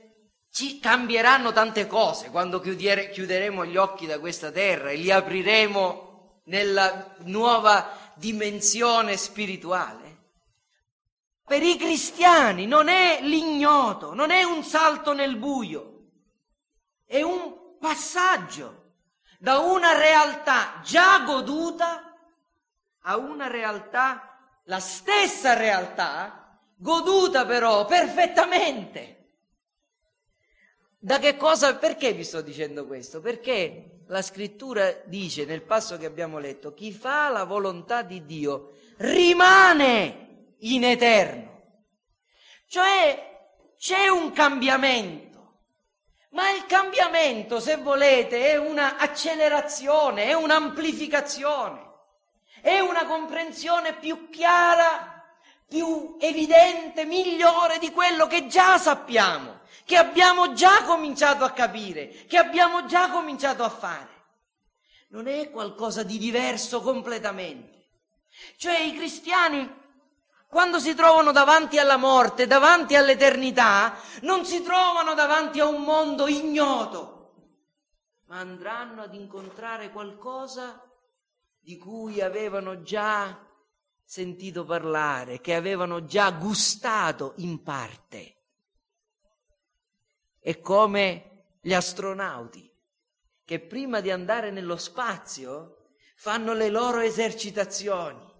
ci 0.51 0.79
cambieranno 0.79 1.51
tante 1.51 1.87
cose 1.87 2.29
quando 2.29 2.59
chiudere, 2.59 3.09
chiuderemo 3.09 3.65
gli 3.65 3.75
occhi 3.75 4.05
da 4.05 4.19
questa 4.19 4.51
terra 4.51 4.91
e 4.91 4.97
li 4.97 5.11
apriremo 5.11 6.41
nella 6.45 7.15
nuova 7.19 7.97
dimensione 8.15 9.17
spirituale. 9.17 10.01
Per 11.45 11.61
i 11.61 11.75
cristiani 11.75 12.67
non 12.67 12.87
è 12.87 13.19
l'ignoto, 13.21 14.13
non 14.13 14.31
è 14.31 14.43
un 14.43 14.63
salto 14.63 15.13
nel 15.13 15.35
buio, 15.35 16.05
è 17.05 17.21
un 17.21 17.77
passaggio 17.79 18.81
da 19.39 19.57
una 19.57 19.97
realtà 19.97 20.79
già 20.83 21.19
goduta 21.25 22.15
a 23.01 23.17
una 23.17 23.47
realtà, 23.47 24.37
la 24.65 24.79
stessa 24.79 25.53
realtà, 25.53 26.42
goduta 26.83 27.45
però 27.45 27.85
perfettamente. 27.85 29.11
Da 30.99 31.17
che 31.17 31.37
cosa? 31.37 31.77
Perché 31.77 32.11
vi 32.11 32.25
sto 32.25 32.41
dicendo 32.41 32.85
questo? 32.85 33.21
Perché 33.21 34.01
la 34.07 34.21
scrittura 34.21 34.91
dice 35.05 35.45
nel 35.45 35.63
passo 35.63 35.97
che 35.97 36.05
abbiamo 36.05 36.39
letto, 36.39 36.73
chi 36.73 36.91
fa 36.91 37.29
la 37.29 37.45
volontà 37.45 38.03
di 38.03 38.25
Dio 38.25 38.73
rimane 38.97 40.55
in 40.59 40.83
eterno. 40.83 41.61
Cioè 42.67 43.31
c'è 43.77 44.07
un 44.09 44.31
cambiamento, 44.31 45.59
ma 46.31 46.51
il 46.51 46.65
cambiamento, 46.65 47.59
se 47.59 47.77
volete, 47.77 48.51
è 48.51 48.57
una 48.57 48.97
accelerazione, 48.97 50.25
è 50.25 50.33
un'amplificazione, 50.33 51.81
è 52.61 52.79
una 52.79 53.05
comprensione 53.05 53.95
più 53.95 54.29
chiara, 54.29 55.12
più 55.73 56.17
evidente, 56.19 57.03
migliore 57.03 57.79
di 57.79 57.89
quello 57.89 58.27
che 58.27 58.45
già 58.45 58.77
sappiamo 58.77 59.61
che 59.85 59.97
abbiamo 59.97 60.53
già 60.53 60.83
cominciato 60.83 61.43
a 61.43 61.49
capire, 61.49 62.25
che 62.27 62.37
abbiamo 62.37 62.85
già 62.85 63.09
cominciato 63.09 63.63
a 63.63 63.69
fare. 63.69 64.11
Non 65.09 65.27
è 65.27 65.49
qualcosa 65.49 66.03
di 66.03 66.19
diverso 66.19 66.81
completamente. 66.81 67.87
Cioè 68.55 68.79
i 68.79 68.95
cristiani, 68.95 69.81
quando 70.47 70.79
si 70.79 70.93
trovano 70.93 71.31
davanti 71.31 71.79
alla 71.79 71.97
morte, 71.97 72.47
davanti 72.47 72.95
all'eternità, 72.95 73.95
non 74.21 74.45
si 74.45 74.61
trovano 74.61 75.15
davanti 75.15 75.59
a 75.59 75.65
un 75.65 75.81
mondo 75.81 76.27
ignoto, 76.27 77.33
ma 78.27 78.37
andranno 78.37 79.01
ad 79.01 79.13
incontrare 79.15 79.89
qualcosa 79.89 80.81
di 81.59 81.77
cui 81.77 82.21
avevano 82.21 82.83
già 82.83 83.51
sentito 84.03 84.65
parlare, 84.65 85.41
che 85.41 85.55
avevano 85.55 86.05
già 86.05 86.31
gustato 86.31 87.33
in 87.37 87.61
parte. 87.63 88.35
È 90.39 90.59
come 90.59 91.57
gli 91.61 91.73
astronauti 91.73 92.69
che 93.45 93.59
prima 93.59 93.99
di 93.99 94.11
andare 94.11 94.51
nello 94.51 94.77
spazio 94.77 95.77
fanno 96.15 96.53
le 96.53 96.69
loro 96.69 96.99
esercitazioni. 96.99 98.31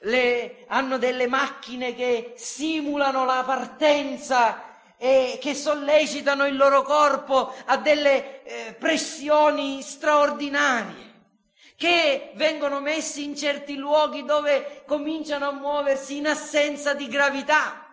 Le, 0.00 0.64
hanno 0.68 0.98
delle 0.98 1.26
macchine 1.26 1.94
che 1.94 2.34
simulano 2.36 3.24
la 3.24 3.42
partenza 3.44 4.94
e 4.98 5.38
che 5.40 5.54
sollecitano 5.54 6.46
il 6.46 6.56
loro 6.56 6.82
corpo 6.82 7.52
a 7.64 7.76
delle 7.78 8.42
eh, 8.44 8.72
pressioni 8.74 9.82
straordinarie, 9.82 11.15
che 11.76 12.32
vengono 12.34 12.80
messi 12.80 13.24
in 13.24 13.36
certi 13.36 13.76
luoghi 13.76 14.24
dove 14.24 14.82
cominciano 14.86 15.48
a 15.48 15.52
muoversi 15.52 16.16
in 16.16 16.26
assenza 16.26 16.94
di 16.94 17.06
gravità 17.08 17.86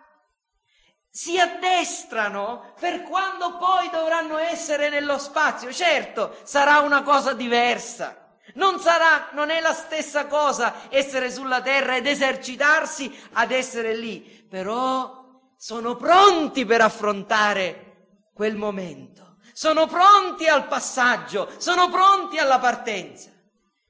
si 1.16 1.38
addestrano 1.38 2.74
per 2.80 3.04
quando 3.04 3.56
poi 3.56 3.88
dovranno 3.88 4.36
essere 4.36 4.88
nello 4.88 5.16
spazio. 5.16 5.72
Certo, 5.72 6.34
sarà 6.42 6.80
una 6.80 7.04
cosa 7.04 7.34
diversa. 7.34 8.36
Non 8.54 8.80
sarà, 8.80 9.28
non 9.30 9.50
è 9.50 9.60
la 9.60 9.72
stessa 9.72 10.26
cosa 10.26 10.88
essere 10.88 11.30
sulla 11.30 11.62
terra 11.62 11.94
ed 11.94 12.08
esercitarsi 12.08 13.16
ad 13.34 13.52
essere 13.52 13.94
lì, 13.94 14.44
però 14.50 15.22
sono 15.56 15.94
pronti 15.94 16.66
per 16.66 16.80
affrontare 16.80 18.22
quel 18.34 18.56
momento. 18.56 19.36
Sono 19.52 19.86
pronti 19.86 20.48
al 20.48 20.66
passaggio, 20.66 21.48
sono 21.58 21.90
pronti 21.90 22.38
alla 22.38 22.58
partenza. 22.58 23.30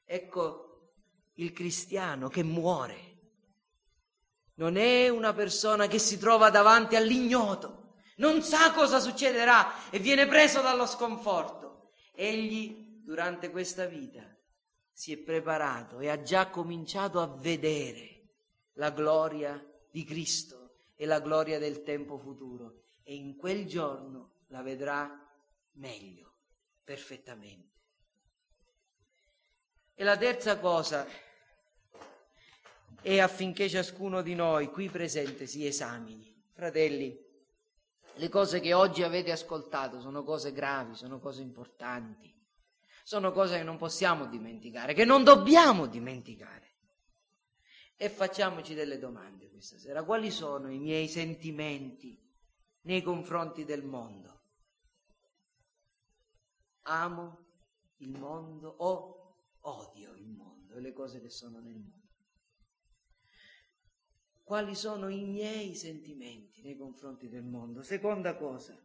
Ecco 0.04 0.92
il 1.34 1.52
cristiano 1.52 2.28
che 2.28 2.42
muore 2.42 3.12
non 4.56 4.76
è 4.76 5.08
una 5.08 5.32
persona 5.32 5.86
che 5.86 5.98
si 5.98 6.18
trova 6.18 6.50
davanti 6.50 6.94
all'ignoto, 6.94 7.94
non 8.16 8.42
sa 8.42 8.72
cosa 8.72 9.00
succederà 9.00 9.90
e 9.90 9.98
viene 9.98 10.28
preso 10.28 10.60
dallo 10.60 10.86
sconforto. 10.86 11.90
Egli 12.14 13.00
durante 13.02 13.50
questa 13.50 13.86
vita 13.86 14.22
si 14.92 15.12
è 15.12 15.16
preparato 15.16 15.98
e 15.98 16.08
ha 16.08 16.22
già 16.22 16.48
cominciato 16.48 17.20
a 17.20 17.26
vedere 17.26 18.28
la 18.74 18.90
gloria 18.90 19.60
di 19.90 20.04
Cristo 20.04 20.76
e 20.94 21.06
la 21.06 21.18
gloria 21.18 21.58
del 21.58 21.82
tempo 21.82 22.16
futuro 22.18 22.82
e 23.02 23.14
in 23.14 23.36
quel 23.36 23.66
giorno 23.66 24.34
la 24.48 24.62
vedrà 24.62 25.10
meglio, 25.72 26.34
perfettamente. 26.84 27.73
E 29.94 30.02
la 30.02 30.16
terza 30.16 30.58
cosa 30.58 31.06
e 33.06 33.20
affinché 33.20 33.68
ciascuno 33.68 34.22
di 34.22 34.34
noi 34.34 34.68
qui 34.68 34.88
presente 34.88 35.46
si 35.46 35.66
esamini. 35.66 36.32
Fratelli, 36.52 37.16
le 38.14 38.28
cose 38.28 38.60
che 38.60 38.72
oggi 38.72 39.02
avete 39.02 39.30
ascoltato 39.30 40.00
sono 40.00 40.24
cose 40.24 40.52
gravi, 40.52 40.94
sono 40.94 41.18
cose 41.20 41.42
importanti, 41.42 42.34
sono 43.02 43.30
cose 43.30 43.58
che 43.58 43.62
non 43.62 43.76
possiamo 43.76 44.26
dimenticare, 44.26 44.94
che 44.94 45.04
non 45.04 45.22
dobbiamo 45.22 45.86
dimenticare. 45.86 46.62
E 47.96 48.08
facciamoci 48.08 48.74
delle 48.74 48.98
domande 48.98 49.50
questa 49.50 49.78
sera. 49.78 50.02
Quali 50.02 50.30
sono 50.30 50.70
i 50.70 50.78
miei 50.78 51.06
sentimenti 51.06 52.18
nei 52.82 53.02
confronti 53.02 53.64
del 53.64 53.84
mondo? 53.84 54.40
Amo 56.82 57.46
il 57.98 58.18
mondo 58.18 58.74
o 58.78 59.13
odio 59.66 60.14
il 60.14 60.28
mondo 60.28 60.74
e 60.74 60.80
le 60.80 60.92
cose 60.92 61.20
che 61.20 61.30
sono 61.30 61.60
nel 61.60 61.76
mondo? 61.76 62.04
quali 64.44 64.74
sono 64.74 65.08
i 65.08 65.24
miei 65.24 65.74
sentimenti 65.74 66.60
nei 66.62 66.76
confronti 66.76 67.28
del 67.28 67.44
mondo. 67.44 67.82
Seconda 67.82 68.36
cosa, 68.36 68.78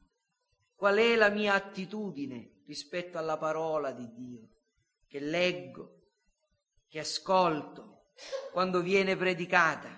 qual 0.73 0.97
è 0.97 1.15
la 1.15 1.29
mia 1.29 1.53
attitudine 1.53 2.61
rispetto 2.65 3.17
alla 3.17 3.37
parola 3.37 3.91
di 3.91 4.09
Dio 4.13 4.47
che 5.05 5.19
leggo, 5.19 6.11
che 6.87 6.99
ascolto, 6.99 8.11
quando 8.51 8.81
viene 8.81 9.15
predicata. 9.15 9.97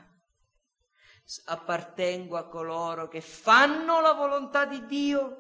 Appartengo 1.46 2.36
a 2.36 2.48
coloro 2.50 3.08
che 3.08 3.22
fanno 3.22 4.02
la 4.02 4.14
volontà 4.14 4.66
di 4.66 4.86
Dio 4.86 5.38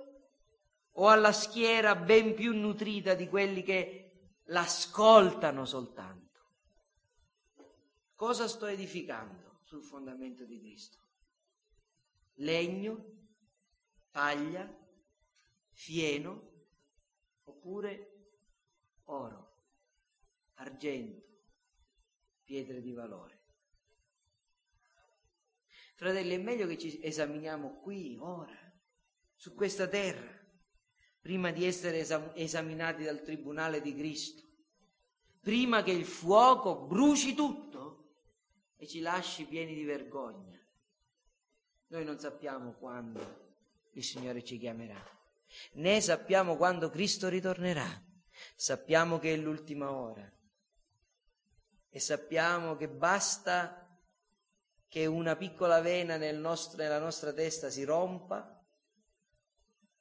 o 0.92 1.08
alla 1.10 1.34
schiera 1.34 1.96
ben 1.96 2.34
più 2.34 2.54
nutrita 2.54 3.14
di 3.14 3.28
quelli 3.28 3.62
che 3.62 4.01
l'ascoltano 4.52 5.66
soltanto. 5.66 6.30
Cosa 8.16 8.48
sto 8.48 8.68
edificando? 8.68 9.50
sul 9.72 9.86
fondamento 9.86 10.44
di 10.44 10.60
Cristo. 10.60 10.98
Legno, 12.36 13.30
paglia, 14.12 14.70
fieno 15.70 16.66
oppure 17.46 18.34
oro, 19.06 19.54
argento, 20.56 21.26
pietre 22.44 22.82
di 22.82 22.92
valore. 22.92 23.40
Fratelli, 25.96 26.36
è 26.36 26.38
meglio 26.38 26.68
che 26.68 26.78
ci 26.78 27.02
esaminiamo 27.02 27.80
qui, 27.80 28.18
ora, 28.20 28.60
su 29.36 29.54
questa 29.54 29.88
terra, 29.88 30.41
prima 31.22 31.52
di 31.52 31.66
essere 31.66 32.00
esam- 32.00 32.32
esaminati 32.36 33.04
dal 33.04 33.22
Tribunale 33.22 33.82
di 33.82 33.96
Cristo, 33.96 34.44
prima 35.40 35.84
che 35.84 35.92
il 35.92 36.06
fuoco 36.06 36.86
bruci 36.86 37.34
tutto 37.34 38.16
e 38.78 38.88
ci 38.88 39.00
lasci 39.00 39.46
pieni 39.46 39.74
di 39.74 39.84
vergogna. 39.84 40.60
Noi 41.88 42.04
non 42.04 42.18
sappiamo 42.20 42.74
quando 42.74 43.50
il 43.92 44.04
Signore 44.04 44.44
ci 44.44 44.58
chiamerà, 44.58 45.02
né 45.74 46.02
sappiamo 46.02 46.56
quando 46.58 46.90
Cristo 46.90 47.30
ritornerà. 47.30 48.06
Sappiamo 48.56 49.20
che 49.20 49.34
è 49.34 49.38
l'ultima 49.38 49.92
ora 49.92 50.28
e 51.90 52.00
sappiamo 52.00 52.78
che 52.78 52.88
basta 52.88 53.78
che 54.88 55.06
una 55.06 55.36
piccola 55.36 55.82
vena 55.82 56.18
nel 56.18 56.38
nostro, 56.38 56.78
nella 56.78 57.00
nostra 57.00 57.34
testa 57.34 57.70
si 57.70 57.84
rompa, 57.84 58.66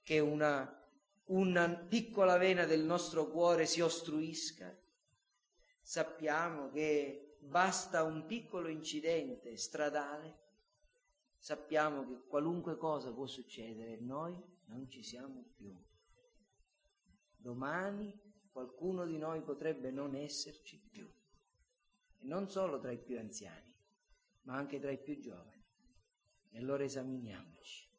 che 0.02 0.20
una, 0.20 0.79
una 1.30 1.68
piccola 1.68 2.36
vena 2.36 2.64
del 2.64 2.82
nostro 2.82 3.28
cuore 3.28 3.66
si 3.66 3.80
ostruisca. 3.80 4.76
Sappiamo 5.80 6.70
che 6.70 7.36
basta 7.40 8.02
un 8.02 8.26
piccolo 8.26 8.68
incidente 8.68 9.56
stradale, 9.56 10.38
sappiamo 11.36 12.06
che 12.06 12.26
qualunque 12.26 12.76
cosa 12.76 13.12
può 13.12 13.26
succedere 13.26 13.98
noi 14.00 14.36
non 14.66 14.88
ci 14.88 15.02
siamo 15.02 15.52
più. 15.54 15.76
Domani 17.36 18.28
qualcuno 18.50 19.06
di 19.06 19.16
noi 19.16 19.40
potrebbe 19.42 19.90
non 19.90 20.14
esserci 20.14 20.78
più. 20.78 21.08
E 22.18 22.26
non 22.26 22.50
solo 22.50 22.78
tra 22.80 22.90
i 22.90 22.98
più 22.98 23.18
anziani, 23.18 23.74
ma 24.42 24.56
anche 24.56 24.78
tra 24.78 24.90
i 24.90 25.00
più 25.00 25.18
giovani. 25.18 25.64
E 26.50 26.58
allora 26.58 26.82
esaminiamoci. 26.82 27.89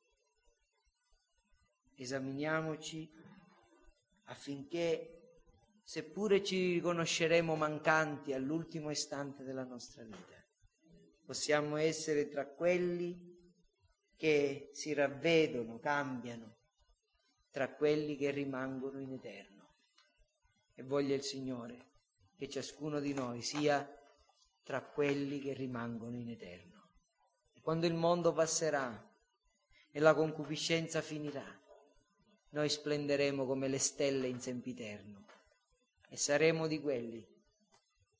Esaminiamoci 2.01 3.07
affinché 4.23 5.43
seppure 5.83 6.43
ci 6.43 6.73
riconosceremo 6.73 7.55
mancanti 7.55 8.33
all'ultimo 8.33 8.89
istante 8.89 9.43
della 9.43 9.65
nostra 9.65 10.03
vita. 10.03 10.43
Possiamo 11.23 11.75
essere 11.75 12.27
tra 12.27 12.47
quelli 12.47 13.39
che 14.15 14.71
si 14.73 14.93
ravvedono, 14.93 15.77
cambiano 15.77 16.57
tra 17.51 17.71
quelli 17.75 18.15
che 18.15 18.31
rimangono 18.31 18.99
in 18.99 19.13
eterno. 19.13 19.75
E 20.73 20.81
voglia 20.81 21.13
il 21.13 21.23
Signore 21.23 21.89
che 22.35 22.49
ciascuno 22.49 22.99
di 22.99 23.13
noi 23.13 23.43
sia 23.43 23.87
tra 24.63 24.81
quelli 24.81 25.39
che 25.39 25.53
rimangono 25.53 26.17
in 26.17 26.29
eterno. 26.29 26.93
E 27.53 27.61
quando 27.61 27.85
il 27.85 27.93
mondo 27.93 28.33
passerà 28.33 29.07
e 29.91 29.99
la 29.99 30.15
concupiscenza 30.15 31.01
finirà, 31.03 31.60
noi 32.51 32.69
splenderemo 32.69 33.45
come 33.45 33.67
le 33.67 33.79
stelle 33.79 34.27
in 34.27 34.39
sempiterno 34.41 35.25
e 36.09 36.17
saremo 36.17 36.67
di 36.67 36.79
quelli 36.79 37.25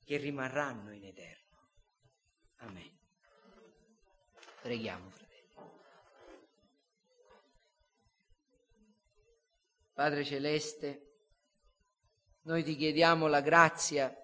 che 0.04 0.18
rimarranno 0.18 0.92
in 0.94 1.06
eterno. 1.06 1.40
Amen. 2.58 3.00
Preghiamo, 4.62 5.10
fratelli. 5.10 5.30
Padre 9.94 10.24
Celeste, 10.24 11.10
noi 12.44 12.64
ti 12.64 12.76
chiediamo 12.76 13.28
la 13.28 13.42
grazia 13.42 14.16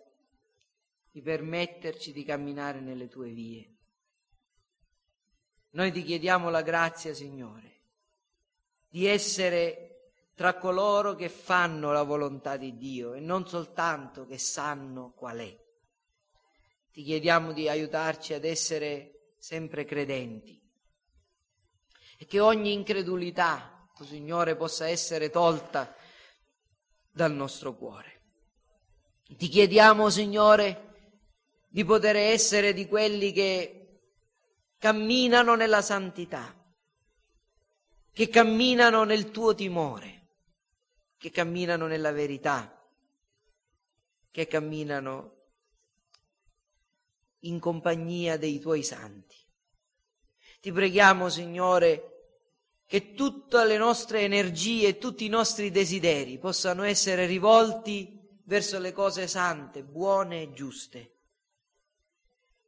di 1.12 1.22
permetterci 1.22 2.14
di 2.14 2.24
camminare 2.24 2.80
nelle 2.80 3.08
tue 3.08 3.30
vie. 3.30 3.76
Noi 5.72 5.92
ti 5.92 6.04
chiediamo 6.04 6.50
la 6.50 6.62
grazia, 6.62 7.14
Signore, 7.14 7.82
di 8.88 9.06
essere 9.06 9.87
tra 10.38 10.54
coloro 10.58 11.16
che 11.16 11.30
fanno 11.30 11.92
la 11.92 12.04
volontà 12.04 12.58
di 12.58 12.78
Dio 12.78 13.16
e 13.16 13.20
non 13.20 13.48
soltanto 13.48 14.28
che 14.28 14.38
sanno 14.38 15.14
qual 15.16 15.40
è. 15.40 15.58
Ti 16.92 17.02
chiediamo 17.02 17.54
di 17.54 17.68
aiutarci 17.68 18.36
ad 18.36 18.46
essere 18.46 19.34
sempre 19.40 19.84
credenti 19.84 20.62
e 22.20 22.28
che 22.28 22.40
ogni 22.40 22.72
incredulità, 22.72 23.90
oh 23.98 24.04
Signore, 24.04 24.56
possa 24.56 24.88
essere 24.88 25.32
tolta 25.32 25.96
dal 27.10 27.34
nostro 27.34 27.76
cuore. 27.76 28.22
Ti 29.26 29.48
chiediamo, 29.48 30.08
Signore, 30.12 31.16
di 31.68 31.84
poter 31.84 32.16
essere 32.16 32.74
di 32.74 32.86
quelli 32.86 33.32
che 33.32 34.02
camminano 34.78 35.56
nella 35.56 35.82
santità, 35.82 36.56
che 38.14 38.30
camminano 38.30 39.04
nel 39.04 39.32
tuo 39.32 39.56
timore, 39.56 40.17
che 41.18 41.32
camminano 41.32 41.88
nella 41.88 42.12
verità, 42.12 42.74
che 44.30 44.48
camminano 44.48 45.36
in 47.40 47.60
compagnia 47.60 48.38
dei 48.38 48.60
tuoi 48.60 48.84
santi. 48.84 49.36
Ti 50.60 50.72
preghiamo, 50.72 51.30
Signore, 51.30 52.18
che 52.86 53.14
tutte 53.14 53.66
le 53.66 53.78
nostre 53.78 54.22
energie 54.22 54.98
tutti 54.98 55.26
i 55.26 55.30
nostri 55.30 55.72
desideri 55.72 56.38
possano 56.38 56.84
essere 56.84 57.26
rivolti 57.26 58.18
verso 58.44 58.80
le 58.80 58.94
cose 58.94 59.28
sante, 59.28 59.84
buone 59.84 60.44
e 60.44 60.54
giuste. 60.54 61.16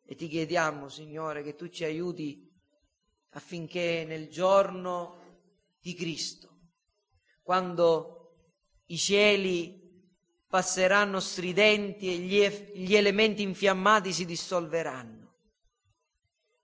E 0.05 0.15
ti 0.15 0.27
chiediamo, 0.27 0.89
Signore, 0.89 1.43
che 1.43 1.55
tu 1.55 1.69
ci 1.69 1.83
aiuti 1.83 2.51
affinché 3.29 4.03
nel 4.05 4.27
giorno 4.27 5.17
di 5.79 5.93
Cristo, 5.93 6.57
quando 7.41 8.18
i 8.91 8.97
cieli 8.97 9.77
passeranno 10.47 11.19
stridenti 11.19 12.09
e 12.09 12.17
gli, 12.17 12.85
gli 12.85 12.95
elementi 12.95 13.43
infiammati 13.43 14.11
si 14.11 14.25
dissolveranno, 14.25 15.19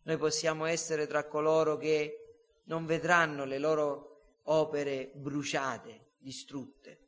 noi 0.03 0.17
possiamo 0.17 0.65
essere 0.65 1.07
tra 1.07 1.27
coloro 1.27 1.77
che 1.77 2.61
non 2.65 2.85
vedranno 2.85 3.45
le 3.45 3.59
loro 3.59 4.39
opere 4.43 5.11
bruciate, 5.13 6.13
distrutte, 6.17 7.07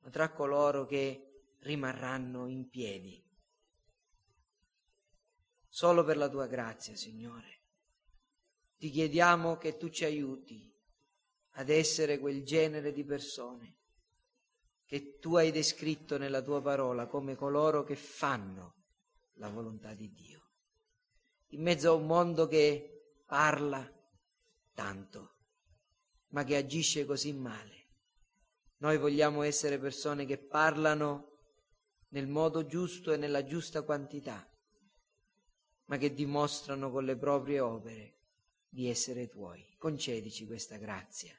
ma 0.00 0.10
tra 0.10 0.30
coloro 0.32 0.84
che 0.84 1.44
rimarranno 1.60 2.46
in 2.46 2.68
piedi. 2.68 3.22
Solo 5.68 6.04
per 6.04 6.16
la 6.16 6.28
tua 6.28 6.46
grazia, 6.46 6.94
Signore. 6.94 7.54
Ti 8.78 8.90
chiediamo 8.90 9.56
che 9.56 9.78
tu 9.78 9.88
ci 9.88 10.04
aiuti 10.04 10.70
ad 11.52 11.70
essere 11.70 12.18
quel 12.18 12.44
genere 12.44 12.92
di 12.92 13.04
persone 13.04 13.75
che 14.86 15.18
tu 15.18 15.34
hai 15.36 15.50
descritto 15.50 16.16
nella 16.16 16.40
tua 16.40 16.62
parola 16.62 17.06
come 17.06 17.34
coloro 17.34 17.82
che 17.82 17.96
fanno 17.96 18.84
la 19.34 19.48
volontà 19.50 19.92
di 19.94 20.10
Dio. 20.12 20.42
In 21.50 21.62
mezzo 21.62 21.90
a 21.90 21.94
un 21.94 22.06
mondo 22.06 22.46
che 22.46 23.20
parla, 23.26 23.92
tanto, 24.72 25.34
ma 26.28 26.44
che 26.44 26.56
agisce 26.56 27.04
così 27.04 27.32
male. 27.32 27.74
Noi 28.78 28.98
vogliamo 28.98 29.42
essere 29.42 29.78
persone 29.78 30.24
che 30.24 30.38
parlano 30.38 31.38
nel 32.10 32.28
modo 32.28 32.66
giusto 32.66 33.12
e 33.12 33.16
nella 33.16 33.44
giusta 33.44 33.82
quantità, 33.82 34.48
ma 35.86 35.96
che 35.96 36.14
dimostrano 36.14 36.90
con 36.90 37.04
le 37.04 37.16
proprie 37.16 37.58
opere 37.58 38.18
di 38.68 38.88
essere 38.88 39.28
tuoi. 39.28 39.74
Concedici 39.78 40.46
questa 40.46 40.76
grazia. 40.76 41.34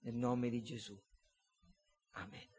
Nel 0.00 0.14
nome 0.14 0.50
di 0.50 0.62
Gesù. 0.62 1.00
Amen. 2.10 2.55